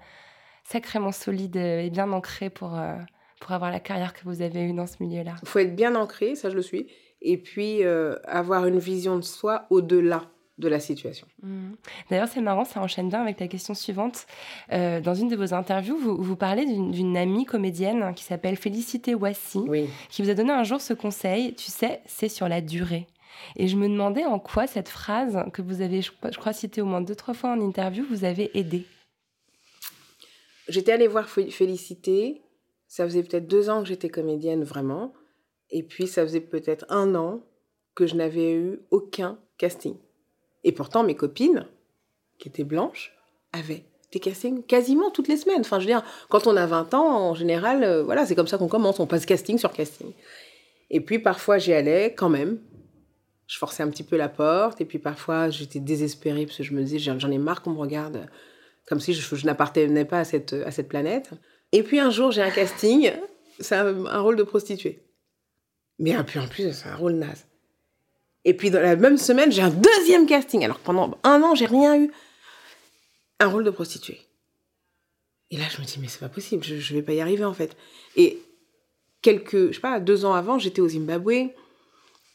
sacrément 0.65 1.13
solide 1.13 1.57
et 1.57 1.91
bien 1.91 2.11
ancré 2.13 2.51
pour, 2.51 2.79
euh, 2.79 2.95
pour 3.41 3.53
avoir 3.53 3.71
la 3.71 3.81
carrière 3.81 4.15
que 4.15 4.23
vous 4.25 4.43
avez 4.43 4.63
eue 4.63 4.73
dans 4.73 4.87
ce 4.87 4.97
milieu-là. 5.01 5.35
Il 5.43 5.49
faut 5.49 5.59
être 5.59 5.77
bien 5.77 5.95
ancré, 5.95 6.35
ça 6.35 6.51
je 6.51 6.57
le 6.57 6.63
suis, 6.63 6.87
et 7.21 7.37
puis 7.37 7.85
euh, 7.85 8.17
avoir 8.27 8.67
une 8.67 8.79
vision 8.79 9.17
de 9.17 9.23
soi 9.23 9.67
au-delà 9.71 10.23
de 10.59 10.69
la 10.69 10.79
situation. 10.79 11.27
Mhm. 11.43 11.77
D'ailleurs, 12.11 12.29
c'est 12.29 12.41
marrant, 12.41 12.65
ça 12.65 12.81
enchaîne 12.81 13.09
bien 13.09 13.21
avec 13.23 13.41
la 13.41 13.49
question 13.49 13.75
suivante. 13.75 14.27
Euh, 14.73 15.01
dans 15.01 15.15
une 15.15 15.29
de 15.29 15.35
vos 15.37 15.53
interviews, 15.53 15.97
vous, 15.99 16.17
vous 16.23 16.37
parlez 16.37 16.65
d'une 16.65 17.17
amie 17.17 17.45
comédienne 17.45 18.13
qui 18.15 18.23
s'appelle 18.25 18.57
Félicité 18.57 19.15
Wassy, 19.17 19.59
Oui. 19.67 19.89
qui 20.11 20.23
vous 20.23 20.31
a 20.31 20.35
donné 20.35 20.53
un 20.53 20.63
jour 20.63 20.81
ce 20.81 20.95
conseil, 20.95 21.55
tu 21.55 21.71
sais, 21.73 22.03
c'est 22.07 22.29
sur 22.29 22.49
la 22.49 22.61
durée. 22.61 23.07
Et 23.57 23.67
je 23.67 23.77
me 23.77 23.89
demandais 23.89 24.25
en 24.25 24.39
quoi 24.39 24.69
cette 24.69 24.89
phrase, 24.89 25.39
que 25.53 25.61
vous 25.61 25.81
avez, 25.81 26.03
je, 26.03 26.13
crois- 26.39 26.53
citée 26.53 26.81
au 26.83 26.87
moins 26.87 27.01
deux, 27.01 27.17
trois 27.17 27.35
fois 27.35 27.51
en 27.51 27.61
interview, 27.61 28.05
vous 28.09 28.25
avez 28.25 28.57
aidé. 28.57 28.87
J'étais 30.69 30.93
allée 30.93 31.09
voir 31.09 31.29
Fé- 31.29 31.51
Félicité. 31.51 32.43
Ça 32.87 33.05
faisait 33.05 33.23
peut-être 33.25 33.49
deux 33.49 33.71
ans 33.71 33.83
que 33.83 33.89
j'étais 33.89 34.09
comédienne 34.09 34.63
vraiment. 34.63 35.13
Et 35.71 35.83
puis 35.83 36.07
ça 36.07 36.23
faisait 36.23 36.41
peut-être 36.41 36.87
un 36.91 37.15
an 37.17 37.43
que 37.97 38.07
je 38.07 38.15
n'avais 38.15 38.53
eu 38.55 38.81
aucun 38.93 39.39
casting. 39.59 39.97
Et 40.65 40.73
pourtant 40.73 41.05
mes 41.05 41.15
copines, 41.15 41.67
qui 42.39 42.49
étaient 42.49 42.65
blanches, 42.65 43.17
avaient 43.53 43.85
des 44.13 44.21
castings 44.21 44.63
quasiment 44.65 45.11
toutes 45.11 45.29
les 45.29 45.37
semaines. 45.37 45.61
Enfin, 45.61 45.79
je 45.79 45.85
veux 45.85 45.91
dire, 45.93 46.05
quand 46.29 46.47
on 46.47 46.57
a 46.57 46.67
20 46.67 46.95
ans, 46.95 47.31
en 47.31 47.35
général, 47.35 47.85
euh, 47.85 48.03
voilà, 48.03 48.27
c'est 48.27 48.35
comme 48.35 48.47
ça 48.47 48.59
qu'on 48.59 48.69
commence. 48.69 49.01
On 49.01 49.07
passe 49.07 49.27
casting 49.27 49.59
sur 49.59 49.73
casting. 49.73 50.13
Et 50.91 51.01
puis 51.01 51.19
parfois 51.19 51.59
j'y 51.59 51.73
allais 51.73 52.15
quand 52.15 52.29
même. 52.29 52.59
Je 53.47 53.59
forçais 53.59 53.83
un 53.83 53.89
petit 53.89 54.03
peu 54.03 54.17
la 54.17 54.29
porte. 54.29 54.81
Et 54.81 54.85
puis 54.85 54.99
parfois 54.99 55.51
j'étais 55.51 55.81
désespérée 55.81 56.47
parce 56.47 56.59
que 56.59 56.63
je 56.63 56.73
me 56.73 56.83
disais, 56.83 56.99
j'en 56.99 57.31
ai 57.31 57.39
marre 57.39 57.63
qu'on 57.63 57.71
me 57.71 57.79
regarde 57.79 58.27
comme 58.87 59.01
si 59.01 59.15
je, 59.15 59.47
n'appartenais 59.47 60.05
pas 60.05 60.21
à 60.21 60.25
cette, 60.25 60.53
à 60.53 60.71
cette 60.71 60.89
planète. 60.89 61.31
Et 61.73 61.83
puis 61.83 62.01
un 62.01 62.11
jour, 62.11 62.31
j'ai 62.31 62.43
un 62.43 62.51
casting, 62.51 63.13
c'est 63.59 63.77
un, 63.77 64.07
un 64.07 64.21
rôle 64.21 64.37
de 64.37 64.43
prostituée. 64.43 65.07
Mais 65.99 66.17
en 66.17 66.25
plus, 66.25 66.73
c'est 66.73 66.89
un 66.89 66.97
rôle 66.97 67.15
naze. 67.15 67.47
Et 68.45 68.55
puis 68.55 68.71
dans 68.71 68.81
la 68.81 68.97
même 68.97 69.19
semaine, 69.19 69.51
j'ai 69.51 69.63
un 69.63 69.71
deuxième 69.71 70.27
casting. 70.27 70.65
Alors 70.65 70.79
pendant 70.79 71.19
un 71.25 71.43
an, 71.43 71.55
j'ai 71.55 71.67
rien 71.67 71.97
eu. 71.99 72.11
Un 73.41 73.49
rôle 73.49 73.65
de 73.65 73.71
prostituée. 73.71 74.21
Et 75.51 75.57
là, 75.57 75.65
je 75.75 75.81
me 75.81 75.87
dis, 75.87 75.99
mais 76.01 76.09
c'est 76.09 76.21
pas 76.21 76.29
possible, 76.29 76.65
je, 76.65 76.77
je 76.77 76.95
vais 76.95 77.03
pas 77.03 77.13
y 77.13 77.21
arriver 77.21 77.45
en 77.45 77.55
fait. 77.55 77.77
Et 78.17 78.39
quelques, 79.23 79.69
je 79.69 79.75
sais 79.75 79.81
pas, 79.81 80.01
deux 80.01 80.25
ans 80.25 80.35
avant, 80.35 80.59
j'étais 80.59 80.81
au 80.81 80.89
Zimbabwe 80.89 81.51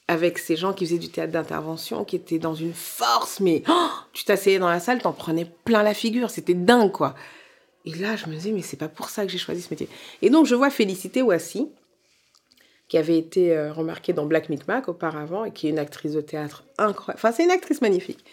avec 0.07 0.39
ces 0.39 0.55
gens 0.55 0.73
qui 0.73 0.85
faisaient 0.85 0.97
du 0.97 1.09
théâtre 1.09 1.31
d'intervention, 1.31 2.03
qui 2.03 2.15
étaient 2.15 2.39
dans 2.39 2.55
une 2.55 2.73
force, 2.73 3.39
mais 3.39 3.63
oh, 3.69 3.89
tu 4.11 4.23
t'asseyais 4.23 4.57
dans 4.57 4.69
la 4.69 4.79
salle, 4.79 5.01
t'en 5.01 5.13
prenais 5.13 5.45
plein 5.65 5.83
la 5.83 5.93
figure, 5.93 6.31
c'était 6.31 6.55
dingue 6.55 6.91
quoi. 6.91 7.13
Et 7.85 7.93
là, 7.93 8.15
je 8.15 8.25
me 8.25 8.33
disais, 8.33 8.51
mais 8.51 8.63
c'est 8.63 8.77
pas 8.77 8.89
pour 8.89 9.09
ça 9.09 9.25
que 9.25 9.31
j'ai 9.31 9.37
choisi 9.37 9.61
ce 9.61 9.69
métier. 9.69 9.87
Et 10.21 10.29
donc, 10.29 10.47
je 10.47 10.55
vois 10.55 10.69
Félicité 10.69 11.21
Ouassi, 11.21 11.69
qui 12.89 12.97
avait 12.97 13.17
été 13.17 13.55
euh, 13.55 13.71
remarquée 13.71 14.13
dans 14.13 14.25
Black 14.25 14.49
Micmac 14.49 14.89
auparavant, 14.89 15.45
et 15.45 15.51
qui 15.51 15.67
est 15.67 15.69
une 15.69 15.79
actrice 15.79 16.13
de 16.13 16.21
théâtre 16.21 16.65
incroyable. 16.77 17.19
Enfin, 17.19 17.31
c'est 17.31 17.43
une 17.43 17.51
actrice 17.51 17.81
magnifique. 17.81 18.25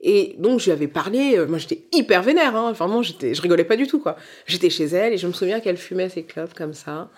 Et 0.00 0.34
donc, 0.38 0.58
je 0.58 0.64
lui 0.64 0.72
avais 0.72 0.88
parlé, 0.88 1.36
euh, 1.36 1.46
moi 1.46 1.58
j'étais 1.58 1.84
hyper 1.92 2.22
vénère, 2.22 2.56
hein, 2.56 2.72
vraiment, 2.72 3.02
j'étais, 3.02 3.34
je 3.34 3.42
rigolais 3.42 3.64
pas 3.64 3.76
du 3.76 3.86
tout, 3.86 4.00
quoi. 4.00 4.16
J'étais 4.46 4.70
chez 4.70 4.86
elle, 4.86 5.12
et 5.12 5.18
je 5.18 5.26
me 5.28 5.32
souviens 5.32 5.60
qu'elle 5.60 5.76
fumait 5.76 6.08
ses 6.08 6.24
clopes 6.24 6.54
comme 6.54 6.72
ça. 6.72 7.10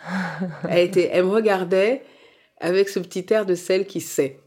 Elle, 0.68 0.84
était, 0.84 1.08
elle 1.12 1.24
me 1.24 1.30
regardait 1.30 2.02
avec 2.60 2.88
ce 2.88 2.98
petit 2.98 3.24
air 3.30 3.46
de 3.46 3.54
celle 3.54 3.86
qui 3.86 4.00
sait. 4.00 4.38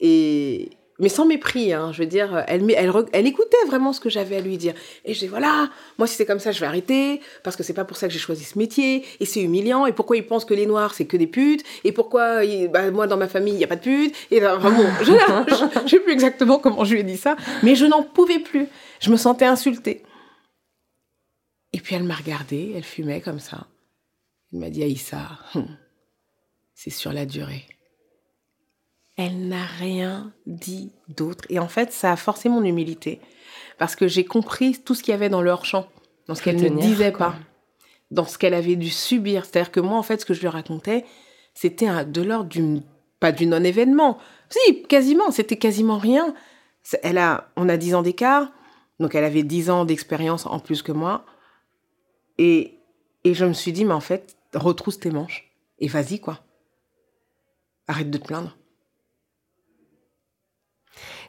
Et, 0.00 0.70
mais 0.98 1.08
sans 1.08 1.26
mépris, 1.26 1.72
hein, 1.72 1.92
je 1.92 2.02
veux 2.02 2.08
dire, 2.08 2.44
elle, 2.48 2.64
elle, 3.12 3.26
écoutait 3.26 3.56
vraiment 3.66 3.92
ce 3.92 4.00
que 4.00 4.10
j'avais 4.10 4.36
à 4.36 4.40
lui 4.40 4.56
dire. 4.56 4.74
Et 5.04 5.14
je 5.14 5.20
dis, 5.20 5.26
voilà, 5.26 5.70
moi 5.96 6.06
si 6.06 6.16
c'est 6.16 6.26
comme 6.26 6.40
ça, 6.40 6.50
je 6.50 6.60
vais 6.60 6.66
arrêter, 6.66 7.20
parce 7.44 7.56
que 7.56 7.62
c'est 7.62 7.74
pas 7.74 7.84
pour 7.84 7.96
ça 7.96 8.08
que 8.08 8.12
j'ai 8.12 8.18
choisi 8.18 8.44
ce 8.44 8.58
métier, 8.58 9.04
et 9.20 9.24
c'est 9.24 9.42
humiliant, 9.42 9.86
et 9.86 9.92
pourquoi 9.92 10.16
ils 10.16 10.26
pensent 10.26 10.44
que 10.44 10.54
les 10.54 10.66
Noirs, 10.66 10.94
c'est 10.94 11.04
que 11.04 11.16
des 11.16 11.26
putes, 11.26 11.64
et 11.84 11.92
pourquoi, 11.92 12.40
bah, 12.68 12.90
moi, 12.90 13.06
dans 13.06 13.16
ma 13.16 13.28
famille, 13.28 13.54
il 13.54 13.58
n'y 13.58 13.64
a 13.64 13.68
pas 13.68 13.76
de 13.76 13.82
putes, 13.82 14.14
et 14.30 14.40
là, 14.40 14.56
enfin, 14.56 14.70
bon, 14.70 14.86
je 15.02 15.12
je 15.84 15.88
sais 15.88 16.00
plus 16.00 16.12
exactement 16.12 16.58
comment 16.58 16.84
je 16.84 16.94
lui 16.94 17.00
ai 17.00 17.04
dit 17.04 17.16
ça, 17.16 17.36
mais 17.62 17.74
je 17.74 17.86
n'en 17.86 18.02
pouvais 18.02 18.40
plus. 18.40 18.66
Je 19.00 19.10
me 19.10 19.16
sentais 19.16 19.44
insultée. 19.44 20.02
Et 21.72 21.80
puis 21.80 21.94
elle 21.94 22.04
m'a 22.04 22.14
regardée, 22.14 22.72
elle 22.74 22.84
fumait 22.84 23.20
comme 23.20 23.38
ça. 23.38 23.66
Elle 24.52 24.60
m'a 24.60 24.70
dit, 24.70 24.82
Aïssa, 24.82 25.38
hum, 25.54 25.68
c'est 26.74 26.90
sur 26.90 27.12
la 27.12 27.26
durée. 27.26 27.66
Elle 29.18 29.48
n'a 29.48 29.64
rien 29.64 30.32
dit 30.46 30.92
d'autre. 31.08 31.44
Et 31.50 31.58
en 31.58 31.66
fait, 31.66 31.92
ça 31.92 32.12
a 32.12 32.16
forcé 32.16 32.48
mon 32.48 32.62
humilité. 32.62 33.20
Parce 33.76 33.96
que 33.96 34.06
j'ai 34.06 34.24
compris 34.24 34.78
tout 34.80 34.94
ce 34.94 35.02
qu'il 35.02 35.10
y 35.10 35.14
avait 35.14 35.28
dans 35.28 35.42
leur 35.42 35.64
champ, 35.64 35.88
dans 36.28 36.36
ce 36.36 36.42
qu'elle 36.42 36.62
ne 36.62 36.80
disait 36.80 37.12
quoi. 37.12 37.30
pas, 37.30 37.36
dans 38.12 38.24
ce 38.24 38.38
qu'elle 38.38 38.54
avait 38.54 38.76
dû 38.76 38.90
subir. 38.90 39.44
C'est-à-dire 39.44 39.72
que 39.72 39.80
moi, 39.80 39.98
en 39.98 40.04
fait, 40.04 40.20
ce 40.20 40.24
que 40.24 40.34
je 40.34 40.40
lui 40.40 40.46
racontais, 40.46 41.04
c'était 41.52 42.04
de 42.04 42.22
l'ordre 42.22 42.48
d'une. 42.48 42.82
pas 43.18 43.32
du 43.32 43.46
non-événement. 43.46 44.18
Si, 44.50 44.84
quasiment, 44.84 45.32
c'était 45.32 45.56
quasiment 45.56 45.98
rien. 45.98 46.32
Elle 47.02 47.18
a, 47.18 47.50
on 47.56 47.68
a 47.68 47.76
10 47.76 47.96
ans 47.96 48.02
d'écart, 48.02 48.52
donc 49.00 49.16
elle 49.16 49.24
avait 49.24 49.42
10 49.42 49.68
ans 49.70 49.84
d'expérience 49.84 50.46
en 50.46 50.60
plus 50.60 50.80
que 50.80 50.92
moi. 50.92 51.26
Et, 52.38 52.78
et 53.24 53.34
je 53.34 53.44
me 53.44 53.52
suis 53.52 53.72
dit, 53.72 53.84
mais 53.84 53.94
en 53.94 54.00
fait, 54.00 54.36
retrousse 54.54 55.00
tes 55.00 55.10
manches 55.10 55.52
et 55.80 55.88
vas-y, 55.88 56.20
quoi. 56.20 56.38
Arrête 57.88 58.10
de 58.10 58.18
te 58.18 58.24
plaindre. 58.24 58.57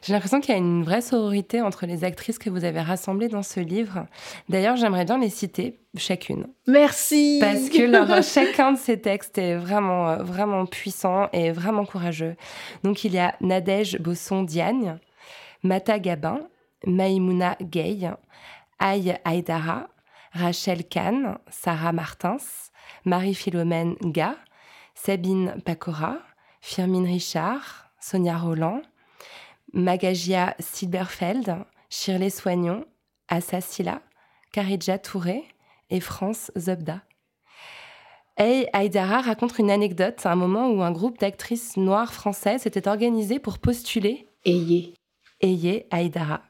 J'ai 0.02 0.12
l'impression 0.14 0.40
qu'il 0.40 0.50
y 0.52 0.54
a 0.54 0.58
une 0.58 0.82
vraie 0.82 1.02
sororité 1.02 1.60
entre 1.60 1.84
les 1.86 2.04
actrices 2.04 2.38
que 2.38 2.48
vous 2.48 2.64
avez 2.64 2.80
rassemblées 2.80 3.28
dans 3.28 3.42
ce 3.42 3.60
livre. 3.60 4.06
D'ailleurs, 4.48 4.76
j'aimerais 4.76 5.04
bien 5.04 5.18
les 5.18 5.28
citer 5.28 5.78
chacune. 5.96 6.46
Merci. 6.66 7.38
Parce 7.40 7.68
que 7.68 7.82
leur- 7.82 8.22
chacun 8.22 8.72
de 8.72 8.78
ces 8.78 9.00
textes 9.00 9.36
est 9.38 9.56
vraiment, 9.56 10.08
euh, 10.08 10.22
vraiment 10.22 10.64
puissant 10.66 11.28
et 11.32 11.50
vraiment 11.52 11.84
courageux. 11.84 12.36
Donc, 12.82 13.04
il 13.04 13.12
y 13.12 13.18
a 13.18 13.34
Nadège 13.42 13.98
Bosson-Diagne, 13.98 14.98
Mata 15.62 15.98
Gabin, 15.98 16.40
Maïmouna 16.86 17.56
Gay, 17.60 18.08
Aïe 18.78 19.14
Aïdara, 19.24 19.88
Rachel 20.32 20.84
Kahn, 20.88 21.36
Sarah 21.50 21.92
Martins, 21.92 22.38
Marie-Philomène 23.04 23.96
Ga, 24.02 24.36
Sabine 24.94 25.56
Pacora, 25.64 26.18
Firmine 26.62 27.06
Richard, 27.06 27.90
Sonia 28.00 28.36
Roland, 28.38 28.80
Magagia 29.72 30.54
Silberfeld, 30.58 31.64
Shirley 31.88 32.30
Soignon, 32.30 32.84
Assa 33.28 33.60
Silla, 33.60 34.02
Karidja 34.52 34.98
Touré 34.98 35.44
et 35.90 36.00
France 36.00 36.50
Zobda. 36.58 37.02
Hey 38.36 38.68
Aïdara 38.72 39.20
raconte 39.20 39.58
une 39.58 39.70
anecdote 39.70 40.24
à 40.24 40.32
un 40.32 40.36
moment 40.36 40.70
où 40.70 40.82
un 40.82 40.92
groupe 40.92 41.18
d'actrices 41.18 41.76
noires 41.76 42.14
françaises 42.14 42.62
s'était 42.62 42.88
organisé 42.88 43.38
pour 43.38 43.58
postuler 43.58 44.26
Ayez. 44.44 44.94
Ayez 45.40 45.86
Aïdara. 45.90 46.42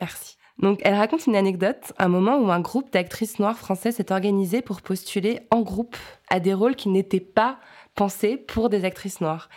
Merci. 0.00 0.36
Donc, 0.58 0.80
elle 0.82 0.94
raconte 0.94 1.26
une 1.26 1.36
anecdote, 1.36 1.92
un 1.98 2.08
moment 2.08 2.36
où 2.38 2.50
un 2.50 2.60
groupe 2.60 2.92
d'actrices 2.92 3.38
noires 3.38 3.56
françaises 3.56 3.96
s'est 3.96 4.12
organisé 4.12 4.60
pour 4.60 4.82
postuler 4.82 5.40
en 5.50 5.60
groupe 5.60 5.96
à 6.28 6.40
des 6.40 6.52
rôles 6.52 6.76
qui 6.76 6.88
n'étaient 6.88 7.20
pas 7.20 7.58
pensés 7.94 8.36
pour 8.36 8.68
des 8.68 8.84
actrices 8.84 9.20
noires. 9.20 9.48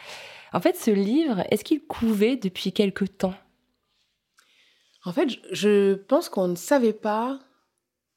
En 0.53 0.59
fait, 0.59 0.75
ce 0.75 0.91
livre, 0.91 1.43
est-ce 1.49 1.63
qu'il 1.63 1.81
couvait 1.85 2.35
depuis 2.35 2.71
quelque 2.73 3.05
temps? 3.05 3.33
En 5.05 5.13
fait, 5.13 5.29
je- 5.51 5.93
pense 5.95 6.29
qu'on 6.29 6.47
ne 6.47 6.55
savait 6.55 6.93
pas 6.93 7.39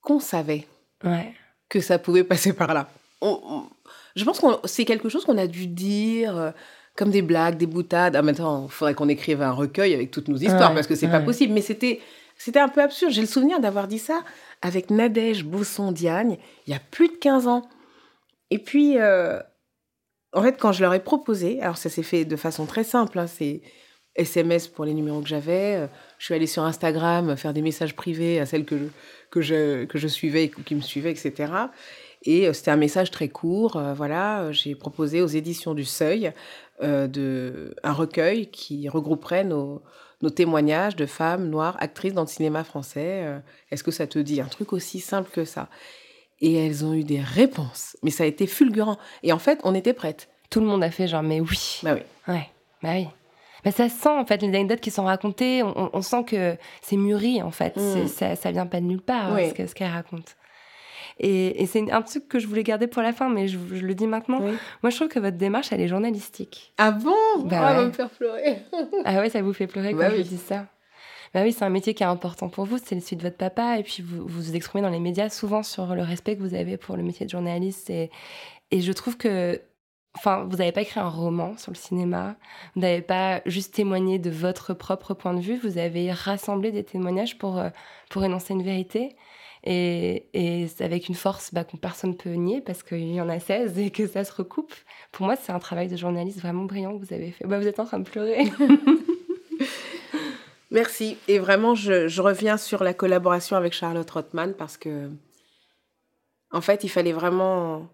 qu'on 0.03 0.21
savait 0.21 0.67
Ouais. 1.03 1.33
que 1.69 1.81
ça 1.81 1.99
pouvait 1.99 2.25
passer 2.25 2.53
par 2.53 2.75
là. 2.75 2.89
On- 3.23 3.41
on- 3.43 3.71
je 4.17 4.25
pense 4.25 4.41
que 4.41 4.47
c'est 4.65 4.85
quelque 4.85 5.09
chose 5.09 5.25
qu'on 5.25 5.39
a 5.39 5.47
dû 5.47 5.67
dire 5.67 6.37
euh, 6.37 6.51
comme 6.95 7.11
des 7.11 7.23
blagues, 7.23 7.57
des 7.57 7.67
boutades. 7.67 8.17
Ah, 8.17 8.23
maintenant, 8.23 8.67
il 8.67 8.71
faudrait 8.71 8.95
qu'on 8.95 9.09
écrive 9.09 9.41
un 9.41 9.53
recueil 9.53 9.95
avec 9.95 10.11
toutes 10.11 10.29
nos 10.29 10.37
histoires 10.37 10.71
Ouais, 10.71 10.75
parce 10.75 10.87
que 10.87 10.95
c'est 10.95 11.09
pas 11.09 11.21
ouais. 11.21 11.25
possible. 11.25 11.55
Mais 11.55 11.63
c'était, 11.63 12.01
c'était 12.37 12.61
un 12.61 12.69
peu 12.69 12.83
absurde. 12.83 13.13
J'ai 13.13 13.23
le 13.23 13.27
souvenir 13.27 13.61
d'avoir 13.61 13.89
dit 13.89 13.99
ça 13.99 14.23
avec 14.61 14.91
Nadège 14.91 15.45
Bosson-Diagne 15.45 16.37
il 16.67 16.73
y 16.73 16.77
a 16.77 16.81
plus 16.91 17.09
de 17.09 17.15
15 17.17 17.47
ans. 17.49 17.67
Et 18.51 18.59
puis, 18.59 18.99
euh, 18.99 19.41
en 20.35 20.43
fait, 20.43 20.57
quand 20.59 20.73
je 20.73 20.83
leur 20.83 20.95
ai 20.95 21.01
proposé, 21.01 21.61
alors 21.63 21.77
ça 21.77 21.89
s'est 21.91 22.03
fait 22.03 22.25
de 22.25 22.37
façon 22.37 22.67
très 22.67 22.85
simple, 22.85 23.19
hein, 23.19 23.27
c'est 23.27 23.63
SMS 24.17 24.69
pour 24.69 24.85
les 24.85 24.95
numéros 24.95 25.21
que 25.21 25.29
j'avais. 25.29 25.77
euh, 25.77 25.87
Je 26.19 26.27
suis 26.27 26.35
allée 26.35 26.47
sur 26.47 26.63
Instagram 26.65 27.37
faire 27.37 27.53
des 27.53 27.63
messages 27.63 27.97
privés 27.97 28.39
à 28.41 28.47
celles 28.47 28.65
que 28.65 28.79
je, 28.79 28.85
que 29.31 29.41
je, 29.41 29.85
que 29.87 29.99
je 29.99 30.09
suivais, 30.09 30.51
qui 30.67 30.75
me 30.75 30.81
suivaient, 30.81 31.11
etc. 31.11 31.53
Et 32.23 32.53
c'était 32.55 32.71
un 32.71 32.77
message 32.77 33.11
très 33.11 33.29
court. 33.29 33.79
voilà, 33.95 34.51
j'ai 34.53 34.75
proposé 34.75 35.21
aux 35.21 35.27
éditions 35.27 35.75
du 35.75 35.85
Seuil 35.85 36.33
de, 36.81 37.75
un 37.83 37.93
recueil 37.93 38.51
qui 38.51 38.89
regrouperait 38.89 39.45
nos, 39.45 39.83
nos 40.23 40.31
témoignages 40.31 40.97
de 40.97 41.05
femmes 41.07 41.51
noires 41.51 41.77
actrices 41.81 42.15
dans 42.15 42.23
le 42.23 42.27
cinéma 42.29 42.65
français. 42.65 43.43
Est-ce 43.71 43.85
que 43.85 43.91
ça 43.91 44.07
te 44.07 44.19
dit 44.19 44.41
un 44.41 44.47
truc 44.47 44.73
aussi 44.73 45.01
simple 45.01 45.31
que 45.33 45.45
ça? 45.45 45.69
Et 46.41 46.55
elles 46.55 46.85
ont 46.85 46.95
eu 46.95 47.05
des 47.05 47.21
réponses, 47.21 47.97
mais 48.03 48.11
ça 48.11 48.25
a 48.25 48.27
été 48.27 48.47
fulgurant. 48.47 48.99
Et 49.23 49.33
en 49.33 49.39
fait, 49.39 49.61
on 49.65 49.75
était 49.75 49.93
prêtes. 49.93 50.29
Tout 50.51 50.61
le 50.61 50.67
monde 50.67 50.83
a 50.83 50.91
fait 50.91 51.07
genre, 51.07 51.23
mais 51.23 51.41
oui. 51.41 51.81
Bah 51.83 51.95
oui. 51.95 52.03
Ouais, 52.29 52.49
bah 52.83 52.91
oui. 52.95 53.07
Bah 53.65 53.71
ça 53.71 53.89
sent 53.89 54.11
en 54.11 54.27
fait 54.27 54.43
les 54.43 54.49
anecdotes 54.49 54.81
qui 54.81 54.91
sont 54.91 55.05
racontées, 55.05 55.63
on, 55.63 56.03
sent 56.03 56.25
que 56.25 56.57
c'est 56.83 56.99
mûri 56.99 57.41
en 57.41 57.51
fait, 57.51 57.75
mm. 57.79 58.09
ça, 58.09 58.37
ça 58.37 58.51
vient 58.51 58.67
pas 58.67 58.79
de 58.81 58.85
nulle 58.85 59.01
part 59.01 59.33
hein, 59.33 59.39
ce, 59.57 59.67
ce 59.67 59.75
qu'elle 59.75 59.91
raconte. 59.91 60.37
Et, 61.21 61.67
c'est 61.67 61.91
un 61.91 62.03
truc 62.03 62.29
que 62.29 62.39
je 62.39 62.47
voulais 62.47 62.63
garder 62.63 62.87
pour 62.87 63.03
la 63.03 63.13
fin, 63.13 63.29
mais 63.29 63.49
je, 63.49 63.59
le 63.59 63.95
dis 63.95 64.07
maintenant. 64.07 64.41
Moi, 64.41 64.91
je 64.91 64.97
trouve 64.97 65.09
que 65.09 65.21
votre 65.21 65.37
démarche, 65.37 65.73
elle 65.73 65.81
est 65.81 65.89
journalistique. 65.89 66.73
Ah 66.79 66.91
bon? 66.91 67.15
Bah, 67.45 67.61
ah, 67.63 67.75
va 67.75 67.85
me 67.87 67.93
faire 67.93 68.11
pleurer. 68.11 68.59
ah 69.05 69.21
ouais, 69.21 69.31
ça 69.31 69.43
vous 69.43 69.53
fait 69.53 69.67
pleurer 69.67 69.95
bah 69.95 70.09
quand 70.09 70.17
je 70.17 70.23
dis 70.23 70.39
ça 70.39 70.67
bah 71.35 71.43
oui, 71.43 71.53
c'est 71.53 71.65
un 71.65 71.71
métier 71.71 71.95
qui 71.95 72.05
est 72.05 72.07
important 72.07 72.49
pour 72.49 72.65
vous, 72.65 72.79
c'est 72.79 73.01
celui 73.01 73.17
de 73.17 73.23
votre 73.23 73.37
papa, 73.37 73.79
et 73.79 73.83
puis 73.83 74.05
vous 74.05 74.25
vous 74.25 74.55
exprimez 74.55 74.83
dans 74.83 74.89
les 74.89 75.01
médias 75.01 75.29
souvent 75.29 75.65
sur 75.65 75.97
le 75.97 76.03
respect 76.03 76.37
que 76.37 76.41
vous 76.43 76.55
avez 76.55 76.77
pour 76.77 76.97
le 76.97 77.03
métier 77.03 77.27
de 77.27 77.31
journaliste. 77.31 77.91
Et, 77.91 78.11
je 78.73 78.93
trouve 78.93 79.17
que 79.17 79.61
Enfin, 80.17 80.45
vous 80.49 80.59
n'avez 80.59 80.71
pas 80.71 80.83
écrit 80.83 81.01
un 81.01 81.09
roman 81.09 81.57
sur 81.59 81.73
le 81.73 81.77
cinéma, 81.77 82.37
vous 82.77 82.83
n'avez 82.83 83.03
pas 83.03 83.43
juste 83.47 83.75
témoigné 83.75 84.21
de 84.21 84.31
votre 84.31 84.73
propre 84.73 85.13
point 85.13 85.35
de 85.35 85.41
vue, 85.41 85.59
vous 85.59 85.77
avez 85.77 86.13
rassemblé 86.13 86.71
des 86.71 86.85
témoignages 86.85 87.37
pour, 87.37 87.59
euh, 87.59 87.71
pour 88.11 88.23
énoncer 88.25 88.55
une 88.55 88.63
vérité. 88.63 89.17
Et, 89.65 90.29
et 90.35 90.69
avec 90.79 91.09
une 91.09 91.17
force 91.17 91.53
bah, 91.53 91.65
que 91.65 91.77
personne 91.77 92.11
ne 92.11 92.15
peut 92.15 92.31
nier 92.35 92.61
parce 92.61 92.85
qu'il 92.85 93.13
y 93.13 93.21
en 93.21 93.29
a 93.29 93.41
16 93.41 93.77
et 93.81 93.91
que 93.91 94.07
ça 94.07 94.23
se 94.23 94.33
recoupe. 94.33 94.73
Pour 95.11 95.27
moi, 95.27 95.35
c'est 95.35 95.51
un 95.51 95.59
travail 95.59 95.89
de 95.89 95.97
journaliste 95.97 96.39
vraiment 96.39 96.65
brillant 96.65 96.97
que 96.97 97.05
vous 97.05 97.13
avez 97.13 97.33
fait. 97.33 97.45
Bah, 97.45 97.59
vous 97.59 97.67
êtes 97.67 97.81
en 97.81 97.85
train 97.85 97.99
de 97.99 98.09
pleurer. 98.09 98.45
Merci. 100.75 101.17
Et 101.29 101.39
vraiment, 101.39 101.75
je, 101.75 102.09
je, 102.09 102.21
reviens 102.21 102.59
sur 102.59 102.85
la 102.85 102.93
collaboration 102.93 103.57
avec 103.57 103.73
Charlotte 103.73 104.11
Rothman 104.11 104.53
parce 104.53 104.77
que, 104.77 105.09
en 106.51 106.61
fait, 106.61 106.85
il 106.85 106.91
fallait 106.91 107.13
vraiment 107.13 107.89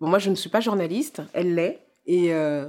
Bon, 0.00 0.08
moi, 0.08 0.18
je 0.18 0.30
ne 0.30 0.34
suis 0.34 0.50
pas 0.50 0.60
journaliste, 0.60 1.22
elle 1.32 1.54
l'est. 1.54 1.80
Et 2.06 2.32
euh, 2.32 2.66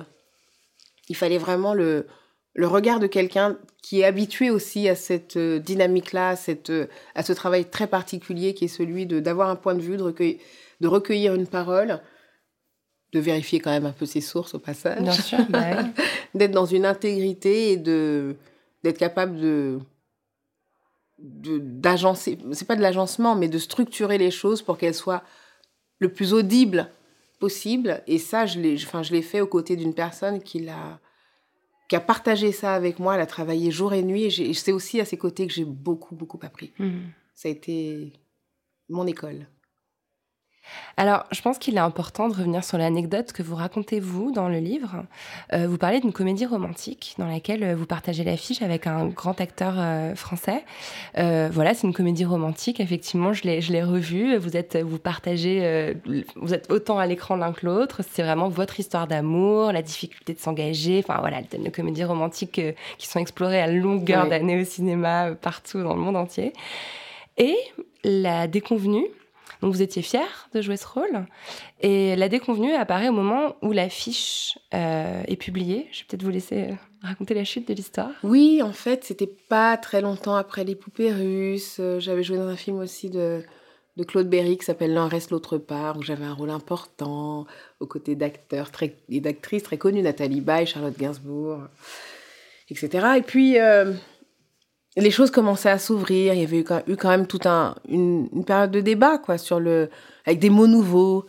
il 1.08 1.16
fallait 1.16 1.38
vraiment 1.38 1.74
le, 1.74 2.08
le 2.56 2.68
regard 2.68 3.00
de 3.00 3.08
quelqu'un 3.08 3.58
qui 3.82 4.02
est 4.02 4.06
habitué 4.06 4.50
aussi 4.50 4.90
à 4.90 4.96
cette 4.96 5.38
euh, 5.38 5.60
dynamique-là, 5.60 6.36
cette, 6.36 6.70
euh, 6.70 6.88
à 7.16 7.24
ce 7.24 7.34
travail 7.34 7.70
très 7.70 7.88
particulier 7.88 8.54
qui 8.54 8.66
est 8.66 8.70
celui 8.70 9.06
d'avoir 9.06 9.50
un 9.50 9.56
point 9.56 9.76
de 9.76 9.82
vue, 9.82 9.98
de, 9.98 10.04
recueillir, 10.04 10.40
de 10.82 10.88
recueillir 10.88 11.36
une 11.36 11.48
parole, 11.48 12.02
de 13.14 13.20
vérifier 13.20 13.60
quand 13.60 13.72
même 13.72 13.86
un 13.86 13.94
peu 13.94 14.06
ses 14.06 14.22
sources 14.22 14.56
au 14.56 14.60
passage. 14.60 15.02
Bien 15.02 15.12
sûr, 15.14 15.40
bah 15.50 15.84
d'être 16.36 16.52
dans 16.52 16.66
une 16.66 16.86
intégrité 16.86 17.72
et 17.72 17.78
de 17.78 18.36
d'être 18.84 18.98
capable 18.98 19.40
de 19.40 19.80
d'agencer, 21.22 22.38
c'est 22.54 22.68
pas 22.68 22.78
de 22.78 22.82
l'agencement, 22.82 23.36
mais 23.36 23.50
de 23.50 23.58
structurer 23.58 24.18
les 24.18 24.32
choses 24.32 24.62
pour 24.62 24.78
qu'elles 24.78 24.94
soient 24.94 25.24
le 26.00 26.14
plus 26.14 26.34
audibles 26.34 26.90
possible. 27.40 28.04
Et 28.08 28.18
ça, 28.20 28.46
je 28.46 28.60
l'ai, 28.60 28.76
enfin, 28.76 29.04
je 29.04 29.12
l'ai 29.12 29.22
fait 29.22 29.42
aux 29.42 29.48
côtés 29.48 29.76
d'une 29.76 29.94
personne 29.94 30.42
qui 30.42 30.60
l'a, 30.60 31.00
qui 31.88 31.96
a 31.96 32.00
partagé 32.00 32.52
ça 32.52 32.74
avec 32.74 33.00
moi. 33.00 33.16
Elle 33.16 33.22
a 33.22 33.26
travaillé 33.26 33.72
jour 33.72 33.94
et 33.94 34.04
nuit. 34.04 34.24
Et, 34.26 34.54
c'est 34.54 34.72
aussi 34.72 35.00
à 35.02 35.06
ses 35.06 35.18
côtés 35.18 35.48
que 35.48 35.54
j'ai 35.54 35.66
beaucoup, 35.66 36.16
beaucoup 36.16 36.40
appris. 36.42 36.74
Mmh. 36.78 37.00
Ça 37.34 37.48
a 37.50 37.52
été 37.52 38.14
mon 38.90 39.08
école. 39.08 39.48
Alors, 40.98 41.26
je 41.32 41.42
pense 41.42 41.58
qu'il 41.58 41.76
est 41.76 41.80
important 41.80 42.28
de 42.28 42.34
revenir 42.34 42.64
sur 42.64 42.78
l'anecdote 42.78 43.32
que 43.32 43.42
vous 43.42 43.56
racontez, 43.56 44.00
vous, 44.00 44.32
dans 44.32 44.50
le 44.50 44.60
livre. 44.60 45.06
Euh, 45.54 45.68
vous 45.68 45.78
parlez 45.78 46.02
d'une 46.02 46.12
comédie 46.12 46.46
romantique 46.46 47.16
dans 47.18 47.26
laquelle 47.26 47.64
euh, 47.64 47.76
vous 47.76 47.86
partagez 47.86 48.24
l'affiche 48.24 48.62
avec 48.62 48.86
un 48.86 49.08
grand 49.08 49.40
acteur 49.40 49.76
euh, 49.78 50.14
français. 50.16 50.66
voilà, 51.16 51.74
c'est 51.74 51.88
une 51.88 51.94
comédie 51.94 52.26
romantique. 52.26 52.80
Effectivement, 52.80 53.34
je 53.34 53.44
l'ai, 53.44 53.84
revue. 53.84 54.36
Vous 54.36 54.58
êtes, 54.58 54.76
vous 54.78 55.00
partagez, 55.00 55.96
vous 56.36 56.54
êtes 56.54 56.70
autant 56.70 57.00
à 57.00 57.06
l'écran 57.06 57.38
l'un 57.38 57.54
que 57.54 57.66
l'autre. 57.66 58.02
C'est 58.10 58.24
vraiment 58.24 58.50
votre 58.50 58.80
histoire 58.80 59.08
d'amour, 59.08 59.72
la 59.72 59.82
difficulté 59.82 60.34
de 60.34 60.40
s'engager. 60.40 61.02
Enfin, 61.04 61.20
voilà, 61.22 61.40
les 61.52 61.72
comédies 61.72 62.04
romantiques 62.04 62.62
qui 62.98 63.08
sont 63.08 63.20
explorées 63.20 63.62
à 63.62 63.68
longueur 63.68 64.28
d'années 64.28 64.60
au 64.62 64.66
cinéma, 64.66 65.32
partout 65.42 65.82
dans 65.82 65.96
le 65.96 66.02
monde 66.02 66.18
entier. 66.18 66.52
Et 67.38 67.56
la 68.04 68.48
déconvenue, 68.48 69.06
donc 69.62 69.74
vous 69.74 69.82
étiez 69.82 70.02
fier 70.02 70.50
de 70.54 70.62
jouer 70.62 70.78
ce 70.78 70.88
rôle. 70.88 71.26
Et 71.82 72.16
la 72.16 72.30
déconvenue 72.30 72.74
apparaît 72.74 73.10
au 73.10 73.14
moment 73.14 73.56
où 73.62 73.72
l'affiche 73.72 74.58
euh, 74.74 75.22
est 75.28 75.36
publiée. 75.36 75.88
Je 75.92 76.00
vais 76.00 76.06
peut-être 76.08 76.24
vous 76.24 76.30
laisser 76.30 76.64
euh, 76.64 76.74
raconter 77.02 77.34
la 77.34 77.44
chute 77.44 77.68
de 77.68 77.74
l'histoire. 77.74 78.12
Oui, 78.24 78.62
en 78.64 78.72
fait, 78.72 79.04
c'était 79.04 79.32
pas 79.50 79.76
très 79.76 80.02
longtemps 80.02 80.36
après 80.36 80.64
Les 80.64 80.76
Poupées 80.76 81.12
Russes. 81.12 81.78
Euh, 81.80 82.00
j'avais 82.00 82.24
joué 82.24 82.38
dans 82.38 82.48
un 82.48 82.56
film 82.56 82.80
aussi 82.80 83.10
de, 83.10 83.44
de 83.98 84.04
Claude 84.06 84.30
Berry 84.30 84.58
qui 84.58 84.66
s'appelle 84.66 84.94
L'un 84.94 85.10
reste 85.10 85.32
l'autre 85.32 85.58
part, 85.58 85.98
où 85.98 86.04
j'avais 86.04 86.26
un 86.26 86.34
rôle 86.34 86.52
important 86.52 87.46
aux 87.82 87.88
côtés 87.88 88.16
d'acteurs 88.16 88.72
et 89.10 89.20
d'actrices 89.20 89.64
très 89.64 89.78
connues, 89.78 90.02
Nathalie 90.02 90.42
Baye, 90.42 90.68
Charlotte 90.68 90.98
Gainsbourg, 90.98 91.64
etc. 92.70 93.08
Et 93.18 93.22
puis 93.22 93.58
les 95.00 95.12
choses 95.12 95.32
commençaient 95.32 95.70
à 95.70 95.80
s'ouvrir. 95.80 96.34
Il 96.34 96.42
y 96.42 96.44
avait 96.44 96.60
eu 96.60 96.96
quand, 96.96 97.10
même 97.10 97.28
toute 97.28 97.46
un, 97.46 97.76
une, 97.88 98.28
période 98.46 98.72
de 98.72 98.82
débat, 98.82 99.18
quoi, 99.18 99.38
sur 99.38 99.60
le, 99.60 99.90
avec 100.26 100.40
des 100.40 100.50
mots 100.50 100.68
nouveaux, 100.68 101.26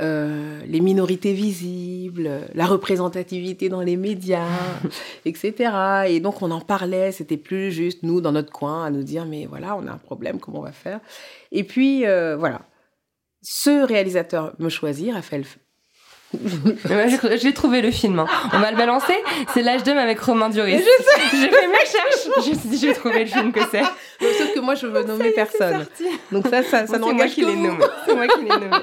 euh, 0.00 0.60
les 0.66 0.80
minorités 0.80 1.34
visibles, 1.34 2.30
la 2.54 2.66
représentativité 2.66 3.68
dans 3.68 3.82
les 3.82 3.96
médias, 3.96 4.46
etc. 5.26 6.06
Et 6.08 6.20
donc 6.20 6.40
on 6.42 6.50
en 6.50 6.60
parlait. 6.60 7.12
C'était 7.12 7.36
plus 7.36 7.70
juste 7.70 8.02
nous 8.02 8.20
dans 8.20 8.32
notre 8.32 8.50
coin 8.50 8.84
à 8.84 8.90
nous 8.90 9.02
dire 9.02 9.26
mais 9.26 9.46
voilà 9.46 9.76
on 9.76 9.86
a 9.86 9.92
un 9.92 9.98
problème, 9.98 10.40
comment 10.40 10.60
on 10.60 10.62
va 10.62 10.72
faire? 10.72 11.00
Et 11.52 11.64
puis 11.64 12.06
euh, 12.06 12.36
voilà, 12.36 12.62
ce 13.42 13.86
réalisateur 13.86 14.54
me 14.58 14.70
choisit, 14.70 15.12
Raphaël 15.12 15.44
j'ai 17.36 17.52
trouvé 17.52 17.82
le 17.82 17.90
film. 17.90 18.20
Hein. 18.20 18.26
On 18.52 18.60
va 18.60 18.70
le 18.70 18.76
balancer. 18.76 19.16
C'est 19.52 19.62
l'âge 19.62 19.82
d'homme 19.82 19.98
avec 19.98 20.20
Romain 20.20 20.48
Duris. 20.48 20.80
J'ai 21.32 21.48
fait 21.48 21.68
mes 21.68 21.74
recherches. 21.74 22.70
Je 22.72 22.76
j'ai 22.76 22.92
trouvé 22.92 23.20
le 23.20 23.30
film 23.30 23.52
que 23.52 23.60
c'est. 23.70 23.82
Sauf 23.82 24.54
que 24.54 24.60
moi, 24.60 24.74
je 24.74 24.86
veux 24.86 25.02
nommer 25.02 25.30
personne. 25.30 25.86
Donc 26.30 26.46
ça, 26.46 26.62
ça, 26.62 26.86
ça 26.86 26.98
n'engage 26.98 27.34
que 27.34 27.42
vous. 27.42 27.76
C'est 28.06 28.14
moi 28.14 28.28
qui 28.28 28.42
l'ai 28.42 28.48
nommé. 28.48 28.76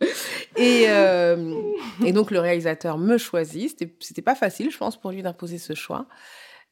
Et, 0.56 0.86
euh, 0.88 1.54
et 2.04 2.12
donc, 2.12 2.30
le 2.30 2.40
réalisateur 2.40 2.98
me 2.98 3.18
choisit. 3.18 3.78
C'était 4.00 4.22
pas 4.22 4.34
facile, 4.34 4.70
je 4.70 4.78
pense, 4.78 4.98
pour 4.98 5.10
lui 5.10 5.22
d'imposer 5.22 5.58
ce 5.58 5.74
choix. 5.74 6.06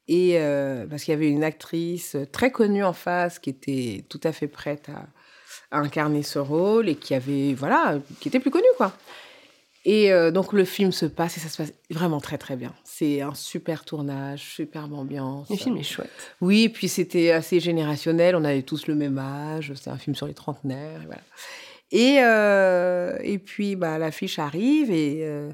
Et 0.08 0.38
euh, 0.38 0.86
parce 0.86 1.04
qu'il 1.04 1.12
y 1.12 1.16
avait 1.16 1.28
une 1.28 1.44
actrice 1.44 2.16
très 2.32 2.50
connue 2.50 2.82
en 2.82 2.94
face 2.94 3.38
qui 3.38 3.50
était 3.50 4.04
tout 4.08 4.20
à 4.24 4.32
fait 4.32 4.48
prête 4.48 4.88
à, 4.88 5.06
à 5.70 5.78
incarner 5.78 6.22
ce 6.22 6.38
rôle 6.38 6.88
et 6.88 6.94
qui 6.94 7.14
avait, 7.14 7.54
voilà, 7.54 7.98
qui 8.20 8.28
était 8.28 8.40
plus 8.40 8.50
connu, 8.50 8.66
quoi. 8.76 8.92
Et 9.84 10.12
euh, 10.12 10.30
donc 10.30 10.52
le 10.52 10.64
film 10.64 10.92
se 10.92 11.06
passe 11.06 11.36
et 11.36 11.40
ça 11.40 11.48
se 11.48 11.56
passe 11.56 11.72
vraiment 11.90 12.20
très 12.20 12.36
très 12.36 12.56
bien. 12.56 12.74
C'est 12.84 13.22
un 13.22 13.34
super 13.34 13.84
tournage, 13.84 14.42
superbe 14.42 14.92
ambiance. 14.92 15.48
Le 15.48 15.56
film 15.56 15.76
est 15.78 15.82
chouette. 15.82 16.10
Oui, 16.40 16.64
et 16.64 16.68
puis 16.68 16.88
c'était 16.88 17.30
assez 17.30 17.60
générationnel, 17.60 18.36
on 18.36 18.44
avait 18.44 18.62
tous 18.62 18.86
le 18.86 18.94
même 18.94 19.18
âge, 19.18 19.72
c'est 19.80 19.88
un 19.88 19.96
film 19.96 20.14
sur 20.14 20.26
les 20.26 20.34
trentenaires, 20.34 21.02
et 21.02 21.06
voilà. 21.06 21.22
Et, 21.90 22.18
euh, 22.20 23.16
et 23.22 23.38
puis 23.38 23.76
bah, 23.76 23.96
l'affiche 23.96 24.38
arrive 24.38 24.90
et 24.90 25.20
euh, 25.22 25.50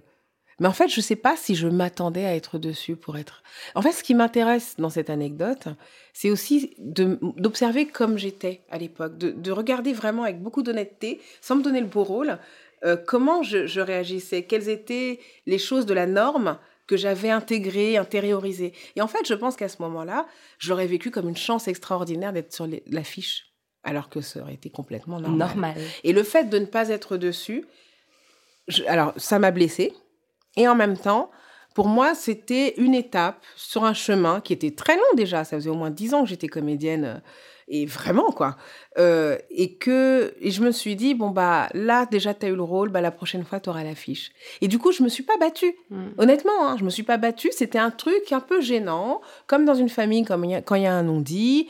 mais 0.64 0.70
en 0.70 0.72
fait, 0.72 0.88
je 0.88 1.00
ne 1.00 1.02
sais 1.02 1.16
pas 1.16 1.36
si 1.36 1.54
je 1.56 1.68
m'attendais 1.68 2.24
à 2.24 2.34
être 2.34 2.58
dessus 2.58 2.96
pour 2.96 3.18
être. 3.18 3.42
En 3.74 3.82
fait, 3.82 3.92
ce 3.92 4.02
qui 4.02 4.14
m'intéresse 4.14 4.76
dans 4.78 4.88
cette 4.88 5.10
anecdote, 5.10 5.68
c'est 6.14 6.30
aussi 6.30 6.74
d'observer 6.78 7.84
comme 7.84 8.16
j'étais 8.16 8.62
à 8.70 8.78
l'époque, 8.78 9.18
de, 9.18 9.52
regarder 9.52 9.92
vraiment 9.92 10.22
avec 10.22 10.40
beaucoup 10.40 10.62
d'honnêteté, 10.62 11.20
sans 11.42 11.56
me 11.56 11.62
donner 11.62 11.80
le 11.80 11.86
beau 11.86 12.02
rôle, 12.02 12.38
euh, 12.86 12.96
comment 12.96 13.42
je, 13.42 13.78
réagissais, 13.78 14.44
quelles 14.44 14.70
étaient 14.70 15.20
les 15.44 15.58
choses 15.58 15.84
de 15.84 15.92
la 15.92 16.06
norme 16.06 16.58
que 16.86 16.96
j'avais 16.96 17.28
intégrées, 17.28 17.98
intériorisées. 17.98 18.72
Et 18.96 19.02
en 19.02 19.06
fait, 19.06 19.26
je 19.28 19.34
pense 19.34 19.56
qu'à 19.56 19.68
ce 19.68 19.82
moment-là, 19.82 20.26
j'aurais 20.58 20.86
vécu 20.86 21.10
comme 21.10 21.28
une 21.28 21.36
chance 21.36 21.68
extraordinaire 21.68 22.32
d'être 22.32 22.54
sur 22.54 22.66
l'affiche, 22.86 23.52
alors 23.82 24.08
que 24.08 24.22
ça 24.22 24.40
aurait 24.40 24.54
été 24.54 24.70
complètement 24.70 25.20
normal. 25.20 25.38
normal. 25.38 25.74
Et 26.04 26.14
le 26.14 26.22
fait 26.22 26.44
de 26.44 26.58
ne 26.58 26.64
pas 26.64 26.88
être 26.88 27.18
dessus, 27.18 27.66
alors 28.86 29.12
ça 29.18 29.38
m'a 29.38 29.50
blessée 29.50 29.92
et 30.56 30.68
en 30.68 30.74
même 30.74 30.96
temps, 30.96 31.30
pour 31.74 31.88
moi, 31.88 32.14
c'était 32.14 32.74
une 32.76 32.94
étape 32.94 33.42
sur 33.56 33.84
un 33.84 33.94
chemin 33.94 34.40
qui 34.40 34.52
était 34.52 34.70
très 34.70 34.96
long 34.96 35.02
déjà. 35.16 35.44
Ça 35.44 35.56
faisait 35.56 35.70
au 35.70 35.74
moins 35.74 35.90
dix 35.90 36.14
ans 36.14 36.22
que 36.22 36.28
j'étais 36.28 36.46
comédienne. 36.46 37.04
Euh, 37.04 37.18
et 37.66 37.86
vraiment, 37.86 38.30
quoi. 38.30 38.56
Euh, 38.98 39.38
et 39.50 39.74
que 39.74 40.34
et 40.40 40.50
je 40.50 40.62
me 40.62 40.70
suis 40.70 40.96
dit, 40.96 41.14
bon, 41.14 41.30
bah 41.30 41.68
là, 41.72 42.06
déjà, 42.06 42.34
tu 42.34 42.46
as 42.46 42.50
eu 42.50 42.54
le 42.54 42.62
rôle, 42.62 42.90
bah, 42.90 43.00
la 43.00 43.10
prochaine 43.10 43.42
fois, 43.42 43.58
tu 43.58 43.70
auras 43.70 43.82
l'affiche. 43.82 44.32
Et 44.60 44.68
du 44.68 44.78
coup, 44.78 44.92
je 44.92 45.02
me 45.02 45.08
suis 45.08 45.22
pas 45.22 45.36
battue. 45.38 45.74
Mm. 45.90 46.04
Honnêtement, 46.18 46.68
hein, 46.68 46.76
je 46.78 46.84
me 46.84 46.90
suis 46.90 47.02
pas 47.02 47.16
battue. 47.16 47.50
C'était 47.52 47.78
un 47.78 47.90
truc 47.90 48.32
un 48.32 48.40
peu 48.40 48.60
gênant, 48.60 49.20
comme 49.46 49.64
dans 49.64 49.74
une 49.74 49.88
famille, 49.88 50.24
comme 50.24 50.46
quand 50.64 50.74
il 50.74 50.82
y 50.82 50.86
a 50.86 50.94
un 50.94 51.04
non-dit. 51.04 51.68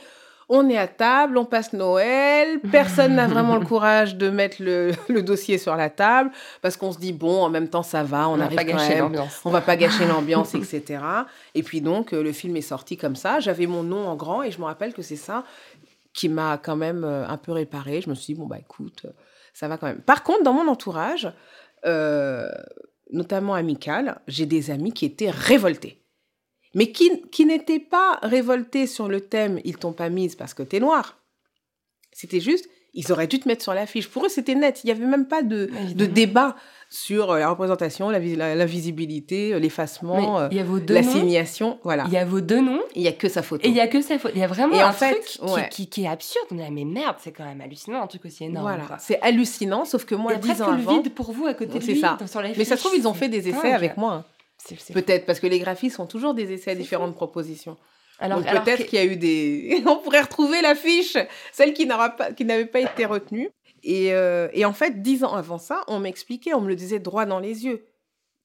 On 0.48 0.68
est 0.68 0.76
à 0.76 0.86
table, 0.86 1.38
on 1.38 1.44
passe 1.44 1.72
Noël, 1.72 2.60
personne 2.70 3.14
n'a 3.14 3.26
vraiment 3.26 3.56
le 3.56 3.64
courage 3.66 4.16
de 4.16 4.30
mettre 4.30 4.56
le, 4.60 4.92
le 5.08 5.22
dossier 5.22 5.58
sur 5.58 5.76
la 5.76 5.90
table 5.90 6.30
parce 6.62 6.76
qu'on 6.76 6.92
se 6.92 6.98
dit 6.98 7.12
bon, 7.12 7.42
en 7.42 7.50
même 7.50 7.68
temps 7.68 7.82
ça 7.82 8.02
va, 8.02 8.28
on, 8.28 8.34
On 8.34 8.36
va 8.36 8.44
arrive 8.44 8.56
pas 8.56 8.64
quand 8.64 8.72
gâcher 8.72 8.88
même, 8.90 8.98
l'ambiance. 9.04 9.40
on 9.44 9.50
va 9.50 9.60
pas 9.60 9.76
gâcher 9.76 10.06
l'ambiance, 10.06 10.54
etc. 10.54 11.02
Et 11.54 11.62
puis 11.62 11.80
donc 11.80 12.12
euh, 12.12 12.22
le 12.22 12.32
film 12.32 12.56
est 12.56 12.60
sorti 12.62 12.96
comme 12.96 13.16
ça. 13.16 13.40
J'avais 13.40 13.66
mon 13.66 13.82
nom 13.82 14.06
en 14.08 14.16
grand 14.16 14.42
et 14.42 14.50
je 14.50 14.58
me 14.58 14.64
rappelle 14.64 14.92
que 14.92 15.02
c'est 15.02 15.16
ça 15.16 15.44
qui 16.12 16.28
m'a 16.28 16.58
quand 16.58 16.76
même 16.76 17.04
euh, 17.04 17.26
un 17.26 17.36
peu 17.36 17.52
réparé. 17.52 18.00
Je 18.00 18.08
me 18.08 18.14
suis 18.14 18.34
dit 18.34 18.40
bon 18.40 18.46
bah 18.46 18.58
écoute, 18.58 19.02
euh, 19.04 19.10
ça 19.52 19.68
va 19.68 19.76
quand 19.76 19.86
même. 19.86 20.00
Par 20.00 20.22
contre, 20.22 20.42
dans 20.44 20.52
mon 20.52 20.68
entourage, 20.68 21.30
euh, 21.84 22.48
notamment 23.12 23.54
amical, 23.54 24.20
j'ai 24.26 24.46
des 24.46 24.70
amis 24.70 24.92
qui 24.92 25.04
étaient 25.04 25.30
révoltés. 25.30 26.00
Mais 26.74 26.90
qui, 26.92 27.22
qui 27.30 27.46
n'étaient 27.46 27.78
pas 27.80 28.18
révoltés 28.22 28.86
sur 28.86 29.08
le 29.08 29.20
thème 29.20 29.60
Ils 29.64 29.76
t'ont 29.76 29.92
pas 29.92 30.08
mise 30.08 30.34
parce 30.34 30.54
que 30.54 30.62
t'es 30.62 30.80
noir. 30.80 31.18
C'était 32.12 32.40
juste, 32.40 32.68
ils 32.94 33.10
auraient 33.12 33.26
dû 33.26 33.40
te 33.40 33.48
mettre 33.48 33.62
sur 33.62 33.74
l'affiche. 33.74 34.08
Pour 34.08 34.24
eux, 34.26 34.28
c'était 34.28 34.54
net. 34.54 34.82
Il 34.84 34.86
n'y 34.86 34.92
avait 34.92 35.04
même 35.06 35.26
pas 35.26 35.42
de, 35.42 35.68
de 35.94 36.06
débat 36.06 36.54
sur 36.90 37.32
euh, 37.32 37.38
la 37.40 37.48
représentation, 37.50 38.08
la, 38.08 38.20
vis- 38.20 38.36
la- 38.36 38.54
la 38.54 38.66
visibilité, 38.66 39.52
euh, 39.52 39.58
l'effacement, 39.58 40.38
euh, 40.38 40.48
l'assignation. 40.88 41.80
Voilà. 41.82 42.04
Il 42.06 42.12
y 42.12 42.16
a 42.18 42.24
vos 42.24 42.40
deux 42.40 42.60
noms. 42.60 42.82
Il 42.94 43.02
n'y 43.02 43.08
a 43.08 43.12
que 43.12 43.28
sa 43.28 43.42
photo. 43.42 43.66
Et 43.66 43.70
il 43.70 43.74
y 43.74 43.80
a 43.80 43.88
que 43.88 44.00
ça. 44.00 44.14
Il 44.32 44.38
y 44.38 44.44
a 44.44 44.46
vraiment 44.46 44.76
Et 44.76 44.80
un 44.80 44.90
en 44.90 44.92
fait, 44.92 45.10
truc 45.12 45.24
qui, 45.24 45.40
ouais. 45.42 45.68
qui, 45.70 45.88
qui 45.88 46.04
est 46.04 46.08
absurde. 46.08 46.46
On 46.52 46.58
est 46.58 46.62
là, 46.62 46.70
mais 46.70 46.84
merde, 46.84 47.16
c'est 47.18 47.32
quand 47.32 47.44
même 47.44 47.60
hallucinant, 47.60 48.00
un 48.02 48.06
truc 48.06 48.24
aussi 48.26 48.44
énorme. 48.44 48.64
Voilà. 48.66 48.98
C'est 49.00 49.20
hallucinant, 49.22 49.84
sauf 49.84 50.04
que 50.04 50.14
moi, 50.14 50.32
il 50.32 50.34
y 50.36 50.38
a 50.38 50.40
dix 50.40 50.48
presque 50.48 50.62
ans 50.62 50.72
le 50.72 50.78
avant... 50.78 51.00
vide 51.02 51.12
pour 51.14 51.32
vous 51.32 51.46
à 51.46 51.54
côté 51.54 51.80
de 51.80 51.84
lui. 51.84 51.98
ça. 51.98 52.16
sur 52.28 52.42
Mais 52.42 52.64
ça 52.64 52.76
se 52.76 52.82
trouve, 52.84 52.96
ils 52.96 53.08
ont 53.08 53.14
fait 53.14 53.28
des 53.28 53.48
essais 53.48 53.72
avec 53.72 53.96
moi. 53.96 54.12
hein. 54.12 54.24
Peut-être, 54.92 55.26
parce 55.26 55.40
que 55.40 55.46
les 55.46 55.58
graphistes 55.58 55.96
font 55.96 56.06
toujours 56.06 56.34
des 56.34 56.52
essais 56.52 56.72
à 56.72 56.74
différentes 56.74 57.14
propositions. 57.14 57.76
Alors, 58.18 58.42
peut-être 58.42 58.86
qu'il 58.86 58.98
y 58.98 59.02
a 59.02 59.04
eu 59.04 59.16
des... 59.16 59.82
On 59.86 59.96
pourrait 59.96 60.20
retrouver 60.22 60.62
l'affiche, 60.62 61.16
celle 61.52 61.74
qui 61.74 61.86
n'aura 61.86 62.10
pas, 62.10 62.32
qui 62.32 62.44
n'avait 62.44 62.66
pas 62.66 62.80
été 62.80 63.06
retenue. 63.06 63.50
Et, 63.82 64.14
euh, 64.14 64.48
et 64.52 64.64
en 64.64 64.72
fait, 64.72 65.02
dix 65.02 65.24
ans 65.24 65.34
avant 65.34 65.58
ça, 65.58 65.82
on 65.88 65.98
m'expliquait, 65.98 66.54
on 66.54 66.60
me 66.62 66.68
le 66.68 66.76
disait 66.76 67.00
droit 67.00 67.26
dans 67.26 67.38
les 67.40 67.66
yeux, 67.66 67.86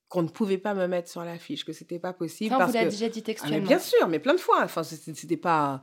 qu'on 0.09 0.23
ne 0.23 0.27
pouvait 0.27 0.57
pas 0.57 0.73
me 0.73 0.87
mettre 0.87 1.09
sur 1.09 1.23
l'affiche, 1.23 1.63
que 1.63 1.71
c'était 1.71 1.99
pas 1.99 2.13
possible. 2.13 2.49
Ça, 2.49 2.55
on 2.55 2.59
parce 2.59 2.71
vous 2.71 2.77
l'a 2.77 2.85
que... 2.85 2.89
déjà 2.89 3.07
dit 3.07 3.19
Ah, 3.19 3.23
mais 3.27 3.33
textuellement. 3.33 3.67
bien 3.67 3.79
sûr, 3.79 4.07
mais 4.07 4.19
plein 4.19 4.33
de 4.33 4.39
fois. 4.39 4.61
Enfin, 4.63 4.83
c'était 4.83 5.37
pas... 5.37 5.81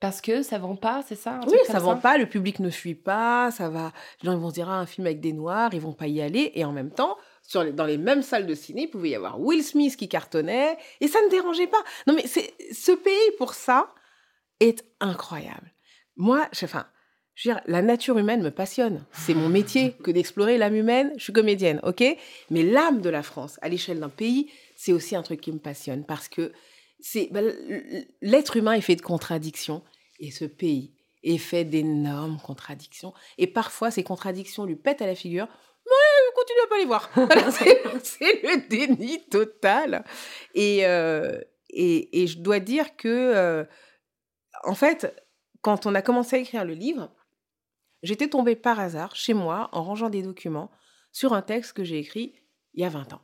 Parce 0.00 0.20
que 0.20 0.42
ça 0.42 0.58
vend 0.58 0.76
pas, 0.76 1.04
c'est 1.06 1.16
ça 1.16 1.34
un 1.34 1.40
Oui, 1.40 1.56
truc 1.58 1.60
ça 1.66 1.80
vend 1.80 1.96
pas, 1.96 2.18
le 2.18 2.26
public 2.26 2.60
ne 2.60 2.70
suit 2.70 2.94
pas, 2.94 3.50
ça 3.50 3.68
va... 3.68 3.92
Les 4.22 4.26
gens 4.26 4.32
ils 4.32 4.40
vont 4.40 4.48
se 4.48 4.54
dire, 4.54 4.68
ah, 4.70 4.78
un 4.78 4.86
film 4.86 5.06
avec 5.06 5.20
des 5.20 5.32
noirs, 5.32 5.70
ils 5.74 5.80
vont 5.80 5.92
pas 5.92 6.06
y 6.06 6.20
aller. 6.20 6.52
Et 6.54 6.64
en 6.64 6.72
même 6.72 6.90
temps, 6.90 7.16
dans 7.54 7.86
les 7.86 7.98
mêmes 7.98 8.22
salles 8.22 8.46
de 8.46 8.54
ciné, 8.54 8.82
il 8.82 8.90
pouvait 8.90 9.10
y 9.10 9.14
avoir 9.14 9.40
Will 9.40 9.62
Smith 9.62 9.96
qui 9.96 10.08
cartonnait, 10.08 10.76
et 11.00 11.08
ça 11.08 11.20
ne 11.22 11.30
dérangeait 11.30 11.66
pas. 11.66 11.82
Non, 12.06 12.14
mais 12.14 12.26
ce 12.26 12.92
pays, 12.92 13.30
pour 13.38 13.54
ça, 13.54 13.94
est 14.60 14.84
incroyable. 15.00 15.72
Moi, 16.16 16.46
je- 16.52 16.64
enfin, 16.64 16.86
je 17.34 17.48
veux 17.48 17.54
dire, 17.54 17.62
la 17.66 17.80
nature 17.82 18.18
humaine 18.18 18.42
me 18.42 18.50
passionne. 18.50 19.04
C'est 19.12 19.34
mon 19.34 19.48
métier 19.48 19.92
que 20.02 20.10
d'explorer 20.10 20.58
l'âme 20.58 20.74
humaine. 20.74 21.12
Je 21.16 21.22
suis 21.22 21.32
comédienne, 21.32 21.78
ok? 21.84 22.02
Mais 22.50 22.64
l'âme 22.64 23.00
de 23.00 23.08
la 23.08 23.22
France, 23.22 23.58
à 23.62 23.68
l'échelle 23.68 24.00
d'un 24.00 24.08
pays, 24.08 24.50
c'est 24.76 24.92
aussi 24.92 25.14
un 25.14 25.22
truc 25.22 25.40
qui 25.40 25.52
me 25.52 25.58
passionne 25.60 26.04
parce 26.04 26.28
que 26.28 26.52
ben, 27.30 27.54
l'être 28.22 28.56
humain 28.56 28.72
est 28.72 28.80
fait 28.80 28.96
de 28.96 29.02
contradictions 29.02 29.82
et 30.18 30.32
ce 30.32 30.44
pays 30.44 30.92
est 31.22 31.38
fait 31.38 31.64
d'énormes 31.64 32.38
contradictions. 32.44 33.14
Et 33.38 33.46
parfois, 33.46 33.92
ces 33.92 34.02
contradictions 34.02 34.64
lui 34.64 34.74
pètent 34.76 35.02
à 35.02 35.06
la 35.06 35.14
figure. 35.14 35.46
Continue 36.38 36.60
à 36.64 36.68
pas 36.68 36.78
les 36.78 36.84
voir. 36.84 37.10
C'est 38.02 38.42
le 38.42 38.68
déni 38.68 39.24
total. 39.28 40.04
Et, 40.54 40.86
euh, 40.86 41.40
et, 41.70 42.22
et 42.22 42.26
je 42.26 42.38
dois 42.38 42.60
dire 42.60 42.96
que, 42.96 43.08
euh, 43.08 43.64
en 44.64 44.74
fait, 44.74 45.14
quand 45.62 45.86
on 45.86 45.94
a 45.94 46.02
commencé 46.02 46.36
à 46.36 46.38
écrire 46.38 46.64
le 46.64 46.74
livre, 46.74 47.12
j'étais 48.02 48.28
tombée 48.28 48.54
par 48.56 48.78
hasard 48.78 49.16
chez 49.16 49.34
moi 49.34 49.68
en 49.72 49.82
rangeant 49.82 50.10
des 50.10 50.22
documents 50.22 50.70
sur 51.10 51.32
un 51.32 51.42
texte 51.42 51.72
que 51.72 51.82
j'ai 51.82 51.98
écrit 51.98 52.34
il 52.74 52.82
y 52.82 52.84
a 52.84 52.88
20 52.88 53.14
ans, 53.14 53.22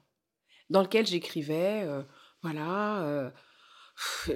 dans 0.70 0.82
lequel 0.82 1.06
j'écrivais, 1.06 1.82
euh, 1.84 2.02
voilà, 2.42 3.32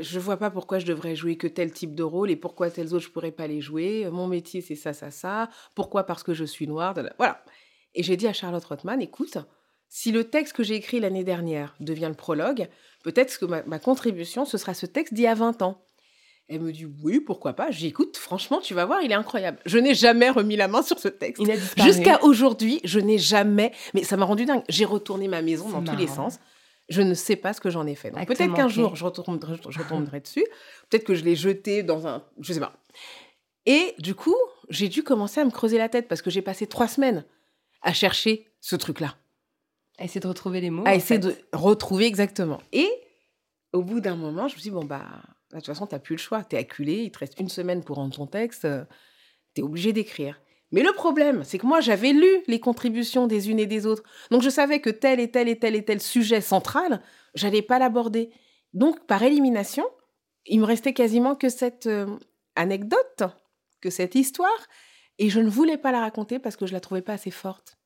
je 0.00 0.20
vois 0.20 0.36
pas 0.36 0.50
pourquoi 0.50 0.78
je 0.78 0.86
devrais 0.86 1.16
jouer 1.16 1.36
que 1.36 1.48
tel 1.48 1.72
type 1.72 1.94
de 1.94 2.04
rôle 2.04 2.30
et 2.30 2.36
pourquoi 2.36 2.70
tels 2.70 2.94
autres 2.94 3.06
je 3.06 3.10
pourrais 3.10 3.32
pas 3.32 3.48
les 3.48 3.60
jouer. 3.60 4.08
Mon 4.10 4.28
métier 4.28 4.60
c'est 4.60 4.76
ça, 4.76 4.92
ça, 4.92 5.10
ça. 5.10 5.48
Pourquoi? 5.74 6.04
Parce 6.04 6.22
que 6.22 6.34
je 6.34 6.44
suis 6.44 6.68
noire. 6.68 6.94
Voilà. 7.16 7.42
Et 7.94 8.02
j'ai 8.02 8.16
dit 8.16 8.26
à 8.26 8.32
Charlotte 8.32 8.64
Rothman, 8.64 9.00
écoute, 9.00 9.38
si 9.88 10.12
le 10.12 10.24
texte 10.24 10.54
que 10.54 10.62
j'ai 10.62 10.74
écrit 10.74 11.00
l'année 11.00 11.24
dernière 11.24 11.74
devient 11.80 12.08
le 12.08 12.14
prologue, 12.14 12.68
peut-être 13.02 13.38
que 13.38 13.46
ma, 13.46 13.62
ma 13.64 13.78
contribution, 13.78 14.44
ce 14.44 14.58
sera 14.58 14.74
ce 14.74 14.86
texte 14.86 15.14
d'il 15.14 15.24
y 15.24 15.26
a 15.26 15.34
20 15.34 15.62
ans. 15.62 15.82
Elle 16.48 16.62
me 16.62 16.72
dit 16.72 16.86
oui, 17.02 17.20
pourquoi 17.20 17.52
pas? 17.52 17.70
J'écoute, 17.70 18.16
franchement, 18.16 18.60
tu 18.60 18.72
vas 18.72 18.86
voir, 18.86 19.02
il 19.02 19.12
est 19.12 19.14
incroyable. 19.14 19.58
Je 19.66 19.78
n'ai 19.78 19.94
jamais 19.94 20.30
remis 20.30 20.56
la 20.56 20.66
main 20.66 20.82
sur 20.82 20.98
ce 20.98 21.08
texte. 21.08 21.42
Jusqu'à 21.76 22.22
aujourd'hui, 22.24 22.80
je 22.84 23.00
n'ai 23.00 23.18
jamais. 23.18 23.72
Mais 23.92 24.02
ça 24.02 24.16
m'a 24.16 24.24
rendu 24.24 24.46
dingue. 24.46 24.62
J'ai 24.68 24.86
retourné 24.86 25.28
ma 25.28 25.42
maison 25.42 25.68
dans 25.68 25.84
tous 25.84 25.96
les 25.96 26.06
sens. 26.06 26.38
Je 26.88 27.02
ne 27.02 27.12
sais 27.12 27.36
pas 27.36 27.52
ce 27.52 27.60
que 27.60 27.68
j'en 27.68 27.86
ai 27.86 27.94
fait. 27.94 28.10
Donc 28.10 28.26
peut-être 28.26 28.54
qu'un 28.54 28.68
jour, 28.68 28.96
je 28.96 29.04
retomberai, 29.04 29.56
je 29.68 29.78
retomberai 29.78 30.20
dessus. 30.20 30.44
Peut-être 30.88 31.04
que 31.04 31.14
je 31.14 31.22
l'ai 31.22 31.36
jeté 31.36 31.82
dans 31.82 32.06
un. 32.06 32.24
Je 32.40 32.54
sais 32.54 32.60
pas. 32.60 32.72
Et 33.66 33.94
du 33.98 34.14
coup, 34.14 34.36
j'ai 34.70 34.88
dû 34.88 35.02
commencer 35.02 35.42
à 35.42 35.44
me 35.44 35.50
creuser 35.50 35.76
la 35.76 35.90
tête 35.90 36.08
parce 36.08 36.22
que 36.22 36.30
j'ai 36.30 36.40
passé 36.40 36.66
trois 36.66 36.88
semaines 36.88 37.26
à 37.82 37.92
chercher 37.92 38.46
ce 38.60 38.76
truc-là 38.76 39.16
À 39.98 40.04
essayer 40.04 40.20
de 40.20 40.28
retrouver 40.28 40.60
les 40.60 40.70
mots. 40.70 40.84
à 40.86 40.94
essayer 40.94 41.20
fait. 41.20 41.28
de 41.28 41.36
retrouver 41.52 42.06
exactement. 42.06 42.60
Et 42.72 42.88
au 43.72 43.82
bout 43.82 44.00
d'un 44.00 44.16
moment, 44.16 44.48
je 44.48 44.54
me 44.54 44.60
suis 44.60 44.70
dit, 44.70 44.74
bon, 44.74 44.84
bah, 44.84 45.04
de 45.50 45.56
toute 45.56 45.66
façon, 45.66 45.86
tu 45.86 45.94
n'as 45.94 45.98
plus 45.98 46.16
le 46.16 46.20
choix. 46.20 46.42
Tu 46.44 46.56
es 46.56 46.58
acculé, 46.58 47.02
il 47.04 47.10
te 47.10 47.18
reste 47.18 47.38
une 47.38 47.48
semaine 47.48 47.82
pour 47.84 47.96
rendre 47.96 48.14
ton 48.14 48.26
texte, 48.26 48.66
tu 49.54 49.60
es 49.60 49.64
obligé 49.64 49.92
d'écrire. 49.92 50.40
Mais 50.70 50.82
le 50.82 50.92
problème, 50.92 51.44
c'est 51.44 51.56
que 51.58 51.66
moi, 51.66 51.80
j'avais 51.80 52.12
lu 52.12 52.28
les 52.46 52.60
contributions 52.60 53.26
des 53.26 53.50
unes 53.50 53.58
et 53.58 53.66
des 53.66 53.86
autres. 53.86 54.02
Donc, 54.30 54.42
je 54.42 54.50
savais 54.50 54.80
que 54.80 54.90
tel 54.90 55.18
et 55.18 55.30
tel 55.30 55.48
et 55.48 55.58
tel 55.58 55.74
et 55.74 55.84
tel 55.84 56.00
sujet 56.00 56.42
central, 56.42 57.00
j'allais 57.34 57.62
pas 57.62 57.78
l'aborder. 57.78 58.30
Donc, 58.74 59.06
par 59.06 59.22
élimination, 59.22 59.86
il 60.44 60.60
me 60.60 60.66
restait 60.66 60.92
quasiment 60.92 61.34
que 61.36 61.48
cette 61.48 61.86
euh, 61.86 62.06
anecdote, 62.54 63.22
que 63.80 63.88
cette 63.88 64.14
histoire, 64.14 64.58
et 65.18 65.30
je 65.30 65.40
ne 65.40 65.48
voulais 65.48 65.76
pas 65.76 65.92
la 65.92 66.00
raconter 66.00 66.38
parce 66.38 66.56
que 66.56 66.66
je 66.66 66.72
la 66.72 66.80
trouvais 66.80 67.02
pas 67.02 67.14
assez 67.14 67.30
forte. 67.30 67.76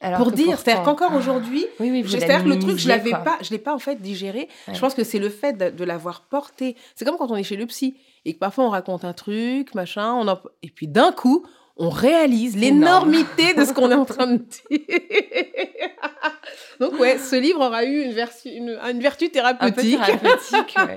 Alors 0.00 0.18
pour 0.18 0.32
dire, 0.32 0.58
c'est-à-dire 0.58 0.82
qu'encore 0.82 1.14
aujourd'hui, 1.14 1.64
Oui, 1.78 1.90
oui, 1.90 2.02
vous 2.02 2.08
c'est-à-dire 2.08 2.42
que 2.44 2.48
le 2.48 2.58
truc, 2.58 2.78
je 2.78 2.88
l'avais 2.88 3.12
pas, 3.12 3.38
je 3.42 3.50
l'ai 3.50 3.58
pas 3.58 3.72
en 3.74 3.78
fait 3.78 3.96
digéré. 4.02 4.48
Ouais. 4.68 4.74
Je 4.74 4.80
pense 4.80 4.92
que 4.94 5.04
c'est 5.04 5.20
le 5.20 5.28
fait 5.30 5.52
de, 5.54 5.70
de 5.70 5.84
l'avoir 5.84 6.22
porté. 6.22 6.76
C'est 6.96 7.04
comme 7.04 7.16
quand 7.16 7.30
on 7.30 7.36
est 7.36 7.44
chez 7.44 7.56
le 7.56 7.64
psy 7.66 7.94
et 8.24 8.34
que 8.34 8.38
parfois 8.38 8.64
on 8.64 8.70
raconte 8.70 9.04
un 9.04 9.12
truc, 9.12 9.74
machin, 9.74 10.12
on 10.14 10.26
en- 10.28 10.40
et 10.62 10.68
puis 10.70 10.88
d'un 10.88 11.12
coup, 11.12 11.46
on 11.76 11.88
réalise 11.90 12.56
l'énormité 12.56 13.54
de 13.54 13.64
ce 13.64 13.72
qu'on 13.72 13.90
est 13.90 13.94
en 13.94 14.04
train 14.04 14.26
de 14.26 14.36
dire. 14.70 14.80
Donc 16.80 16.98
ouais, 16.98 17.18
ce 17.18 17.36
livre 17.36 17.60
aura 17.64 17.84
eu 17.84 18.02
une, 18.02 18.12
vertu, 18.12 18.48
une, 18.48 18.70
une 18.70 19.00
vertu 19.00 19.24
Un 19.24 19.28
peu 19.28 19.32
thérapeutique 19.32 20.00
thérapeutique, 20.04 20.74
ouais. 20.76 20.96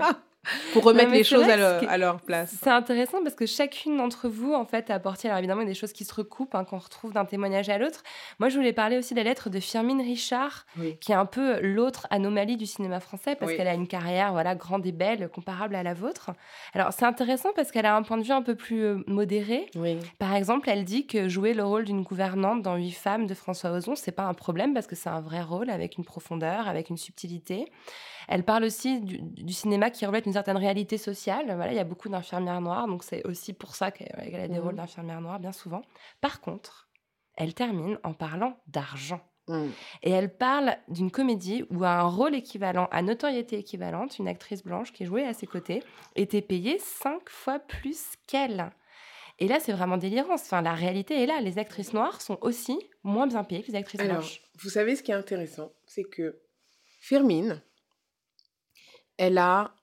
Pour 0.73 0.83
remettre 0.83 1.11
les 1.11 1.23
choses 1.23 1.43
à, 1.47 1.57
leur- 1.97 2.13
à 2.13 2.17
place. 2.17 2.55
C'est 2.61 2.69
intéressant 2.69 3.21
parce 3.23 3.35
que 3.35 3.45
chacune 3.45 3.97
d'entre 3.97 4.27
vous, 4.29 4.53
en 4.53 4.65
fait, 4.65 4.89
a 4.89 4.95
apporté, 4.95 5.27
alors 5.27 5.39
évidemment, 5.39 5.61
il 5.61 5.65
y 5.65 5.67
a 5.67 5.73
des 5.73 5.79
choses 5.79 5.93
qui 5.93 6.05
se 6.05 6.13
recoupent, 6.13 6.55
hein, 6.55 6.63
qu'on 6.63 6.77
retrouve 6.77 7.13
d'un 7.13 7.25
témoignage 7.25 7.69
à 7.69 7.77
l'autre. 7.77 8.03
Moi, 8.39 8.49
je 8.49 8.55
voulais 8.57 8.73
parler 8.73 8.97
aussi 8.97 9.13
de 9.13 9.19
la 9.19 9.23
lettre 9.23 9.49
de 9.49 9.59
Firmine 9.59 10.01
Richard, 10.01 10.65
Oui. 10.77 10.97
qui 10.99 11.11
est 11.11 11.15
un 11.15 11.25
peu 11.25 11.59
l'autre 11.61 12.07
anomalie 12.09 12.57
du 12.57 12.65
cinéma 12.65 12.99
français, 12.99 13.35
parce 13.35 13.51
Oui. 13.51 13.57
qu'elle 13.57 13.67
a 13.67 13.73
une 13.73 13.87
carrière 13.87 14.31
voilà, 14.31 14.55
grande 14.55 14.85
et 14.85 14.91
belle, 14.91 15.29
comparable 15.29 15.75
à 15.75 15.83
la 15.83 15.93
vôtre. 15.93 16.31
Alors, 16.73 16.93
c'est 16.93 17.05
intéressant 17.05 17.49
parce 17.55 17.71
qu'elle 17.71 17.85
a 17.85 17.95
un 17.95 18.01
point 18.03 18.17
de 18.17 18.23
vue 18.23 18.31
un 18.31 18.41
peu 18.41 18.55
plus 18.55 18.83
euh, 18.83 19.03
modéré. 19.07 19.67
Oui. 19.75 19.97
Par 20.19 20.33
exemple, 20.35 20.69
elle 20.69 20.83
dit 20.85 21.07
que 21.07 21.27
jouer 21.27 21.53
le 21.53 21.63
rôle 21.63 21.85
d'une 21.85 22.03
gouvernante 22.03 22.61
dans 22.61 22.75
Huit 22.75 22.91
femmes 22.91 23.27
de 23.27 23.33
François 23.33 23.71
Ozon, 23.71 23.95
c'est 23.95 24.11
pas 24.11 24.23
un 24.23 24.33
problème 24.33 24.73
parce 24.73 24.87
que 24.87 24.95
c'est 24.95 25.09
un 25.09 25.21
vrai 25.21 25.41
rôle 25.41 25.69
avec 25.69 25.97
une 25.97 26.05
profondeur, 26.05 26.67
avec 26.67 26.89
une 26.89 26.97
subtilité. 26.97 27.65
Elle 28.27 28.43
parle 28.43 28.63
aussi 28.65 28.99
du, 29.01 29.19
du 29.21 29.53
cinéma 29.53 29.89
qui 29.89 30.05
reflète 30.05 30.25
une 30.25 30.33
certaine 30.33 30.57
réalité 30.57 30.97
sociale. 30.97 31.45
Voilà, 31.55 31.71
il 31.71 31.75
y 31.75 31.79
a 31.79 31.83
beaucoup 31.85 32.09
d'infirmières 32.09 32.61
noires, 32.61 32.87
donc 32.87 33.03
c'est 33.03 33.25
aussi 33.25 33.53
pour 33.53 33.75
ça 33.75 33.91
qu'elle 33.91 34.35
a 34.35 34.47
des 34.47 34.55
Mhm. 34.55 34.59
rôles 34.59 34.75
d'infirmières 34.75 35.21
noires 35.21 35.39
bien 35.39 35.51
souvent. 35.53 35.81
Par 36.21 36.41
contre, 36.41 36.89
elle 37.35 37.53
termine 37.53 37.97
en 38.03 38.13
parlant 38.13 38.57
d'argent. 38.67 39.21
Mm. 39.47 39.67
Et 40.03 40.11
elle 40.11 40.35
parle 40.35 40.75
d'une 40.89 41.09
comédie 41.09 41.63
où 41.69 41.85
à 41.85 41.91
un 41.91 42.07
rôle 42.07 42.35
équivalent, 42.35 42.89
à 42.91 43.01
notoriété 43.01 43.57
équivalente, 43.59 44.19
une 44.19 44.27
actrice 44.27 44.61
blanche 44.63 44.91
qui 44.91 45.05
jouait 45.05 45.23
à 45.25 45.33
ses 45.33 45.47
côtés 45.47 45.81
était 46.17 46.41
payée 46.41 46.79
cinq 46.79 47.29
fois 47.29 47.59
plus 47.59 48.15
qu'elle. 48.27 48.71
Et 49.39 49.47
là, 49.47 49.59
c'est 49.61 49.71
vraiment 49.71 49.95
délirant. 49.97 50.33
Enfin, 50.33 50.61
la 50.61 50.73
réalité 50.73 51.21
est 51.23 51.27
là. 51.27 51.39
Les 51.39 51.59
actrices 51.59 51.93
noires 51.93 52.21
sont 52.21 52.37
aussi 52.41 52.77
moins 53.03 53.27
bien 53.27 53.43
payées 53.45 53.61
que 53.61 53.71
les 53.71 53.77
actrices 53.77 54.01
Alors, 54.01 54.17
blanches. 54.17 54.41
vous 54.59 54.69
savez 54.69 54.97
ce 54.97 55.03
qui 55.03 55.11
est 55.11 55.15
intéressant, 55.15 55.71
c'est 55.85 56.03
que 56.03 56.41
Firmine, 56.99 57.61
elle 59.17 59.37
a 59.37 59.73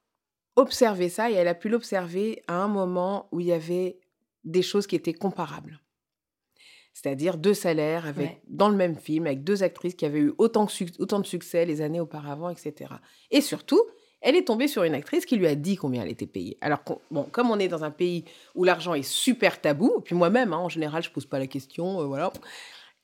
observé 0.57 1.09
ça 1.09 1.31
et 1.31 1.35
elle 1.35 1.49
a 1.49 1.55
pu 1.55 1.69
l'observer 1.69 2.43
à 2.47 2.55
un 2.55 2.69
moment 2.69 3.29
où 3.33 3.41
il 3.41 3.47
y 3.47 3.53
avait 3.53 3.99
des 4.45 4.63
choses 4.63 4.87
qui 4.87 4.95
étaient 4.97 5.15
comparables. 5.15 5.81
C'est-à-dire 6.93 7.39
deux 7.39 7.55
salaires 7.55 8.07
avec, 8.07 8.29
Ouais. 8.31 8.43
dans 8.47 8.69
le 8.69 8.77
même 8.77 8.95
film, 8.97 9.27
avec 9.27 9.43
deux 9.43 9.63
actrices 9.65 9.95
qui 9.97 10.05
avaient 10.07 10.21
eu 10.21 10.33
autant, 10.39 10.65
de 10.65 10.71
suc- 10.71 10.95
autant 11.01 11.19
de 11.19 11.27
succès 11.27 11.65
les 11.65 11.81
années 11.81 11.99
auparavant, 12.01 12.51
etc. 12.51 12.93
Et 13.33 13.41
surtout, 13.41 13.83
elle 14.21 14.37
est 14.37 14.45
tombée 14.45 14.69
sur 14.69 14.85
une 14.85 14.95
actrice 14.95 15.27
qui 15.27 15.37
lui 15.37 15.49
a 15.49 15.57
dit 15.57 15.75
combien 15.77 16.03
elle 16.03 16.11
était 16.11 16.27
payée. 16.29 16.57
Alors, 16.61 16.81
bon, 17.11 17.25
comme 17.25 17.51
on 17.51 17.59
est 17.59 17.67
dans 17.69 17.83
un 17.83 17.91
pays 17.91 18.25
où 18.55 18.63
l'argent 18.63 18.95
est 18.95 19.03
super 19.03 19.61
tabou, 19.61 20.01
puis 20.05 20.15
moi-même, 20.15 20.53
hein, 20.53 20.59
en 20.59 20.69
général, 20.69 21.03
je 21.03 21.11
pose 21.11 21.27
pas 21.27 21.41
la 21.41 21.49
question, 21.49 22.01
euh, 22.01 22.05
voilà. 22.05 22.33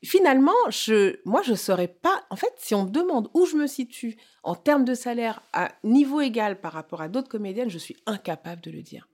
Finalement, 0.03 0.51
je, 0.69 1.19
moi, 1.25 1.41
je 1.43 1.53
saurais 1.53 1.87
pas. 1.87 2.23
En 2.29 2.35
fait, 2.35 2.53
si 2.57 2.73
on 2.73 2.85
me 2.85 2.89
demande 2.89 3.29
où 3.33 3.45
je 3.45 3.55
me 3.55 3.67
situe 3.67 4.17
en 4.43 4.55
termes 4.55 4.85
de 4.85 4.95
salaire 4.95 5.43
à 5.53 5.69
niveau 5.83 6.21
égal 6.21 6.59
par 6.59 6.73
rapport 6.73 7.01
à 7.01 7.07
d'autres 7.07 7.29
comédiennes, 7.29 7.69
je 7.69 7.77
suis 7.77 7.97
incapable 8.07 8.61
de 8.61 8.71
le 8.71 8.81
dire. 8.81 9.07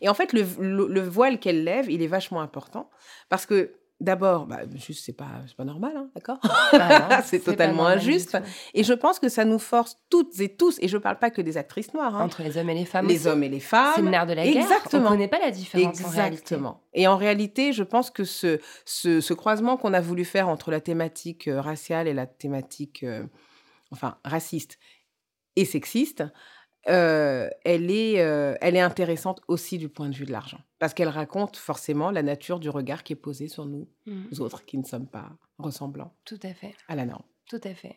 Et 0.00 0.08
en 0.08 0.14
fait, 0.14 0.32
le, 0.32 0.42
le 0.86 1.00
voile 1.00 1.38
qu'elle 1.40 1.64
lève, 1.64 1.90
il 1.90 2.02
est 2.02 2.06
vachement 2.06 2.40
important 2.40 2.90
parce 3.28 3.46
que 3.46 3.79
D'abord, 4.00 4.46
bah, 4.46 4.60
juste, 4.76 5.04
c'est 5.04 5.12
pas, 5.12 5.28
pas 5.56 5.64
normal, 5.64 5.92
hein, 5.94 6.08
d'accord? 6.14 6.38
Bah 6.72 7.20
C'est 7.24 7.40
totalement 7.40 7.86
injuste. 7.86 8.38
Et 8.72 8.82
je 8.82 8.94
pense 8.94 9.18
que 9.18 9.28
ça 9.28 9.44
nous 9.44 9.58
force 9.58 9.98
toutes 10.08 10.40
et 10.40 10.56
tous, 10.56 10.78
et 10.80 10.88
je 10.88 10.96
ne 10.96 11.02
parle 11.02 11.18
pas 11.18 11.30
que 11.30 11.42
des 11.42 11.58
actrices 11.58 11.92
noires. 11.92 12.16
Hein. 12.16 12.24
Entre 12.24 12.42
les 12.42 12.56
hommes 12.56 12.70
et 12.70 12.74
les 12.74 12.86
femmes. 12.86 13.06
Les 13.06 13.26
hommes 13.26 13.42
et 13.42 13.50
les 13.50 13.60
femmes. 13.60 13.92
C'est 13.94 14.02
le 14.02 14.08
nerf 14.08 14.26
de 14.26 14.32
la 14.32 14.46
guerre. 14.46 14.62
Exactement. 14.62 15.02
On 15.02 15.04
ne 15.04 15.08
connaît 15.16 15.28
pas 15.28 15.38
la 15.38 15.50
différence 15.50 16.00
Exactement. 16.00 16.80
et 16.94 17.06
en 17.06 17.16
réalité, 17.18 17.74
je 17.74 17.82
pense 17.82 18.10
que 18.10 18.24
ce, 18.24 18.58
ce, 18.86 19.20
ce 19.20 19.34
croisement 19.34 19.76
qu'on 19.76 19.92
a 19.92 20.00
voulu 20.00 20.24
faire 20.24 20.48
entre 20.48 20.70
la 20.70 20.80
thématique 20.80 21.48
euh, 21.48 21.60
raciale 21.60 22.08
et 22.08 22.14
la 22.14 22.26
thématique, 22.26 23.02
euh, 23.02 23.24
enfin, 23.90 24.16
raciste 24.24 24.78
et 25.56 25.66
sexiste, 25.66 26.24
euh, 26.88 27.50
elle, 27.64 27.90
est, 27.90 28.14
elle 28.14 28.76
est 28.76 28.80
intéressante 28.80 29.42
aussi 29.48 29.76
du 29.76 29.90
point 29.90 30.08
de 30.08 30.14
vue 30.14 30.24
de 30.24 30.32
l'argent. 30.32 30.60
Parce 30.80 30.94
qu'elle 30.94 31.08
raconte 31.08 31.56
forcément 31.56 32.10
la 32.10 32.22
nature 32.22 32.58
du 32.58 32.68
regard 32.68 33.04
qui 33.04 33.12
est 33.12 33.16
posé 33.16 33.46
sur 33.46 33.66
nous, 33.66 33.86
mmh. 34.06 34.40
autres 34.40 34.64
qui 34.64 34.78
ne 34.78 34.84
sommes 34.84 35.06
pas 35.06 35.30
ressemblants. 35.58 36.12
Tout 36.24 36.40
à 36.42 36.52
fait. 36.52 36.74
À 36.88 36.96
la 36.96 37.04
norme. 37.04 37.22
Tout 37.48 37.60
à 37.62 37.74
fait. 37.74 37.96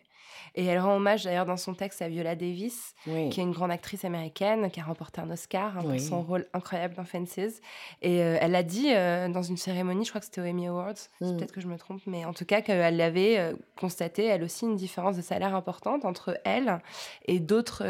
Et 0.56 0.66
elle 0.66 0.80
rend 0.80 0.96
hommage 0.96 1.24
d'ailleurs 1.24 1.46
dans 1.46 1.58
son 1.58 1.74
texte 1.74 2.02
à 2.02 2.10
Viola 2.10 2.36
Davis, 2.36 2.94
qui 3.04 3.12
est 3.12 3.38
une 3.44 3.52
grande 3.52 3.72
actrice 3.72 4.06
américaine 4.06 4.70
qui 4.72 4.80
a 4.80 4.84
remporté 4.84 5.22
un 5.22 5.30
Oscar 5.30 5.78
hein, 5.78 5.82
pour 5.82 6.00
son 6.00 6.22
rôle 6.22 6.48
incroyable 6.54 6.96
dans 6.96 7.04
Fences. 7.04 7.62
Et 8.02 8.22
euh, 8.22 8.38
elle 8.40 8.56
a 8.56 8.64
dit 8.64 8.94
euh, 8.94 9.30
dans 9.30 9.42
une 9.42 9.58
cérémonie, 9.58 10.06
je 10.06 10.10
crois 10.10 10.20
que 10.20 10.26
c'était 10.26 10.42
aux 10.42 10.46
Emmy 10.46 10.68
Awards, 10.68 10.96
mm. 11.22 11.38
peut-être 11.38 11.52
que 11.52 11.62
je 11.62 11.68
me 11.68 11.78
trompe, 11.78 12.02
mais 12.06 12.26
en 12.26 12.34
tout 12.34 12.46
cas 12.46 12.62
qu'elle 12.62 13.02
avait 13.02 13.38
euh, 13.38 13.54
constaté, 13.78 14.26
elle 14.26 14.44
aussi, 14.44 14.66
une 14.66 14.76
différence 14.76 15.16
de 15.16 15.22
salaire 15.22 15.56
importante 15.56 16.06
entre 16.06 16.40
elle 16.46 16.82
et 17.26 17.40
d'autres 17.40 17.84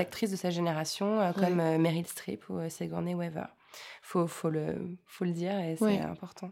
actrices 0.00 0.30
de 0.30 0.36
sa 0.36 0.50
génération, 0.50 1.32
comme 1.38 1.56
Meryl 1.78 2.06
Streep 2.06 2.48
ou 2.48 2.58
Sigourney 2.68 3.14
Weaver. 3.14 3.46
Faut, 4.02 4.26
faut, 4.26 4.50
le, 4.50 4.98
faut 5.06 5.24
le 5.24 5.32
dire 5.32 5.58
et 5.58 5.76
c'est 5.76 6.00
important. 6.00 6.50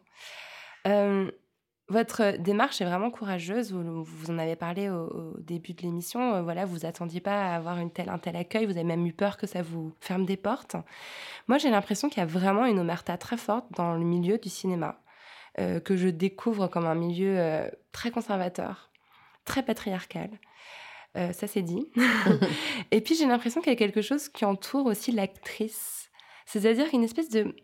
Votre 1.91 2.37
démarche 2.37 2.83
est 2.83 2.85
vraiment 2.85 3.11
courageuse. 3.11 3.73
Vous, 3.73 4.05
vous 4.05 4.31
en 4.31 4.39
avez 4.39 4.57
parlé 4.57 4.91
au, 4.91 5.35
début 5.39 5.73
de 5.73 5.83
l'émission. 5.83 6.35
Euh, 6.35 6.43
voilà, 6.43 6.67
vous 6.67 6.85
attendiez 6.85 7.21
pas 7.21 7.47
à 7.47 7.57
avoir 7.57 7.79
une 7.79 7.91
telle, 7.91 8.11
un 8.11 8.19
tel 8.19 8.37
accueil. 8.37 8.67
Vous 8.67 8.73
avez 8.73 8.85
même 8.85 9.07
eu 9.07 9.15
peur 9.15 9.39
que 9.39 9.47
ça 9.47 9.63
vous 9.63 9.95
ferme 10.01 10.27
des 10.27 10.37
portes. 10.37 10.77
Moi, 11.47 11.57
j'ai 11.57 11.71
l'impression 11.71 12.11
qu'il 12.11 12.19
y 12.19 12.23
a 12.23 12.27
vraiment 12.27 12.67
une 12.67 12.79
omerta 12.79 13.17
très 13.17 13.39
forte 13.39 13.65
dans 13.75 13.95
le 13.95 14.05
milieu 14.05 14.37
du 14.37 14.51
cinéma, 14.51 15.01
euh, 15.59 15.81
que 15.81 15.97
je 15.97 16.09
découvre 16.09 16.69
comme 16.69 16.85
un 16.85 16.95
milieu 16.95 17.39
euh, 17.39 17.71
très 17.91 18.11
conservateur, 18.11 18.91
très 19.47 19.63
patriarcal. 19.63 20.31
ça, 21.15 21.47
c'est 21.47 21.63
dit. 21.63 21.91
Et 22.91 23.01
puis, 23.01 23.15
j'ai 23.15 23.27
l'impression 23.27 23.63
qu'il 23.63 23.73
y 23.73 23.77
a 23.77 23.79
quelque 23.79 24.03
chose 24.03 24.29
qui 24.29 24.45
entoure 24.45 24.87
aussi 24.87 25.11
l'actrice. 25.11 26.08
C'est-à-dire 26.49 26.87
une 26.95 27.05
espèce 27.05 27.29
de 27.29 27.55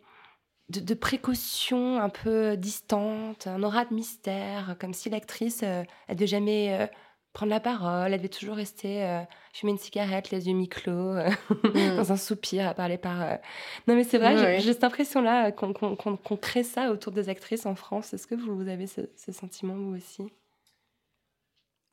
de, 0.69 0.95
précaution 0.95 2.01
un 2.01 2.09
peu 2.09 2.57
distante, 2.57 3.47
un 3.47 3.63
aura 3.63 3.85
de 3.85 3.95
mystère, 3.95 4.77
comme 4.81 4.95
si 4.95 5.11
l'actrice, 5.11 5.61
euh, 5.63 5.83
elle 6.09 6.17
devait 6.17 6.27
jamais 6.27 6.81
euh, 6.81 6.87
prendre 7.35 7.51
la 7.51 7.61
parole, 7.61 8.13
elle 8.13 8.19
devait 8.19 8.29
toujours 8.29 8.57
rester 8.57 9.05
euh, 9.05 9.21
fumer 9.53 9.73
une 9.73 9.79
cigarette, 9.79 10.31
les 10.31 10.49
yeux 10.49 10.55
mi-clos, 10.55 11.15
mm. 11.15 11.97
dans 11.97 12.13
un 12.13 12.17
soupir 12.17 12.67
à 12.67 12.75
parler 12.75 12.97
par... 12.97 13.39
Non 13.87 13.95
mais 13.95 14.05
c'est 14.05 14.19
vrai, 14.19 14.61
j'ai 14.61 14.73
cette 14.73 14.85
impression-là 14.85 15.53
qu'on 15.53 16.37
crée 16.37 16.63
ça 16.63 16.91
autour 16.91 17.13
des 17.13 17.29
actrices 17.29 17.67
en 17.67 17.75
France. 17.75 18.15
Est-ce 18.15 18.27
que 18.27 18.35
vous, 18.35 18.69
avez 18.69 18.87
ce, 18.87 19.03
ce, 19.17 19.33
sentiment, 19.33 19.75
vous 19.75 19.97
aussi? 19.97 20.33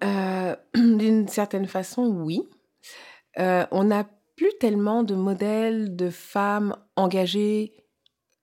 D'une 0.75 1.27
certaine 1.27 1.67
façon, 1.67 2.05
oui. 2.05 2.47
on 3.37 3.83
n'a 3.83 4.05
plus 4.41 4.57
tellement 4.57 5.03
de 5.03 5.13
modèles 5.13 5.95
de 5.95 6.09
femmes 6.09 6.75
engagées 6.95 7.73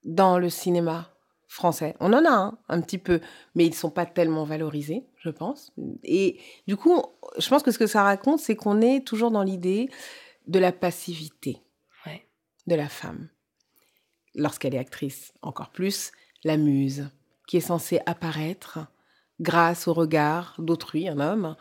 dans 0.05 0.39
le 0.39 0.49
cinéma 0.49 1.13
français. 1.49 1.97
On 1.99 2.13
en 2.13 2.25
a 2.25 2.31
un, 2.31 2.59
un 2.69 2.81
petit 2.81 2.99
peu, 2.99 3.21
mais 3.57 3.67
ils 3.67 3.71
ne 3.71 3.75
sont 3.75 3.91
pas 3.91 4.07
tellement 4.07 4.45
valorisés, 4.45 5.09
je 5.17 5.31
pense. 5.31 5.73
Et 6.05 6.39
du 6.69 6.77
coup, 6.77 7.03
je 7.39 7.49
pense 7.49 7.65
que 7.65 7.73
ce 7.73 7.81
que 7.81 7.89
ça 7.89 8.05
raconte, 8.05 8.39
c'est 8.39 8.55
qu'on 8.55 8.81
est 8.81 9.05
toujours 9.05 9.33
dans 9.33 9.43
l'idée 9.43 9.91
de 10.47 10.61
la 10.61 10.71
passivité 10.71 11.65
de 12.69 12.77
la 12.77 12.89
femme. 12.89 13.29
Lorsqu'elle 14.37 14.77
est 14.77 14.79
actrice, 14.79 15.33
encore 15.43 15.71
plus, 15.71 16.13
la 16.45 16.59
muse, 16.59 17.11
qui 17.49 17.57
est 17.57 17.61
censée 17.61 17.99
apparaître 18.07 18.79
grâce 19.41 19.89
au 19.89 19.95
regard 19.95 20.55
d'autrui, 20.61 21.09
un 21.09 21.19
homme, 21.19 21.57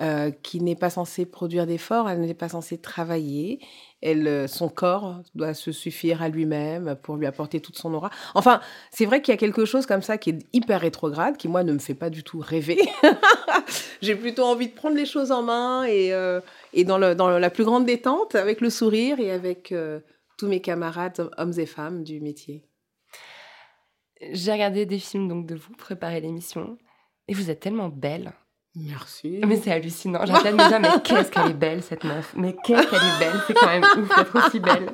euh, 0.00 0.32
qui 0.42 0.60
n'est 0.60 0.74
pas 0.74 0.90
censée 0.90 1.24
produire 1.24 1.66
d'efforts, 1.66 2.10
elle 2.10 2.20
n'est 2.20 2.34
pas 2.34 2.48
censée 2.48 2.78
travailler, 2.78 3.60
elle, 4.02 4.26
euh, 4.26 4.48
son 4.48 4.68
corps 4.68 5.20
doit 5.36 5.54
se 5.54 5.70
suffire 5.70 6.20
à 6.20 6.28
lui-même 6.28 6.96
pour 7.00 7.16
lui 7.16 7.26
apporter 7.26 7.60
toute 7.60 7.78
son 7.78 7.94
aura. 7.94 8.10
Enfin, 8.34 8.60
c'est 8.90 9.04
vrai 9.04 9.22
qu'il 9.22 9.32
y 9.32 9.36
a 9.36 9.38
quelque 9.38 9.64
chose 9.64 9.86
comme 9.86 10.02
ça 10.02 10.18
qui 10.18 10.30
est 10.30 10.46
hyper 10.52 10.80
rétrograde, 10.80 11.36
qui 11.36 11.46
moi 11.46 11.62
ne 11.62 11.72
me 11.72 11.78
fait 11.78 11.94
pas 11.94 12.10
du 12.10 12.24
tout 12.24 12.40
rêver. 12.40 12.80
J'ai 14.02 14.16
plutôt 14.16 14.42
envie 14.42 14.66
de 14.66 14.74
prendre 14.74 14.96
les 14.96 15.06
choses 15.06 15.30
en 15.30 15.44
main 15.44 15.84
et, 15.84 16.12
euh, 16.12 16.40
et 16.72 16.82
dans, 16.82 16.98
la 16.98 17.50
plus 17.50 17.64
grande 17.64 17.86
détente, 17.86 18.34
avec 18.34 18.60
le 18.60 18.70
sourire 18.70 19.20
et 19.20 19.30
avec 19.30 19.72
tous 20.38 20.48
mes 20.48 20.60
camarades, 20.60 21.30
hommes 21.38 21.54
et 21.56 21.66
femmes 21.66 22.02
du 22.02 22.20
métier. 22.20 22.64
J'ai 24.32 24.52
regardé 24.52 24.86
des 24.86 24.98
films 24.98 25.28
donc 25.28 25.46
de 25.46 25.54
vous, 25.54 25.74
préparer 25.74 26.20
l'émission, 26.20 26.78
et 27.28 27.34
vous 27.34 27.48
êtes 27.48 27.60
tellement 27.60 27.88
belle. 27.88 28.32
Merci. 28.76 29.40
Mais 29.46 29.56
c'est 29.56 29.70
hallucinant. 29.70 30.26
J'entends 30.26 30.52
me 30.52 30.68
dire, 30.68 30.80
mais 30.80 30.88
qu'est-ce 31.02 31.30
qu'elle 31.30 31.50
est 31.50 31.54
belle, 31.54 31.82
cette 31.82 32.04
meuf. 32.04 32.34
Mais 32.36 32.56
qu'est-ce 32.64 32.88
qu'elle 32.88 32.98
est 32.98 33.18
belle. 33.18 33.40
C'est 33.46 33.54
quand 33.54 33.66
même 33.66 33.84
ouf 33.98 34.16
d'être 34.16 34.46
aussi 34.46 34.60
belle. 34.60 34.90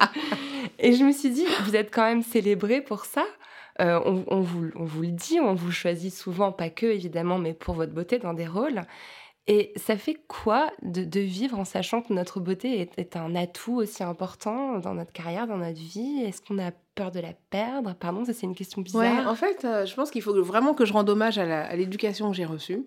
Et 0.78 0.93
je 0.93 1.05
me 1.05 1.12
suis 1.12 1.31
dit, 1.31 1.47
vous 1.64 1.76
êtes 1.76 1.93
quand 1.93 2.05
même 2.05 2.22
célébrée 2.22 2.83
pour 2.83 3.05
ça. 3.05 3.24
Euh, 3.81 3.99
on, 4.05 4.41
vous, 4.41 4.70
on, 4.74 4.85
vous, 4.85 5.03
le 5.03 5.09
dit, 5.09 5.41
on 5.41 5.55
vous 5.55 5.72
choisit 5.72 6.12
souvent, 6.12 6.53
pas 6.53 6.68
que 6.68 6.87
évidemment, 6.87 7.39
mais 7.39 7.55
pour 7.55 7.74
votre 7.74 7.93
beauté 7.93 8.18
dans 8.18 8.35
des 8.35 8.47
rôles. 8.47 8.83
Et 9.47 9.72
ça 9.76 9.97
fait 9.97 10.18
quoi 10.28 10.70
de, 10.83 11.20
vivre 11.20 11.59
en 11.59 11.64
sachant 11.64 12.03
que 12.03 12.12
notre 12.12 12.41
beauté 12.41 12.89
est, 12.97 13.16
un 13.16 13.35
atout 13.35 13.76
aussi 13.76 14.03
important 14.03 14.78
dans 14.78 14.95
notre 14.95 15.12
carrière, 15.12 15.47
dans 15.47 15.57
notre 15.57 15.81
vie? 15.81 16.22
Est-ce 16.22 16.43
qu'on 16.43 16.59
a 16.59 16.72
peur 16.95 17.11
de 17.11 17.20
la 17.20 17.33
perdre? 17.49 17.95
Pardon, 17.95 18.24
ça 18.24 18.35
c'est 18.35 18.47
une 18.47 18.55
question 18.55 18.83
bizarre. 18.83 19.03
Ouais, 19.03 19.26
en 19.26 19.35
fait, 19.35 19.64
euh, 19.64 19.87
je 19.87 19.95
pense 19.95 20.11
qu'il 20.11 20.22
faut 20.22 20.41
vraiment 20.43 20.74
que 20.74 20.85
je 20.85 20.93
rende 20.93 21.09
hommage 21.09 21.39
à 21.39 21.74
l'éducation 21.74 22.31
que 22.31 22.37
j'ai 22.37 22.45
reçue. 22.45 22.85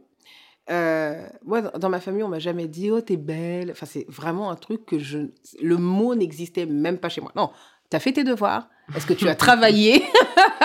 Euh, 0.70 1.28
moi, 1.44 1.62
dans 1.62 1.90
ma 1.90 2.00
famille, 2.00 2.24
on 2.24 2.30
m'a 2.30 2.40
jamais 2.40 2.68
dit 2.68 2.92
oh 2.92 3.02
t'es 3.02 3.18
belle. 3.18 3.72
Enfin, 3.72 3.86
c'est 3.86 4.06
vraiment 4.10 4.50
un 4.50 4.56
truc 4.56 4.86
que 4.86 5.00
je, 5.00 5.20
le 5.62 5.78
mot 5.78 6.16
n'existait 6.16 6.66
même 6.66 6.98
pas 6.98 7.10
chez 7.10 7.22
moi. 7.22 7.32
Non, 7.36 7.52
t'as 7.90 8.00
fait 8.00 8.14
tes 8.14 8.24
devoirs. 8.24 8.70
Est-ce 8.96 9.06
que 9.06 9.14
tu 9.14 9.28
as 9.28 9.36
travaillé? 9.48 10.04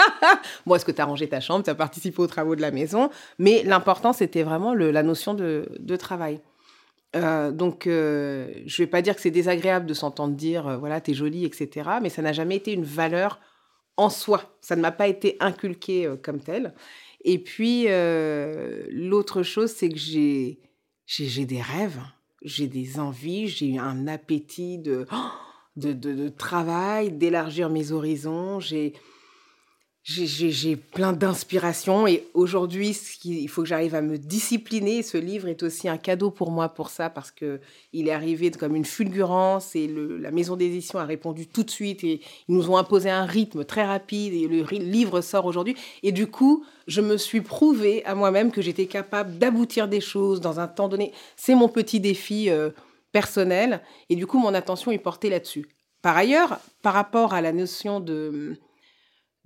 Moi, 0.66 0.76
est-ce 0.76 0.84
que 0.84 0.92
tu 0.92 1.00
as 1.00 1.04
rangé 1.04 1.28
ta 1.28 1.40
chambre? 1.40 1.64
Tu 1.64 1.70
as 1.70 1.74
participé 1.74 2.20
aux 2.20 2.26
travaux 2.26 2.56
de 2.56 2.60
la 2.60 2.70
maison? 2.70 3.10
Mais 3.38 3.62
l'important, 3.64 4.12
c'était 4.12 4.42
vraiment 4.42 4.74
le, 4.74 4.90
la 4.90 5.02
notion 5.02 5.34
de, 5.34 5.68
de 5.78 5.96
travail. 5.96 6.40
Euh, 7.16 7.50
donc, 7.52 7.86
euh, 7.86 8.52
je 8.66 8.82
vais 8.82 8.86
pas 8.86 9.02
dire 9.02 9.14
que 9.14 9.20
c'est 9.20 9.30
désagréable 9.30 9.86
de 9.86 9.94
s'entendre 9.94 10.34
dire 10.34 10.66
euh, 10.66 10.76
voilà 10.76 11.00
t'es 11.00 11.14
jolie, 11.14 11.44
etc. 11.44 11.88
Mais 12.02 12.10
ça 12.10 12.22
n'a 12.22 12.32
jamais 12.32 12.56
été 12.56 12.72
une 12.72 12.84
valeur 12.84 13.40
en 13.96 14.10
soi. 14.10 14.42
Ça 14.60 14.76
ne 14.76 14.82
m'a 14.82 14.92
pas 14.92 15.08
été 15.08 15.36
inculqué 15.40 16.12
comme 16.22 16.40
tel. 16.40 16.74
Et 17.30 17.38
puis, 17.38 17.84
euh, 17.88 18.86
l'autre 18.88 19.42
chose, 19.42 19.70
c'est 19.70 19.90
que 19.90 19.98
j'ai, 19.98 20.60
j'ai, 21.04 21.44
des 21.44 21.60
rêves, 21.60 22.00
j'ai 22.40 22.68
des 22.68 22.98
envies, 22.98 23.48
j'ai 23.48 23.76
un 23.76 24.08
appétit 24.08 24.78
de, 24.78 25.04
de, 25.76 25.92
de, 25.92 26.14
de 26.14 26.28
travail, 26.30 27.12
d'élargir 27.12 27.68
mes 27.68 27.92
horizons. 27.92 28.60
J'ai, 28.60 28.94
j'ai 30.08 30.76
plein 30.76 31.12
d'inspiration 31.12 32.06
et 32.06 32.26
aujourd'hui, 32.32 32.98
il 33.24 33.48
faut 33.48 33.60
que 33.60 33.68
j'arrive 33.68 33.94
à 33.94 34.00
me 34.00 34.16
discipliner. 34.16 35.02
Ce 35.02 35.18
livre 35.18 35.48
est 35.48 35.62
aussi 35.62 35.86
un 35.86 35.98
cadeau 35.98 36.30
pour 36.30 36.50
moi 36.50 36.70
pour 36.70 36.88
ça 36.88 37.10
parce 37.10 37.30
que 37.30 37.60
il 37.92 38.08
est 38.08 38.12
arrivé 38.12 38.50
comme 38.50 38.74
une 38.74 38.86
fulgurance 38.86 39.76
et 39.76 39.86
la 39.86 40.30
maison 40.30 40.56
d'édition 40.56 40.98
a 40.98 41.04
répondu 41.04 41.46
tout 41.46 41.62
de 41.62 41.70
suite 41.70 42.04
et 42.04 42.22
ils 42.48 42.54
nous 42.54 42.70
ont 42.70 42.78
imposé 42.78 43.10
un 43.10 43.26
rythme 43.26 43.66
très 43.66 43.84
rapide 43.84 44.32
et 44.32 44.48
le 44.48 44.62
livre 44.78 45.20
sort 45.20 45.44
aujourd'hui. 45.44 45.76
Et 46.02 46.10
du 46.10 46.26
coup, 46.26 46.64
je 46.86 47.02
me 47.02 47.18
suis 47.18 47.42
prouvé 47.42 48.02
à 48.06 48.14
moi-même 48.14 48.50
que 48.50 48.62
j'étais 48.62 48.86
capable 48.86 49.36
d'aboutir 49.36 49.88
des 49.88 50.00
choses 50.00 50.40
dans 50.40 50.58
un 50.58 50.68
temps 50.68 50.88
donné. 50.88 51.12
C'est 51.36 51.54
mon 51.54 51.68
petit 51.68 52.00
défi 52.00 52.48
euh, 52.48 52.70
personnel 53.12 53.82
et 54.08 54.16
du 54.16 54.26
coup, 54.26 54.38
mon 54.38 54.54
attention 54.54 54.90
est 54.90 54.98
portée 54.98 55.28
là-dessus. 55.28 55.66
Par 56.00 56.16
ailleurs, 56.16 56.60
par 56.80 56.94
rapport 56.94 57.34
à 57.34 57.42
la 57.42 57.52
notion 57.52 58.00
de 58.00 58.56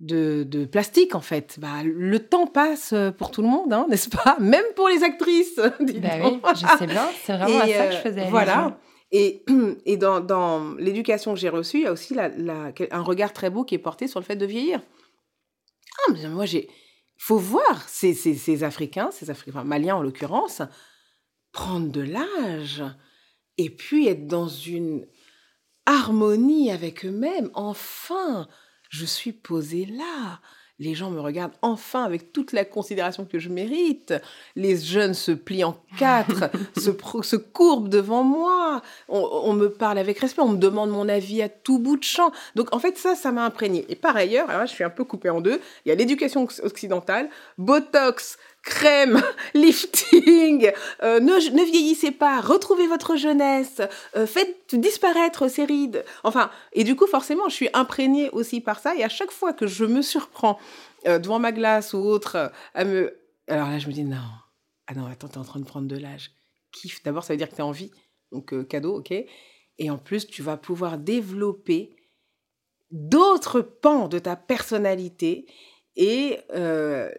de, 0.02 0.64
plastique, 0.64 1.14
en 1.14 1.20
fait. 1.20 1.58
Bah, 1.58 1.82
le 1.84 2.18
temps 2.18 2.46
passe 2.46 2.94
pour 3.18 3.30
tout 3.30 3.42
le 3.42 3.48
monde, 3.48 3.72
hein, 3.72 3.86
n'est-ce 3.88 4.10
pas? 4.10 4.36
Même 4.40 4.64
pour 4.76 4.88
les 4.88 5.02
actrices. 5.04 5.56
Bah 5.80 6.08
oui, 6.24 6.40
je 6.54 6.78
sais 6.78 6.86
bien, 6.86 7.08
c'est 7.24 7.36
vraiment 7.36 7.60
à 7.60 7.66
ça 7.66 7.86
que 7.86 7.92
je 7.92 7.96
euh, 7.98 8.02
faisais. 8.02 8.28
Voilà. 8.30 8.78
Et, 9.12 9.44
et 9.86 9.96
dans, 9.96 10.20
dans 10.20 10.74
l'éducation 10.74 11.34
que 11.34 11.40
j'ai 11.40 11.48
reçue, 11.48 11.78
il 11.78 11.82
y 11.84 11.86
a 11.86 11.92
aussi 11.92 12.14
la, 12.14 12.28
la- 12.28 12.72
un 12.90 13.02
regard 13.02 13.32
très 13.32 13.50
beau 13.50 13.64
qui 13.64 13.74
est 13.74 13.78
porté 13.78 14.08
sur 14.08 14.18
le 14.20 14.24
fait 14.24 14.36
de 14.36 14.46
vieillir. 14.46 14.80
Ah, 16.08 16.12
mais 16.12 16.28
moi, 16.28 16.46
j'ai. 16.46 16.68
faut 17.16 17.36
voir 17.38 17.88
ces, 17.88 18.14
ces, 18.14 18.34
ces 18.34 18.64
Africains, 18.64 19.10
ces 19.12 19.30
Africains, 19.30 19.58
enfin, 19.58 19.64
Maliens 19.64 19.96
en 19.96 20.02
l'occurrence, 20.02 20.62
prendre 21.52 21.88
de 21.88 22.00
l'âge 22.00 22.82
et 23.58 23.70
puis 23.70 24.08
être 24.08 24.26
dans 24.26 24.48
une 24.48 25.06
harmonie 25.86 26.70
avec 26.70 27.04
eux-mêmes. 27.04 27.50
Enfin, 27.54 28.48
je 28.92 29.06
suis 29.06 29.32
posée 29.32 29.86
là. 29.86 30.38
Les 30.78 30.94
gens 30.94 31.10
me 31.10 31.20
regardent 31.20 31.54
enfin 31.62 32.02
avec 32.02 32.32
toute 32.32 32.52
la 32.52 32.64
considération 32.64 33.24
que 33.24 33.38
je 33.38 33.48
mérite. 33.48 34.14
Les 34.56 34.76
jeunes 34.76 35.14
se 35.14 35.30
plient 35.30 35.64
en 35.64 35.76
quatre, 35.96 36.50
se, 36.76 37.36
courbent 37.36 37.88
devant 37.88 38.24
moi. 38.24 38.82
On, 39.08 39.20
on 39.44 39.52
me 39.52 39.68
parle 39.68 39.98
avec 39.98 40.18
respect, 40.18 40.42
on 40.42 40.48
me 40.48 40.56
demande 40.58 40.90
mon 40.90 41.08
avis 41.08 41.40
à 41.40 41.48
tout 41.48 41.78
bout 41.78 41.96
de 41.96 42.02
champ. 42.02 42.32
Donc 42.56 42.74
en 42.74 42.80
fait, 42.80 42.98
ça, 42.98 43.14
ça 43.14 43.32
m'a 43.32 43.44
imprégné. 43.44 43.86
Et 43.88 43.96
par 43.96 44.16
ailleurs, 44.16 44.48
alors 44.48 44.62
là, 44.62 44.66
je 44.66 44.72
suis 44.72 44.84
un 44.84 44.90
peu 44.90 45.04
coupée 45.04 45.30
en 45.30 45.40
deux. 45.40 45.60
Il 45.86 45.90
y 45.90 45.92
a 45.92 45.94
l'éducation 45.94 46.44
occ- 46.44 46.62
occidentale, 46.62 47.30
Botox, 47.58 48.36
crème, 48.62 49.22
lifting, 49.54 50.70
euh, 51.02 51.20
ne, 51.20 51.64
vieillissez 51.64 52.10
pas, 52.12 52.40
retrouvez 52.40 52.86
votre 52.86 53.16
jeunesse, 53.16 53.80
euh, 54.16 54.26
faites 54.26 54.74
disparaître 54.74 55.48
ces 55.48 55.64
rides. 55.64 56.04
Enfin, 56.24 56.50
et 56.72 56.84
du 56.84 56.96
coup, 56.96 57.06
forcément, 57.06 57.48
je 57.48 57.54
suis 57.54 57.68
imprégnée 57.72 58.30
aussi 58.30 58.60
par 58.60 58.78
ça. 58.78 58.94
Et 58.94 59.04
à 59.04 59.08
chaque 59.08 59.32
fois 59.32 59.52
que 59.52 59.66
je 59.66 59.84
me 59.84 60.02
surprends 60.02 60.58
euh, 61.06 61.18
devant 61.18 61.38
ma 61.38 61.52
glace 61.52 61.92
ou 61.92 61.98
autre 61.98 62.52
à 62.74 62.84
me... 62.84 63.16
Alors 63.48 63.68
là, 63.68 63.78
je 63.78 63.88
me 63.88 63.92
dis, 63.92 64.04
non, 64.04 64.16
ah 64.86 64.94
non, 64.94 65.06
attends, 65.06 65.28
t'es 65.28 65.38
en 65.38 65.44
train 65.44 65.60
de 65.60 65.64
prendre 65.64 65.88
de 65.88 65.96
l'âge. 65.96 66.30
Kiff, 66.72 67.02
d'abord, 67.02 67.24
ça 67.24 67.32
veut 67.32 67.38
dire 67.38 67.48
que 67.48 67.56
t'es 67.56 67.62
en 67.62 67.72
vie. 67.72 67.90
Donc, 68.30 68.54
cadeau, 68.68 68.98
ok. 68.98 69.12
Et 69.78 69.90
en 69.90 69.98
plus, 69.98 70.26
tu 70.26 70.42
vas 70.42 70.56
pouvoir 70.56 70.96
développer 70.96 71.96
d'autres 72.92 73.60
pans 73.60 74.08
de 74.08 74.18
ta 74.18 74.36
personnalité. 74.36 75.46
Et 75.96 76.38
euh, 76.54 77.10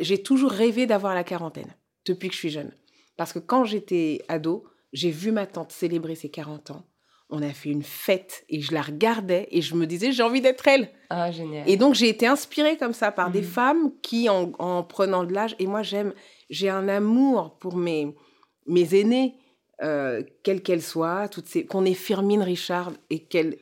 j'ai 0.00 0.22
toujours 0.22 0.50
rêvé 0.52 0.86
d'avoir 0.86 1.14
la 1.14 1.24
quarantaine 1.24 1.74
depuis 2.06 2.28
que 2.28 2.34
je 2.34 2.38
suis 2.40 2.50
jeune. 2.50 2.72
Parce 3.16 3.32
que 3.32 3.38
quand 3.38 3.64
j'étais 3.64 4.22
ado, 4.28 4.64
j'ai 4.92 5.10
vu 5.10 5.32
ma 5.32 5.46
tante 5.46 5.72
célébrer 5.72 6.14
ses 6.14 6.30
40 6.30 6.70
ans. 6.72 6.84
On 7.30 7.42
a 7.42 7.50
fait 7.50 7.70
une 7.70 7.82
fête 7.82 8.44
et 8.48 8.60
je 8.60 8.72
la 8.72 8.82
regardais 8.82 9.48
et 9.50 9.62
je 9.62 9.74
me 9.74 9.86
disais, 9.86 10.12
j'ai 10.12 10.22
envie 10.22 10.40
d'être 10.42 10.68
elle. 10.68 10.90
Ah, 11.10 11.30
génial. 11.32 11.68
Et 11.68 11.76
donc, 11.76 11.94
j'ai 11.94 12.08
été 12.08 12.26
inspirée 12.26 12.76
comme 12.76 12.92
ça 12.92 13.10
par 13.10 13.30
des 13.30 13.40
Mhm. 13.40 13.46
femmes 13.46 13.92
qui, 14.02 14.28
en, 14.28 14.52
en 14.58 14.82
prenant 14.84 15.24
de 15.24 15.32
l'âge, 15.32 15.56
et 15.58 15.66
moi, 15.66 15.82
j'aime, 15.82 16.12
j'ai 16.50 16.68
un 16.68 16.86
amour 16.86 17.56
pour 17.58 17.76
mes, 17.76 18.14
mes 18.66 18.94
aînés, 19.00 19.34
euh, 19.82 20.22
quelles 20.44 20.62
qu'elles 20.62 20.82
soient, 20.82 21.28
toutes 21.28 21.46
ces, 21.48 21.64
qu'on 21.66 21.84
ait 21.84 21.94
Firmine 21.94 22.42
Richard 22.42 22.92
et 23.10 23.24
qu'elle 23.24 23.56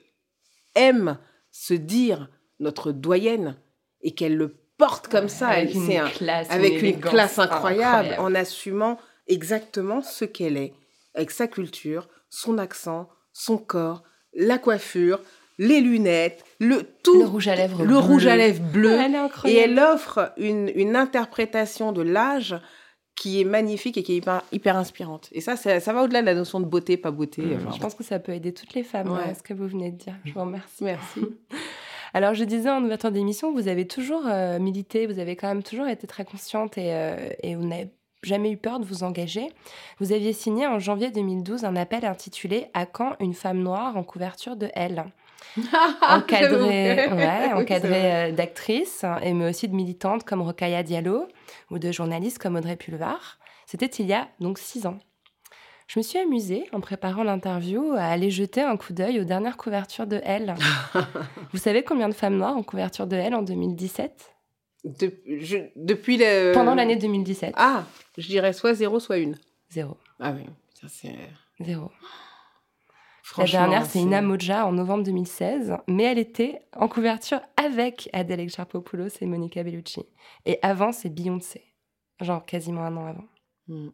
aime 0.74 1.18
se 1.50 1.72
dire 1.74 2.28
notre 2.60 2.92
doyenne 2.92 3.56
et 4.02 4.12
qu'elle 4.12 4.36
le 4.36 4.54
porte 4.78 5.08
comme 5.08 5.28
ça. 5.28 5.48
Avec 5.48 5.70
elle, 5.74 5.76
une 6.04 6.10
classe, 6.10 6.50
avec 6.50 6.72
une 6.74 6.78
élégance 6.86 7.10
classe 7.10 7.38
incroyable, 7.38 8.08
incroyable. 8.10 8.22
en 8.22 8.34
assumant 8.34 8.98
exactement 9.28 10.02
ce 10.02 10.24
qu'elle 10.24 10.56
est, 10.56 10.72
avec 11.14 11.30
sa 11.30 11.46
culture, 11.46 12.08
son 12.30 12.58
accent, 12.58 13.08
son 13.32 13.58
corps, 13.58 14.02
la 14.34 14.58
coiffure, 14.58 15.20
les 15.58 15.80
lunettes, 15.80 16.44
le 16.58 16.82
tout, 17.02 17.18
Le 17.20 17.26
rouge 17.26 17.48
à 17.48 17.54
lèvres 17.54 17.80
le 17.82 17.86
bleu. 17.86 17.98
rouge 17.98 18.26
à 18.26 18.36
lèvres 18.36 18.62
bleu. 18.62 18.92
Elle 18.92 19.14
est 19.14 19.50
Et 19.50 19.56
elle 19.58 19.78
offre 19.78 20.32
une, 20.38 20.70
une 20.74 20.96
interprétation 20.96 21.92
de 21.92 22.02
l'âge 22.02 22.56
qui 23.14 23.40
est 23.40 23.44
magnifique 23.44 23.98
et 23.98 24.02
qui 24.02 24.14
est 24.14 24.16
hyper, 24.16 24.42
hyper 24.52 24.76
inspirante. 24.76 25.28
Et 25.32 25.42
ça, 25.42 25.54
ça, 25.56 25.78
ça 25.80 25.92
va 25.92 26.02
au-delà 26.02 26.22
de 26.22 26.26
la 26.26 26.34
notion 26.34 26.58
de 26.60 26.64
beauté, 26.64 26.96
pas 26.96 27.10
beauté. 27.10 27.42
Mm, 27.42 27.56
enfin, 27.66 27.76
Je 27.76 27.80
pense 27.80 27.94
que 27.94 28.02
ça 28.02 28.18
peut 28.18 28.32
aider 28.32 28.52
toutes 28.54 28.72
les 28.74 28.82
femmes, 28.82 29.12
Ouais. 29.12 29.18
ouais, 29.18 29.34
ce 29.34 29.42
que 29.42 29.52
vous 29.52 29.68
venez 29.68 29.90
de 29.92 29.98
dire. 29.98 30.14
Je 30.24 30.32
vous 30.32 30.40
remercie. 30.40 30.82
Merci. 30.82 31.20
Alors, 32.14 32.34
je 32.34 32.44
disais 32.44 32.70
en 32.70 32.82
ouverture 32.84 33.10
d'émission, 33.10 33.52
vous 33.52 33.68
avez 33.68 33.86
toujours 33.86 34.22
euh, 34.26 34.58
milité, 34.58 35.06
vous 35.06 35.18
avez 35.18 35.36
quand 35.36 35.48
même 35.48 35.62
toujours 35.62 35.86
été 35.88 36.06
très 36.06 36.24
consciente 36.24 36.76
et, 36.76 36.92
euh, 36.92 37.16
et 37.42 37.54
vous 37.54 37.64
n'avez 37.66 37.90
jamais 38.22 38.50
eu 38.50 38.56
peur 38.56 38.78
de 38.80 38.84
vous 38.84 39.02
engager. 39.02 39.48
Vous 39.98 40.12
aviez 40.12 40.32
signé 40.32 40.66
en 40.66 40.78
janvier 40.78 41.10
2012 41.10 41.64
un 41.64 41.74
appel 41.76 42.04
intitulé 42.04 42.66
À 42.74 42.86
quand 42.86 43.16
une 43.20 43.34
femme 43.34 43.58
noire 43.62 43.96
en 43.96 44.04
couverture 44.04 44.56
de 44.56 44.68
Elle 44.74 45.04
encadrée, 46.08 47.08
ouais, 47.08 47.48
vrai. 47.88 48.30
euh, 48.30 48.32
d'actrices, 48.32 49.04
hein, 49.04 49.18
et 49.22 49.32
mais 49.32 49.50
aussi 49.50 49.68
de 49.68 49.74
militantes 49.74 50.24
comme 50.24 50.40
Rokhaya 50.40 50.82
Diallo 50.82 51.26
ou 51.70 51.78
de 51.78 51.90
journalistes 51.90 52.38
comme 52.38 52.56
Audrey 52.56 52.76
Pulvar. 52.76 53.38
C'était 53.66 53.86
il 53.86 54.06
y 54.06 54.12
a 54.12 54.28
donc 54.40 54.58
six 54.58 54.86
ans. 54.86 54.98
Je 55.88 55.98
me 55.98 56.02
suis 56.02 56.18
amusée 56.18 56.64
en 56.72 56.80
préparant 56.80 57.22
l'interview 57.22 57.92
à 57.92 58.04
aller 58.04 58.30
jeter 58.30 58.62
un 58.62 58.76
coup 58.76 58.92
d'œil 58.92 59.20
aux 59.20 59.24
dernières 59.24 59.56
couvertures 59.56 60.06
de 60.06 60.20
Elle. 60.24 60.54
Vous 61.52 61.58
savez 61.58 61.82
combien 61.84 62.08
de 62.08 62.14
femmes 62.14 62.36
noires 62.36 62.56
en 62.56 62.62
couverture 62.62 63.06
de 63.06 63.16
Elle 63.16 63.34
en 63.34 63.42
2017 63.42 64.34
De- 64.84 65.14
je- 65.26 65.68
depuis 65.76 66.16
le... 66.16 66.52
Pendant 66.54 66.74
l'année 66.74 66.96
2017 66.96 67.54
Ah, 67.56 67.84
je 68.18 68.26
dirais 68.26 68.52
soit 68.52 68.74
zéro, 68.74 68.98
soit 69.00 69.18
une. 69.18 69.36
Zéro. 69.70 69.96
Ah 70.18 70.32
oui, 70.32 70.44
ça 70.80 70.86
c'est... 70.88 71.14
Zéro. 71.60 71.90
La 73.38 73.44
dernière, 73.46 73.86
c'est 73.86 74.00
Ina 74.00 74.20
Moja 74.20 74.66
en 74.66 74.72
novembre 74.72 75.04
2016, 75.04 75.76
mais 75.88 76.02
elle 76.04 76.18
était 76.18 76.60
en 76.76 76.88
couverture 76.88 77.40
avec 77.56 78.10
Adèle 78.12 78.40
Exarchopoulos 78.40 79.08
et 79.20 79.26
Monica 79.26 79.62
Bellucci. 79.62 80.04
Et 80.44 80.58
avant, 80.62 80.92
c'est 80.92 81.08
Beyoncé, 81.08 81.62
genre 82.20 82.44
quasiment 82.44 82.82
un 82.82 82.96
an 82.96 83.06
avant. 83.06 83.24
Mm. 83.68 83.88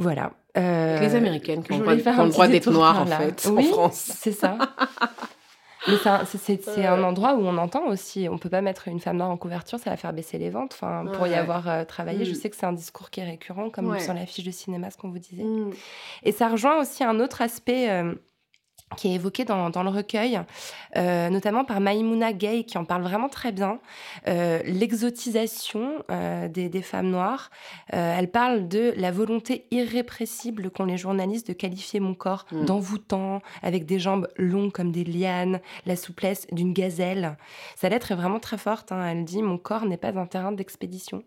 Voilà. 0.00 0.32
Euh, 0.56 0.98
Les 0.98 1.14
Américaines 1.14 1.62
qui 1.62 1.72
ont, 1.72 1.78
le 1.78 2.30
droit- 2.30 2.48
d'être 2.48 2.70
noires, 2.72 3.02
en 3.02 3.06
fait, 3.06 3.48
Oui, 3.52 3.68
en 3.68 3.72
France. 3.72 4.10
C'est 4.16 4.32
ça. 4.32 4.58
Mais 5.88 5.94
c'est 6.26 6.86
un, 6.86 7.02
endroit 7.02 7.34
où 7.36 7.40
on 7.46 7.56
entend 7.56 7.86
aussi, 7.86 8.28
on 8.30 8.36
peut 8.36 8.50
pas 8.50 8.60
mettre 8.60 8.88
une 8.88 9.00
femme 9.00 9.16
noire 9.16 9.30
en 9.30 9.38
couverture, 9.38 9.78
ça 9.78 9.88
va 9.88 9.96
faire 9.96 10.12
baisser 10.12 10.36
les 10.36 10.50
ventes. 10.50 10.72
Enfin, 10.74 11.06
pour 11.14 11.26
y 11.26 11.34
avoir 11.34 11.68
euh, 11.68 11.84
travaillé, 11.84 12.26
je 12.26 12.32
Mm. 12.32 12.34
sais 12.34 12.50
que 12.50 12.56
c'est 12.56 12.66
un 12.66 12.74
discours 12.74 13.08
qui 13.08 13.20
est 13.20 13.24
récurrent, 13.24 13.70
comme 13.70 13.86
Ouais. 13.88 14.00
sur 14.00 14.12
la 14.12 14.26
fiche 14.26 14.44
de 14.44 14.50
cinéma, 14.50 14.90
ce 14.90 14.98
qu'on 14.98 15.08
vous 15.08 15.18
disait. 15.18 15.42
Mm. 15.42 15.70
Et 16.24 16.32
ça 16.32 16.48
rejoint 16.48 16.78
aussi 16.80 17.02
un 17.02 17.18
autre 17.18 17.40
aspect 17.40 17.88
euh, 17.90 18.12
qui 18.96 19.08
est 19.08 19.14
évoqué 19.14 19.44
dans, 19.44 19.70
dans 19.70 19.82
le 19.84 19.90
recueil, 19.90 20.40
euh, 20.96 21.28
notamment 21.30 21.64
par 21.64 21.80
Maïmouna 21.80 22.32
Gay, 22.32 22.64
qui 22.64 22.76
en 22.76 22.84
parle 22.84 23.02
vraiment 23.02 23.28
très 23.28 23.52
bien, 23.52 23.78
euh, 24.26 24.60
l'exotisation 24.64 26.04
euh, 26.10 26.48
des, 26.48 26.68
des 26.68 26.82
femmes 26.82 27.08
noires. 27.10 27.50
Elle 27.88 28.30
parle 28.30 28.68
de 28.68 28.92
la 28.96 29.10
volonté 29.12 29.66
irrépressible 29.70 30.70
qu'ont 30.70 30.84
les 30.84 30.96
journalistes 30.96 31.48
de 31.48 31.52
qualifier 31.52 32.00
mon 32.00 32.14
corps 32.14 32.46
Mm. 32.52 32.64
d'envoûtant, 32.64 33.42
avec 33.62 33.86
des 33.86 33.98
jambes 34.00 34.26
longues 34.36 34.72
comme 34.72 34.90
des 34.92 35.04
lianes, 35.04 35.60
la 35.86 35.94
souplesse 35.96 36.46
d'une 36.52 36.72
gazelle. 36.72 37.36
Sa 37.76 37.88
lettre 37.88 38.10
est 38.12 38.16
vraiment 38.16 38.40
très 38.40 38.58
forte. 38.58 38.92
hein. 38.92 39.06
Elle 39.06 39.24
dit 39.24 39.42
Mon 39.42 39.58
corps 39.58 39.84
n'est 39.84 39.96
pas 39.98 40.16
un 40.18 40.26
terrain 40.26 40.52
d'expédition. 40.52 41.22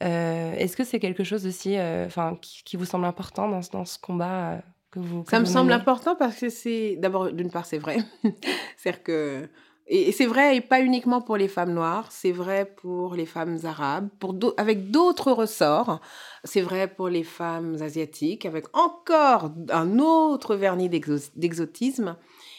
Est-ce 0.00 0.76
que 0.76 0.84
c'est 0.84 0.98
quelque 1.00 1.24
chose 1.24 1.46
aussi 1.46 1.76
enfin, 2.06 2.36
qui, 2.40 2.62
qui 2.64 2.76
vous 2.76 2.84
semble 2.84 3.06
important 3.06 3.48
dans, 3.48 3.62
ce- 3.62 3.70
dans 3.70 3.84
ce 3.86 3.98
combat 3.98 4.60
que 4.90 4.98
vous 4.98 5.22
que 5.22 5.30
Ça 5.30 5.40
me 5.40 5.44
semble 5.44 5.72
important 5.72 6.16
parce 6.16 6.38
que 6.38 6.48
c'est 6.48 6.96
d'abord 6.96 7.32
d'une 7.32 7.50
part 7.50 7.66
c'est 7.66 7.78
vrai, 7.78 7.98
c'est-à-dire 8.76 9.02
que 9.02 9.48
et, 9.88 10.10
c'est 10.10 10.26
vrai 10.26 10.56
et 10.56 10.60
pas 10.60 10.80
uniquement 10.80 11.20
pour 11.20 11.36
les 11.36 11.46
femmes 11.46 11.72
noires, 11.72 12.10
c'est 12.10 12.32
vrai 12.32 12.64
pour 12.76 13.14
les 13.14 13.26
femmes 13.26 13.58
arabes, 13.64 14.08
pour 14.18 14.34
avec 14.56 14.90
d'autres 14.90 15.30
ressorts, 15.30 16.00
c'est 16.42 16.60
vrai 16.60 16.88
pour 16.88 17.08
les 17.08 17.22
femmes 17.22 17.76
asiatiques 17.80 18.46
avec 18.46 18.66
encore 18.76 19.52
un 19.70 19.98
autre 19.98 20.56
vernis 20.56 20.88
d'exo- 20.88 21.30
d'exotisme. 21.36 22.16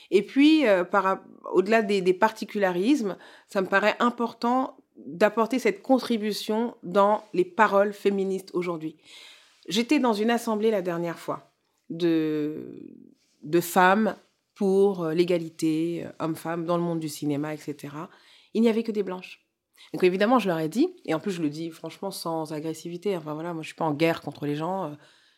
Et 0.10 0.22
puis 0.22 0.66
euh, 0.66 0.86
au-delà 1.52 1.82
des, 1.82 2.02
des 2.02 2.14
particularismes, 2.14 3.18
ça 3.50 3.62
me 3.62 3.68
paraît 3.68 3.98
important 4.00 4.78
d'apporter 4.96 5.60
cette 5.60 5.82
contribution 5.82 6.76
dans 6.84 7.24
les 7.34 7.46
paroles 7.46 7.92
féministes 7.94 8.52
aujourd'hui. 8.54 8.96
J'étais 9.68 10.00
dans 10.00 10.14
une 10.14 10.32
assemblée 10.32 10.72
la 10.72 10.82
dernière 10.82 11.20
fois 11.20 11.52
de, 11.90 12.82
de 13.44 13.62
femmes 13.62 14.16
pour 14.58 15.04
euh, 15.04 15.14
l'égalité, 15.14 16.04
euh, 16.06 16.10
hommes-femmes, 16.20 16.66
dans 16.66 16.78
le 16.78 16.84
monde 16.84 17.00
du 17.00 17.10
cinéma, 17.10 17.54
etc. 17.54 17.94
Il 18.54 18.62
n'y 18.62 18.70
avait 18.70 18.84
que 18.84 18.92
des 18.92 19.04
blanches. 19.04 19.46
Donc 19.94 20.04
évidemment, 20.04 20.40
je 20.40 20.48
leur 20.48 20.60
ai 20.60 20.68
dit, 20.68 20.90
et 21.06 21.14
en 21.14 21.20
plus 21.20 21.32
je 21.32 21.42
le 21.42 21.50
dis 21.50 21.70
franchement 21.70 22.12
sans 22.12 22.52
agressivité, 22.52 23.16
enfin 23.16 23.36
voilà, 23.36 23.54
moi 23.54 23.62
je 23.62 23.68
suis 23.68 23.76
pas 23.76 23.86
en 23.86 23.94
guerre 23.94 24.22
contre 24.22 24.46
les 24.48 24.56
gens, 24.56 24.86
euh, 24.86 24.90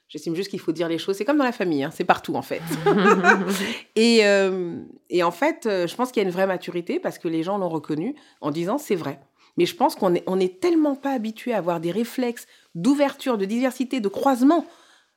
j'estime 0.07 0.33
juste 0.33 0.49
qu'il 0.49 0.61
faut 0.61 0.71
dire 0.71 0.87
les 0.87 0.97
choses, 0.97 1.17
c'est 1.17 1.25
comme 1.25 1.37
dans 1.37 1.43
la 1.43 1.51
famille, 1.51 1.83
hein, 1.83 1.91
c'est 1.93 2.05
partout 2.05 2.35
en 2.35 2.41
fait. 2.41 2.61
et, 3.95 4.25
euh, 4.25 4.79
et 5.09 5.21
en 5.21 5.31
fait, 5.31 5.63
je 5.65 5.93
pense 5.95 6.11
qu'il 6.11 6.23
y 6.23 6.25
a 6.25 6.27
une 6.27 6.33
vraie 6.33 6.47
maturité 6.47 6.99
parce 6.99 7.19
que 7.19 7.27
les 7.27 7.43
gens 7.43 7.57
l'ont 7.57 7.69
reconnu 7.69 8.15
en 8.39 8.51
disant 8.51 8.77
c'est 8.77 8.95
vrai. 8.95 9.19
Mais 9.57 9.65
je 9.65 9.75
pense 9.75 9.95
qu'on 9.95 10.15
est, 10.15 10.23
on 10.25 10.39
est 10.39 10.61
tellement 10.61 10.95
pas 10.95 11.11
habitué 11.11 11.53
à 11.53 11.57
avoir 11.57 11.81
des 11.81 11.91
réflexes 11.91 12.47
d'ouverture, 12.75 13.37
de 13.37 13.43
diversité, 13.43 13.99
de 13.99 14.07
croisement 14.07 14.65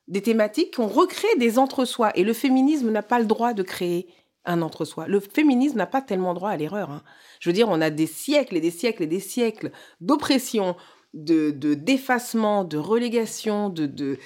des 0.09 0.23
thématiques 0.23 0.77
qu'on 0.77 0.87
recrée 0.89 1.35
des 1.39 1.59
entre-soi. 1.59 2.11
Et 2.17 2.25
le 2.25 2.33
féminisme 2.33 2.91
n'a 2.91 3.03
pas 3.03 3.19
le 3.19 3.27
droit 3.27 3.53
de 3.55 3.63
créer 3.63 4.09
un 4.45 4.61
entre-soi. 4.63 5.07
Le 5.07 5.21
féminisme 5.21 5.79
n'a 5.79 5.87
pas 5.87 6.03
tellement 6.03 6.35
droit 6.35 6.51
à 6.51 6.57
l'erreur. 6.57 6.91
hein. 6.91 7.03
Je 7.41 7.49
veux 7.49 7.55
dire, 7.55 7.69
on 7.69 7.81
a 7.81 7.91
des 7.91 8.07
siècles 8.09 8.57
et 8.57 8.61
des 8.61 8.71
siècles 8.73 9.05
et 9.05 9.07
des 9.07 9.21
siècles 9.21 9.71
d'oppression, 10.01 10.77
de 11.15 11.51
de- 11.53 11.75
d'effacement, 11.75 12.65
de, 12.65 12.77
relégation, 12.79 13.69
de 13.69 13.87
de- 13.87 14.19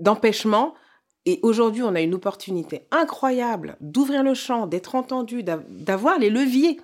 d'empêchement. 0.00 0.74
Et 1.26 1.40
aujourd'hui, 1.42 1.82
on 1.82 1.94
a 1.94 2.00
une 2.00 2.14
opportunité 2.14 2.86
incroyable 2.90 3.76
d'ouvrir 3.80 4.22
le 4.22 4.34
champ, 4.34 4.66
d'être 4.66 4.94
entendu, 4.94 5.42
d'av- 5.42 5.64
d'avoir 5.68 6.18
les 6.18 6.28
leviers 6.30 6.80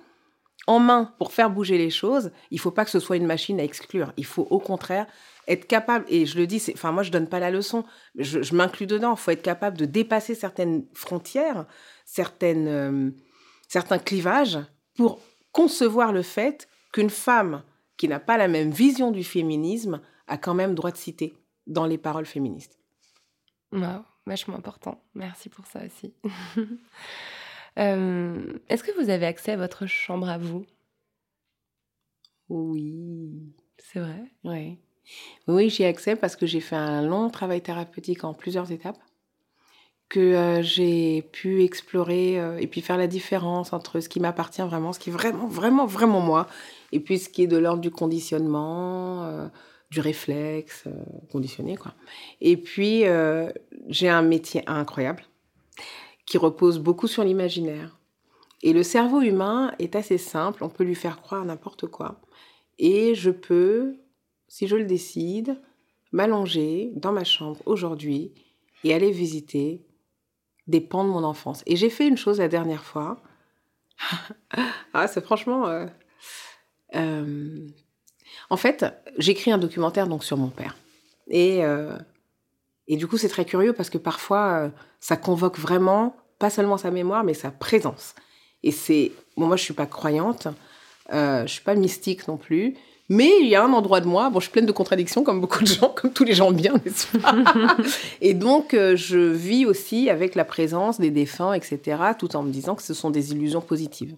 en 0.67 0.79
main 0.79 1.13
pour 1.19 1.31
faire 1.31 1.49
bouger 1.49 1.77
les 1.77 1.89
choses. 1.89 2.31
Il 2.49 2.59
faut 2.59 2.71
pas 2.71 2.85
que 2.85 2.91
ce 2.91 2.99
soit 2.99 3.17
une 3.17 3.25
machine 3.27 3.59
à 3.59 3.63
exclure. 3.63 4.13
Il 4.17 4.25
faut 4.25 4.47
au 4.49 4.59
contraire 4.59 5.05
être 5.47 5.67
capable, 5.67 6.05
et 6.07 6.25
je 6.25 6.37
le 6.37 6.47
dis, 6.47 6.63
enfin 6.73 6.91
moi 6.91 7.03
je 7.03 7.11
donne 7.11 7.27
pas 7.27 7.39
la 7.39 7.51
leçon, 7.51 7.83
je, 8.15 8.41
je 8.41 8.55
m'inclus 8.55 8.87
dedans, 8.87 9.15
il 9.15 9.19
faut 9.19 9.31
être 9.31 9.41
capable 9.41 9.77
de 9.77 9.85
dépasser 9.85 10.35
certaines 10.35 10.85
frontières, 10.93 11.65
certaines, 12.05 12.67
euh, 12.67 13.11
certains 13.67 13.99
clivages 13.99 14.59
pour 14.95 15.19
concevoir 15.51 16.13
le 16.13 16.21
fait 16.21 16.67
qu'une 16.93 17.09
femme 17.09 17.63
qui 17.97 18.07
n'a 18.07 18.19
pas 18.19 18.37
la 18.37 18.47
même 18.47 18.71
vision 18.71 19.11
du 19.11 19.23
féminisme 19.23 20.01
a 20.27 20.37
quand 20.37 20.53
même 20.53 20.75
droit 20.75 20.91
de 20.91 20.97
citer 20.97 21.35
dans 21.67 21.85
les 21.85 21.97
paroles 21.97 22.25
féministes. 22.25 22.79
Wow, 23.71 24.03
vachement 24.25 24.55
important. 24.55 25.03
Merci 25.13 25.49
pour 25.49 25.65
ça 25.65 25.81
aussi. 25.85 26.13
Euh, 27.79 28.59
Est-ce 28.67 28.83
que 28.83 28.91
vous 29.01 29.09
avez 29.09 29.25
accès 29.25 29.53
à 29.53 29.55
votre 29.55 29.85
chambre 29.85 30.27
à 30.27 30.37
vous? 30.37 30.65
Oui. 32.49 33.55
C'est 33.77 34.01
vrai? 34.01 34.25
Oui. 34.43 34.77
Oui, 35.47 35.69
j'y 35.69 35.85
accès 35.85 36.15
parce 36.15 36.35
que 36.35 36.45
j'ai 36.45 36.59
fait 36.59 36.75
un 36.75 37.01
long 37.01 37.29
travail 37.29 37.61
thérapeutique 37.61 38.23
en 38.23 38.33
plusieurs 38.33 38.71
étapes, 38.71 38.99
que 40.11 40.19
euh, 40.19 40.61
j'ai 40.61 41.21
pu 41.21 41.63
explorer 41.63 42.39
euh, 42.39 42.57
et 42.59 42.67
puis 42.67 42.81
faire 42.81 42.97
la 42.97 43.07
différence 43.07 43.71
entre 43.71 44.01
ce 44.01 44.09
qui 44.09 44.19
m'appartient 44.19 44.61
vraiment, 44.61 44.91
ce 44.91 44.99
qui 44.99 45.09
est 45.09 45.13
vraiment, 45.13 45.47
vraiment, 45.47 45.85
vraiment 45.85 46.19
moi, 46.19 46.47
et 46.91 46.99
puis 46.99 47.17
ce 47.17 47.29
qui 47.29 47.43
est 47.43 47.47
de 47.47 47.57
l'ordre 47.57 47.81
du 47.81 47.91
conditionnement, 47.91 49.23
euh, 49.23 49.47
du 49.89 50.01
réflexe, 50.01 50.85
conditionné, 51.31 51.75
quoi. 51.75 51.93
Et 52.39 52.55
puis, 52.55 53.03
j'ai 53.89 54.07
un 54.07 54.21
métier 54.21 54.63
incroyable 54.65 55.23
qui 56.25 56.37
repose 56.37 56.79
beaucoup 56.79 57.07
sur 57.07 57.25
l'imaginaire. 57.25 57.97
Et 58.63 58.71
le 58.71 58.83
cerveau 58.83 59.21
humain 59.21 59.73
est 59.79 59.97
assez 59.97 60.17
simple, 60.17 60.63
on 60.63 60.69
peut 60.69 60.85
lui 60.85 60.95
faire 60.95 61.21
croire 61.21 61.43
n'importe 61.43 61.87
quoi. 61.87 62.21
Et 62.79 63.15
je 63.15 63.31
peux, 63.31 63.97
si 64.51 64.67
je 64.67 64.75
le 64.75 64.83
décide, 64.83 65.57
m'allonger 66.11 66.91
dans 66.95 67.13
ma 67.13 67.23
chambre 67.23 67.61
aujourd'hui 67.65 68.33
et 68.83 68.93
aller 68.93 69.09
visiter 69.09 69.81
des 70.67 70.81
pans 70.81 71.05
de 71.05 71.09
mon 71.09 71.23
enfance. 71.23 71.63
Et 71.67 71.77
j'ai 71.77 71.89
fait 71.89 72.05
une 72.05 72.17
chose 72.17 72.39
la 72.39 72.49
dernière 72.49 72.83
fois. 72.83 73.23
ah, 74.93 75.07
c'est 75.07 75.23
franchement... 75.23 75.67
euh, 75.67 75.87
euh, 76.95 77.65
en 78.49 78.57
fait, 78.57 78.85
j'écris 79.17 79.53
un 79.53 79.57
documentaire 79.57 80.07
donc 80.07 80.25
sur 80.25 80.35
mon 80.35 80.49
père. 80.49 80.75
Et, 81.29 81.63
euh, 81.63 81.97
et 82.89 82.97
du 82.97 83.07
coup, 83.07 83.17
c'est 83.17 83.29
très 83.29 83.45
curieux 83.45 83.71
parce 83.71 83.89
que 83.89 83.97
parfois, 83.97 84.69
ça 84.99 85.15
convoque 85.15 85.59
vraiment, 85.59 86.17
pas 86.39 86.49
seulement 86.49 86.77
sa 86.77 86.91
mémoire, 86.91 87.23
mais 87.23 87.33
sa 87.33 87.51
présence. 87.51 88.15
Et 88.63 88.71
c'est... 88.71 89.13
Bon, 89.37 89.47
moi, 89.47 89.55
je 89.55 89.63
suis 89.63 89.73
pas 89.73 89.85
croyante, 89.85 90.49
je 91.09 91.45
suis 91.47 91.63
pas 91.63 91.75
mystique 91.75 92.27
non 92.27 92.35
plus, 92.35 92.75
mais 93.13 93.29
il 93.41 93.47
y 93.47 93.55
a 93.55 93.63
un 93.63 93.73
endroit 93.73 93.99
de 93.99 94.07
moi, 94.07 94.29
bon, 94.29 94.39
je 94.39 94.45
suis 94.45 94.51
pleine 94.53 94.65
de 94.65 94.71
contradictions 94.71 95.23
comme 95.23 95.41
beaucoup 95.41 95.59
de 95.63 95.67
gens, 95.67 95.89
comme 95.95 96.13
tous 96.13 96.23
les 96.23 96.33
gens 96.33 96.51
bien, 96.51 96.73
n'est-ce 96.85 97.17
pas? 97.17 97.35
Et 98.21 98.33
donc, 98.33 98.73
euh, 98.73 98.95
je 98.95 99.17
vis 99.17 99.65
aussi 99.65 100.09
avec 100.09 100.33
la 100.35 100.45
présence 100.45 100.99
des 100.99 101.11
défunts, 101.11 101.53
etc., 101.53 101.79
tout 102.17 102.35
en 102.37 102.43
me 102.43 102.51
disant 102.51 102.75
que 102.75 102.83
ce 102.83 102.93
sont 102.93 103.09
des 103.09 103.31
illusions 103.33 103.59
positives. 103.61 104.15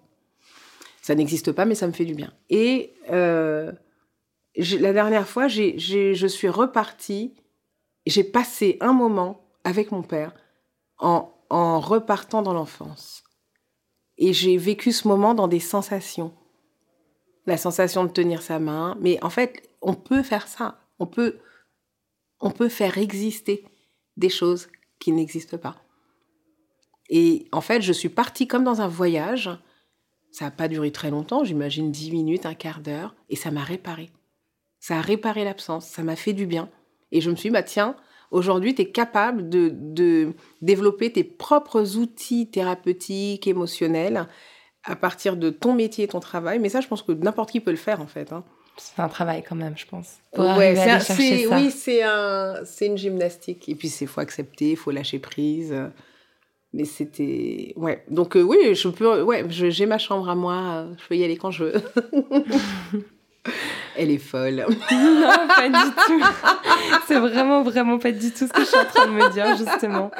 Ça 1.02 1.16
n'existe 1.16 1.52
pas, 1.52 1.66
mais 1.66 1.76
ça 1.76 1.88
me 1.88 1.92
fait 1.92 2.06
du 2.06 2.14
bien. 2.14 2.32
Et 2.50 2.94
euh, 3.12 3.72
la 4.56 4.94
dernière 4.94 5.28
fois, 5.28 5.48
j'ai- 5.48 5.78
je 5.80 6.28
suis 6.28 6.50
repartie, 6.50 7.34
j'ai 8.06 8.24
passé 8.24 8.78
un 8.80 8.94
moment 8.94 9.42
avec 9.64 9.92
mon 9.92 10.04
père 10.04 10.34
en, 11.00 11.34
en 11.50 11.80
repartant 11.80 12.42
dans 12.42 12.54
l'enfance. 12.54 13.24
Et 14.18 14.34
j'ai 14.34 14.58
vécu 14.58 14.92
ce 14.92 15.08
moment 15.08 15.34
dans 15.34 15.48
des 15.48 15.60
sensations. 15.60 16.32
La 17.46 17.58
sensation 17.58 18.06
de 18.06 18.12
tenir 18.12 18.42
sa 18.42 18.60
main. 18.60 18.98
Mais 19.02 19.22
en 19.24 19.30
fait, 19.30 19.70
on 19.82 19.94
peut 19.94 20.24
faire 20.24 20.48
ça. 20.48 20.80
On 21.00 21.08
peut, 21.08 21.40
on 22.40 22.52
peut 22.52 22.70
faire 22.70 22.98
exister 22.98 23.66
des 24.18 24.30
choses 24.30 24.70
qui 25.00 25.12
n'existent 25.12 25.58
pas. 25.58 25.76
Et 27.10 27.48
en 27.52 27.62
fait, 27.62 27.82
je 27.82 27.94
suis 27.94 28.10
partie 28.10 28.48
comme 28.48 28.64
dans 28.64 28.82
un 28.82 28.88
voyage. 28.88 29.50
Ça 30.32 30.46
n'a 30.46 30.52
pas 30.52 30.68
duré 30.68 30.92
très 30.92 31.12
longtemps, 31.12 31.44
j'imagine 31.44 31.92
10 31.92 32.12
minutes, 32.12 32.46
un 32.46 32.56
quart 32.56 32.80
d'heure. 32.80 33.16
Et 33.30 33.36
ça 33.36 33.52
m'a 33.52 33.64
réparé. 33.64 34.10
Ça 34.80 34.98
a 34.98 35.02
réparé 35.02 35.44
l'absence. 35.44 35.88
Ça 35.88 36.04
m'a 36.04 36.16
fait 36.16 36.34
du 36.34 36.46
bien. 36.46 36.70
Et 37.12 37.22
je 37.22 37.30
me 37.30 37.36
suis 37.36 37.50
dit, 37.50 37.54
bah 37.54 37.64
tiens, 37.64 37.96
aujourd'hui, 38.32 38.74
tu 38.74 38.82
es 38.82 38.92
capable 38.92 39.48
de, 39.50 39.70
de 39.74 40.34
développer 40.62 41.12
tes 41.12 41.24
propres 41.24 41.98
outils 41.98 42.50
thérapeutiques, 42.50 43.48
émotionnels, 43.48 44.28
à 44.84 44.96
partir 44.96 45.38
de 45.38 45.50
ton 45.50 45.74
métier 45.74 46.06
et 46.06 46.08
ton 46.08 46.20
travail. 46.20 46.60
Mais 46.60 46.70
ça, 46.70 46.82
je 46.82 46.88
pense 46.88 47.02
que 47.02 47.12
n'importe 47.12 47.52
qui 47.52 47.60
peut 47.60 47.72
le 47.72 47.78
faire, 47.78 48.02
en 48.02 48.08
fait. 48.08 48.32
hein. 48.34 48.44
C'est 48.78 49.00
un 49.02 49.08
travail 49.08 49.44
quand 49.48 49.56
même, 49.56 49.78
je 49.78 49.86
pense. 49.86 50.16
Pour 50.34 50.46
Ouais, 50.46 50.50
arriver 50.50 50.76
c'est 50.76 50.82
à 50.82 50.84
un- 50.84 50.96
aller 50.96 51.06
chercher 51.06 51.38
c'est- 51.44 51.48
ça. 51.48 51.56
Oui, 51.58 51.72
c'est 51.72 52.04
un, 52.04 52.56
c'est 52.66 52.86
une 52.88 52.98
gymnastique. 52.98 53.70
Et 53.70 53.76
puis, 53.76 53.88
il 54.02 54.08
faut 54.08 54.20
accepter, 54.22 54.72
il 54.72 54.76
faut 54.78 54.90
lâcher 54.92 55.20
prise. 55.20 55.76
Mais 56.74 56.86
c'était... 56.86 57.74
Ouais. 57.76 58.04
Donc, 58.10 58.36
euh, 58.36 58.42
oui, 58.42 58.58
je 58.74 58.88
peux... 58.88 59.22
Ouais, 59.22 59.46
j'ai 59.50 59.86
ma 59.86 60.00
chambre 60.00 60.28
à 60.28 60.34
moi. 60.34 60.56
euh, 60.56 60.94
Je 60.98 61.08
peux 61.08 61.16
y 61.16 61.24
aller 61.24 61.38
quand 61.38 61.52
je 61.52 61.66
veux. 61.66 61.74
Elle 63.96 64.12
est 64.12 64.18
folle. 64.18 64.66
Non, 64.92 65.48
pas 65.48 65.70
du 65.70 65.92
tout. 66.08 66.22
C'est 67.08 67.20
vraiment, 67.20 67.64
vraiment 67.64 67.98
pas 68.00 68.12
du 68.12 68.32
tout 68.32 68.48
ce 68.48 68.54
que 68.54 68.62
je 68.62 68.66
suis 68.68 68.78
en 68.78 68.86
train 68.86 69.06
de 69.08 69.12
me 69.12 69.32
dire, 69.34 69.56
justement. 69.58 70.12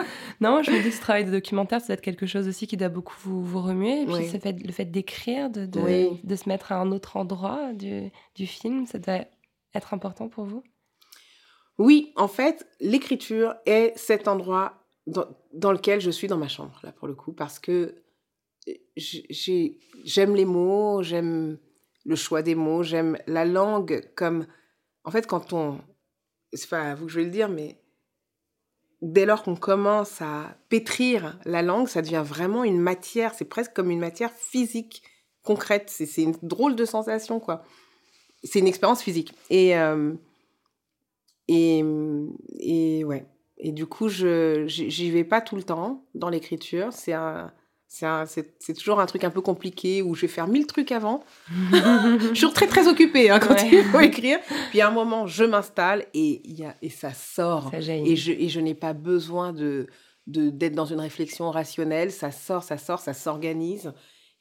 Non, 0.42 0.62
je 0.64 0.72
me 0.72 0.78
dis 0.82 0.90
que 0.90 0.96
ce 0.96 1.02
travail 1.02 1.26
de 1.26 1.32
documentaire, 1.32 1.82
ça 1.82 1.88
doit 1.88 1.94
être 1.96 2.02
quelque 2.02 2.26
chose 2.26 2.48
aussi 2.48 2.68
qui 2.68 2.78
doit 2.78 2.90
beaucoup 2.90 3.16
vous, 3.24 3.44
vous 3.44 3.62
remuer. 3.62 4.02
Et 4.02 4.06
puis, 4.06 4.14
Oui. 4.16 4.40
fait- 4.40 4.66
le 4.66 4.72
fait 4.72 4.86
d'écrire, 4.86 5.50
de, 5.50 5.66
de, 5.66 5.80
Oui. 5.80 6.20
de 6.24 6.36
se 6.36 6.48
mettre 6.50 6.72
à 6.72 6.76
un 6.80 6.92
autre 6.92 7.18
endroit 7.18 7.74
du, 7.74 8.12
du 8.36 8.46
film, 8.48 8.86
ça 8.86 9.00
doit 9.00 9.22
être 9.76 9.94
important 9.94 10.28
pour 10.30 10.46
vous? 10.46 10.64
Oui, 11.80 12.12
en 12.16 12.28
fait, 12.28 12.68
l'écriture 12.80 13.56
est 13.66 13.94
cet 13.98 14.28
endroit 14.28 14.74
dans, 15.08 15.26
dans 15.54 15.72
lequel 15.72 16.00
je 16.02 16.12
suis 16.12 16.28
dans 16.28 16.38
ma 16.38 16.48
chambre, 16.48 16.80
là, 16.84 16.92
pour 16.92 17.08
le 17.08 17.16
coup, 17.16 17.34
parce 17.34 17.58
que 17.60 17.96
j'ai- 18.96 19.80
j'aime 20.06 20.36
les 20.36 20.46
mots, 20.46 21.02
j'aime 21.04 21.58
le 22.06 22.16
choix 22.16 22.42
des 22.42 22.56
mots, 22.56 22.84
j'aime 22.84 23.18
la 23.28 23.46
langue 23.46 24.10
comme... 24.16 24.46
En 25.04 25.12
fait, 25.12 25.28
quand 25.28 25.54
on... 25.54 25.80
C'est 26.54 26.70
pas 26.70 26.92
à 26.92 26.96
vous 26.96 27.06
que 27.06 27.12
je 27.12 27.20
vais 27.20 27.26
le 27.26 27.32
dire, 27.32 27.50
mais 27.50 27.82
dès 29.02 29.26
lors 29.26 29.44
qu'on 29.44 29.56
commence 29.56 30.22
à 30.22 30.56
pétrir 30.70 31.40
la 31.46 31.62
langue, 31.62 31.88
ça 31.88 32.02
devient 32.02 32.24
vraiment 32.26 32.64
une 32.64 32.80
matière, 32.80 33.34
c'est 33.34 33.46
presque 33.46 33.74
comme 33.74 33.90
une 33.90 34.00
matière 34.00 34.32
physique, 34.32 35.04
concrète. 35.42 35.90
C'est 35.90 36.22
une 36.22 36.36
drôle 36.44 36.76
de 36.76 36.86
sensation, 36.86 37.40
quoi. 37.40 37.64
C'est 38.44 38.60
une 38.60 38.68
expérience 38.68 39.02
physique. 39.02 39.34
Et... 39.50 39.78
euh, 39.78 40.14
et, 41.48 41.84
et 42.60 43.04
ouais. 43.04 43.26
Et 43.58 43.72
du 43.72 43.86
coup, 43.86 44.10
je 44.10 44.66
j'y 44.68 45.12
vais 45.12 45.24
pas 45.24 45.42
tout 45.42 45.56
le 45.56 45.64
temps 45.64 46.06
dans 46.16 46.30
l'écriture. 46.30 46.92
C'est 46.92 47.14
un, 47.14 47.54
c'est 47.96 48.74
toujours 48.74 49.00
un 49.00 49.06
truc 49.06 49.24
un 49.24 49.30
peu 49.30 49.42
compliqué 49.42 50.02
où 50.02 50.16
je 50.16 50.22
vais 50.22 50.28
faire 50.28 50.48
mille 50.48 50.66
trucs 50.66 50.92
avant. 50.92 51.24
je 51.72 52.18
suis 52.26 52.30
toujours 52.34 52.54
très 52.54 52.66
très 52.68 52.88
occupée 52.88 53.30
hein, 53.30 53.40
quand 53.40 53.54
Ouais. 53.54 53.70
il 53.72 53.84
faut 53.84 54.00
écrire. 54.00 54.40
Puis 54.72 54.82
à 54.82 54.88
un 54.88 54.92
moment, 54.92 55.28
je 55.28 55.44
m'installe 55.44 56.06
et 56.14 56.42
il 56.44 56.60
y 56.60 56.66
a 56.66 56.76
et 56.82 56.90
ça 56.90 57.14
sort. 57.14 57.70
Ça. 57.72 57.78
Et 57.80 58.16
je 58.16 58.32
et 58.32 58.50
je 58.50 58.60
n'ai 58.60 58.74
pas 58.74 58.94
besoin 58.94 59.54
de 59.54 59.88
de 60.26 60.50
d'être 60.50 60.74
dans 60.74 60.86
une 60.86 61.00
réflexion 61.00 61.52
rationnelle. 61.52 62.12
Ça 62.12 62.32
sort, 62.32 62.64
ça 62.64 62.78
sort, 62.78 63.00
ça 63.00 63.14
s'organise. 63.14 63.94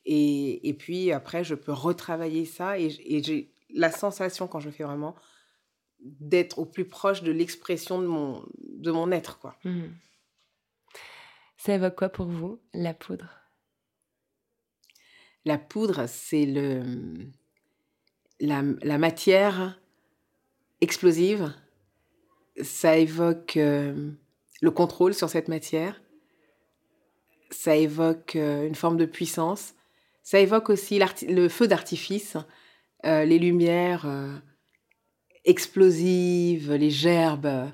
Et, 0.06 0.68
et 0.68 0.74
puis 0.74 1.12
après, 1.12 1.44
je 1.44 1.54
peux 1.54 1.72
retravailler 1.72 2.44
ça 2.46 2.78
et, 2.78 2.90
j'ai 2.90 3.52
la 3.74 3.90
sensation 3.90 4.48
quand 4.48 4.60
je 4.60 4.66
le 4.66 4.72
fais 4.72 4.84
vraiment 4.84 5.14
d'être 6.00 6.58
au 6.58 6.64
plus 6.66 6.84
proche 6.86 7.22
de 7.22 7.30
l'expression 7.30 8.00
de 8.02 8.06
mon, 8.06 8.44
de 8.58 8.90
mon 8.90 9.12
être, 9.12 9.38
quoi. 9.38 9.56
Mhm. 9.64 9.92
Ça 11.56 11.74
évoque 11.74 11.94
quoi 11.94 12.08
pour 12.08 12.26
vous, 12.26 12.58
la 12.74 12.92
poudre? 12.94 13.28
La 15.44 15.58
poudre, 15.58 16.06
c'est 16.06 16.46
le, 16.46 16.82
la, 18.40 18.62
la 18.82 18.98
matière 18.98 19.80
explosive. 20.80 21.52
Ça 22.62 22.98
évoque 22.98 23.56
euh, 23.56 24.10
le 24.60 24.70
contrôle 24.70 25.14
sur 25.14 25.28
cette 25.28 25.48
matière. 25.48 26.00
Ça 27.50 27.76
évoque 27.76 28.36
euh, 28.36 28.66
une 28.66 28.74
forme 28.74 28.96
de 28.96 29.06
puissance. 29.06 29.74
Ça 30.22 30.38
évoque 30.38 30.70
aussi 30.70 31.00
le 31.28 31.48
feu 31.48 31.66
d'artifice, 31.66 32.36
euh, 33.04 33.24
les 33.24 33.40
lumières 33.40 34.06
explosives, 35.44 36.72
les 36.72 36.90
gerbes, 36.90 37.72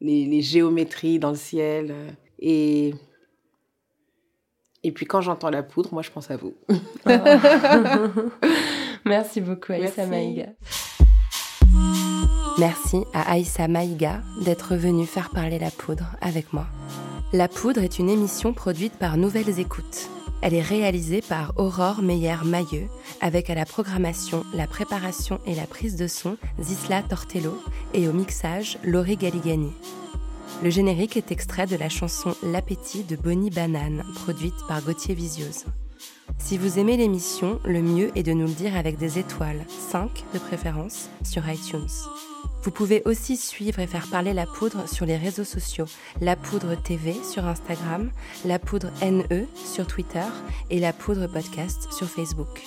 les, 0.00 0.24
les 0.24 0.40
géométries 0.40 1.18
dans 1.18 1.30
le 1.30 1.36
ciel. 1.36 2.16
et, 2.38 2.94
et 4.84 4.92
puis 4.92 5.06
quand 5.06 5.20
j'entends 5.20 5.50
la 5.50 5.62
poudre, 5.62 5.90
moi 5.92 6.02
je 6.02 6.10
pense 6.10 6.30
à 6.30 6.36
vous. 6.36 6.54
Merci 9.04 9.40
beaucoup, 9.40 9.72
Aïssa 9.72 10.06
Merci. 10.06 10.10
Maïga. 10.10 10.46
Merci 12.58 13.04
à 13.14 13.32
Aïssa 13.32 13.66
Maïga 13.68 14.20
d'être 14.44 14.76
venue 14.76 15.06
faire 15.06 15.30
parler 15.30 15.58
la 15.58 15.70
poudre 15.70 16.06
avec 16.20 16.52
moi. 16.52 16.66
La 17.32 17.48
Poudre 17.48 17.82
est 17.82 17.98
une 17.98 18.10
émission 18.10 18.52
produite 18.52 18.92
par 18.98 19.16
Nouvelles 19.16 19.58
Écoutes. 19.58 20.10
Elle 20.42 20.52
est 20.52 20.60
réalisée 20.60 21.22
par 21.22 21.54
Aurore 21.56 22.02
Meyer-Mailleux, 22.02 22.88
avec 23.22 23.48
à 23.48 23.54
la 23.54 23.64
programmation, 23.64 24.42
la 24.52 24.66
préparation 24.66 25.40
et 25.46 25.54
la 25.54 25.66
prise 25.66 25.96
de 25.96 26.08
son 26.08 26.36
Zisla 26.60 27.02
Tortello 27.02 27.56
et 27.94 28.06
au 28.06 28.12
mixage 28.12 28.76
Laurie 28.84 29.16
Galigani. 29.16 29.72
Le 30.62 30.70
générique 30.70 31.16
est 31.16 31.32
extrait 31.32 31.66
de 31.66 31.74
la 31.74 31.88
chanson 31.88 32.36
L'appétit 32.44 33.02
de 33.02 33.16
Bonnie 33.16 33.50
Banane, 33.50 34.04
produite 34.14 34.54
par 34.68 34.80
Gauthier 34.80 35.12
Visiose. 35.12 35.64
Si 36.38 36.56
vous 36.56 36.78
aimez 36.78 36.96
l'émission, 36.96 37.58
le 37.64 37.82
mieux 37.82 38.16
est 38.16 38.22
de 38.22 38.32
nous 38.32 38.46
le 38.46 38.52
dire 38.52 38.76
avec 38.76 38.96
des 38.96 39.18
étoiles, 39.18 39.64
5 39.90 40.08
de 40.32 40.38
préférence, 40.38 41.10
sur 41.24 41.48
iTunes. 41.48 41.88
Vous 42.62 42.70
pouvez 42.70 43.02
aussi 43.06 43.36
suivre 43.36 43.80
et 43.80 43.88
faire 43.88 44.06
parler 44.06 44.34
la 44.34 44.46
poudre 44.46 44.88
sur 44.88 45.04
les 45.04 45.16
réseaux 45.16 45.42
sociaux, 45.42 45.86
la 46.20 46.36
poudre 46.36 46.76
TV 46.80 47.16
sur 47.24 47.44
Instagram, 47.44 48.12
la 48.44 48.60
poudre 48.60 48.92
NE 49.02 49.46
sur 49.56 49.88
Twitter 49.88 50.28
et 50.70 50.78
la 50.78 50.92
poudre 50.92 51.26
podcast 51.26 51.92
sur 51.92 52.08
Facebook. 52.08 52.62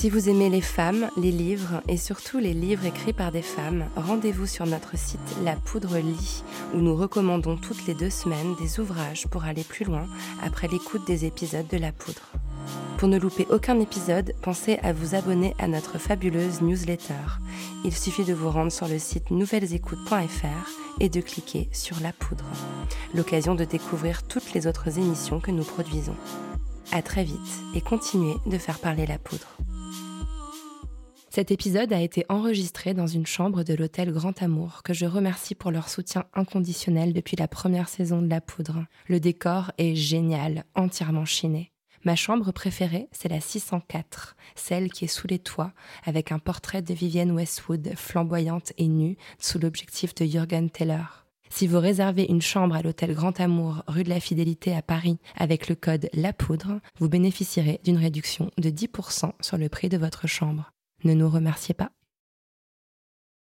Si 0.00 0.10
vous 0.10 0.28
aimez 0.28 0.48
les 0.48 0.60
femmes, 0.60 1.10
les 1.16 1.32
livres 1.32 1.82
et 1.88 1.96
surtout 1.96 2.38
les 2.38 2.54
livres 2.54 2.86
écrits 2.86 3.12
par 3.12 3.32
des 3.32 3.42
femmes, 3.42 3.86
rendez-vous 3.96 4.46
sur 4.46 4.64
notre 4.64 4.96
site 4.96 5.18
La 5.42 5.56
Poudre 5.56 5.98
Lit 5.98 6.44
où 6.72 6.78
nous 6.78 6.94
recommandons 6.94 7.56
toutes 7.56 7.84
les 7.88 7.94
deux 7.94 8.08
semaines 8.08 8.54
des 8.60 8.78
ouvrages 8.78 9.26
pour 9.26 9.42
aller 9.42 9.64
plus 9.64 9.84
loin 9.84 10.06
après 10.40 10.68
l'écoute 10.68 11.04
des 11.08 11.24
épisodes 11.24 11.66
de 11.66 11.78
La 11.78 11.90
Poudre. 11.90 12.30
Pour 12.96 13.08
ne 13.08 13.18
louper 13.18 13.48
aucun 13.50 13.80
épisode, 13.80 14.34
pensez 14.40 14.78
à 14.84 14.92
vous 14.92 15.16
abonner 15.16 15.56
à 15.58 15.66
notre 15.66 15.98
fabuleuse 15.98 16.60
newsletter. 16.60 17.40
Il 17.84 17.92
suffit 17.92 18.24
de 18.24 18.34
vous 18.34 18.50
rendre 18.50 18.70
sur 18.70 18.86
le 18.86 19.00
site 19.00 19.32
nouvellesécoutes.fr 19.32 21.00
et 21.00 21.08
de 21.08 21.20
cliquer 21.20 21.68
sur 21.72 21.98
La 22.02 22.12
Poudre. 22.12 22.44
L'occasion 23.14 23.56
de 23.56 23.64
découvrir 23.64 24.22
toutes 24.22 24.52
les 24.52 24.68
autres 24.68 24.96
émissions 24.96 25.40
que 25.40 25.50
nous 25.50 25.64
produisons. 25.64 26.16
À 26.92 27.02
très 27.02 27.24
vite 27.24 27.60
et 27.74 27.80
continuez 27.80 28.36
de 28.46 28.58
faire 28.58 28.78
parler 28.78 29.04
la 29.04 29.18
poudre. 29.18 29.58
Cet 31.30 31.50
épisode 31.50 31.92
a 31.92 32.00
été 32.00 32.24
enregistré 32.30 32.94
dans 32.94 33.06
une 33.06 33.26
chambre 33.26 33.62
de 33.62 33.74
l'hôtel 33.74 34.12
Grand 34.12 34.42
Amour, 34.42 34.82
que 34.82 34.94
je 34.94 35.04
remercie 35.04 35.54
pour 35.54 35.70
leur 35.70 35.90
soutien 35.90 36.24
inconditionnel 36.32 37.12
depuis 37.12 37.36
la 37.36 37.48
première 37.48 37.90
saison 37.90 38.22
de 38.22 38.30
La 38.30 38.40
Poudre. 38.40 38.86
Le 39.08 39.20
décor 39.20 39.70
est 39.76 39.94
génial, 39.94 40.64
entièrement 40.74 41.26
chiné. 41.26 41.70
Ma 42.04 42.16
chambre 42.16 42.50
préférée, 42.52 43.08
c'est 43.12 43.28
la 43.28 43.40
604, 43.40 44.36
celle 44.54 44.90
qui 44.90 45.04
est 45.04 45.08
sous 45.08 45.26
les 45.26 45.38
toits, 45.38 45.72
avec 46.04 46.32
un 46.32 46.38
portrait 46.38 46.80
de 46.80 46.94
Vivienne 46.94 47.32
Westwood, 47.32 47.92
flamboyante 47.94 48.72
et 48.78 48.88
nue, 48.88 49.18
sous 49.38 49.58
l'objectif 49.58 50.14
de 50.14 50.24
Jürgen 50.24 50.70
Teller. 50.70 51.04
Si 51.50 51.66
vous 51.66 51.80
réservez 51.80 52.26
une 52.30 52.42
chambre 52.42 52.74
à 52.74 52.82
l'hôtel 52.82 53.14
Grand 53.14 53.38
Amour, 53.38 53.82
rue 53.86 54.04
de 54.04 54.10
la 54.10 54.20
Fidélité 54.20 54.74
à 54.74 54.82
Paris, 54.82 55.18
avec 55.36 55.68
le 55.68 55.74
code 55.74 56.08
La 56.14 56.32
Poudre, 56.32 56.80
vous 56.98 57.08
bénéficierez 57.08 57.80
d'une 57.84 57.98
réduction 57.98 58.50
de 58.56 58.70
10% 58.70 59.32
sur 59.40 59.58
le 59.58 59.68
prix 59.68 59.88
de 59.88 59.98
votre 59.98 60.26
chambre. 60.26 60.72
Ne 61.04 61.14
nous 61.14 61.28
remerciez 61.28 61.74
pas. 61.74 61.92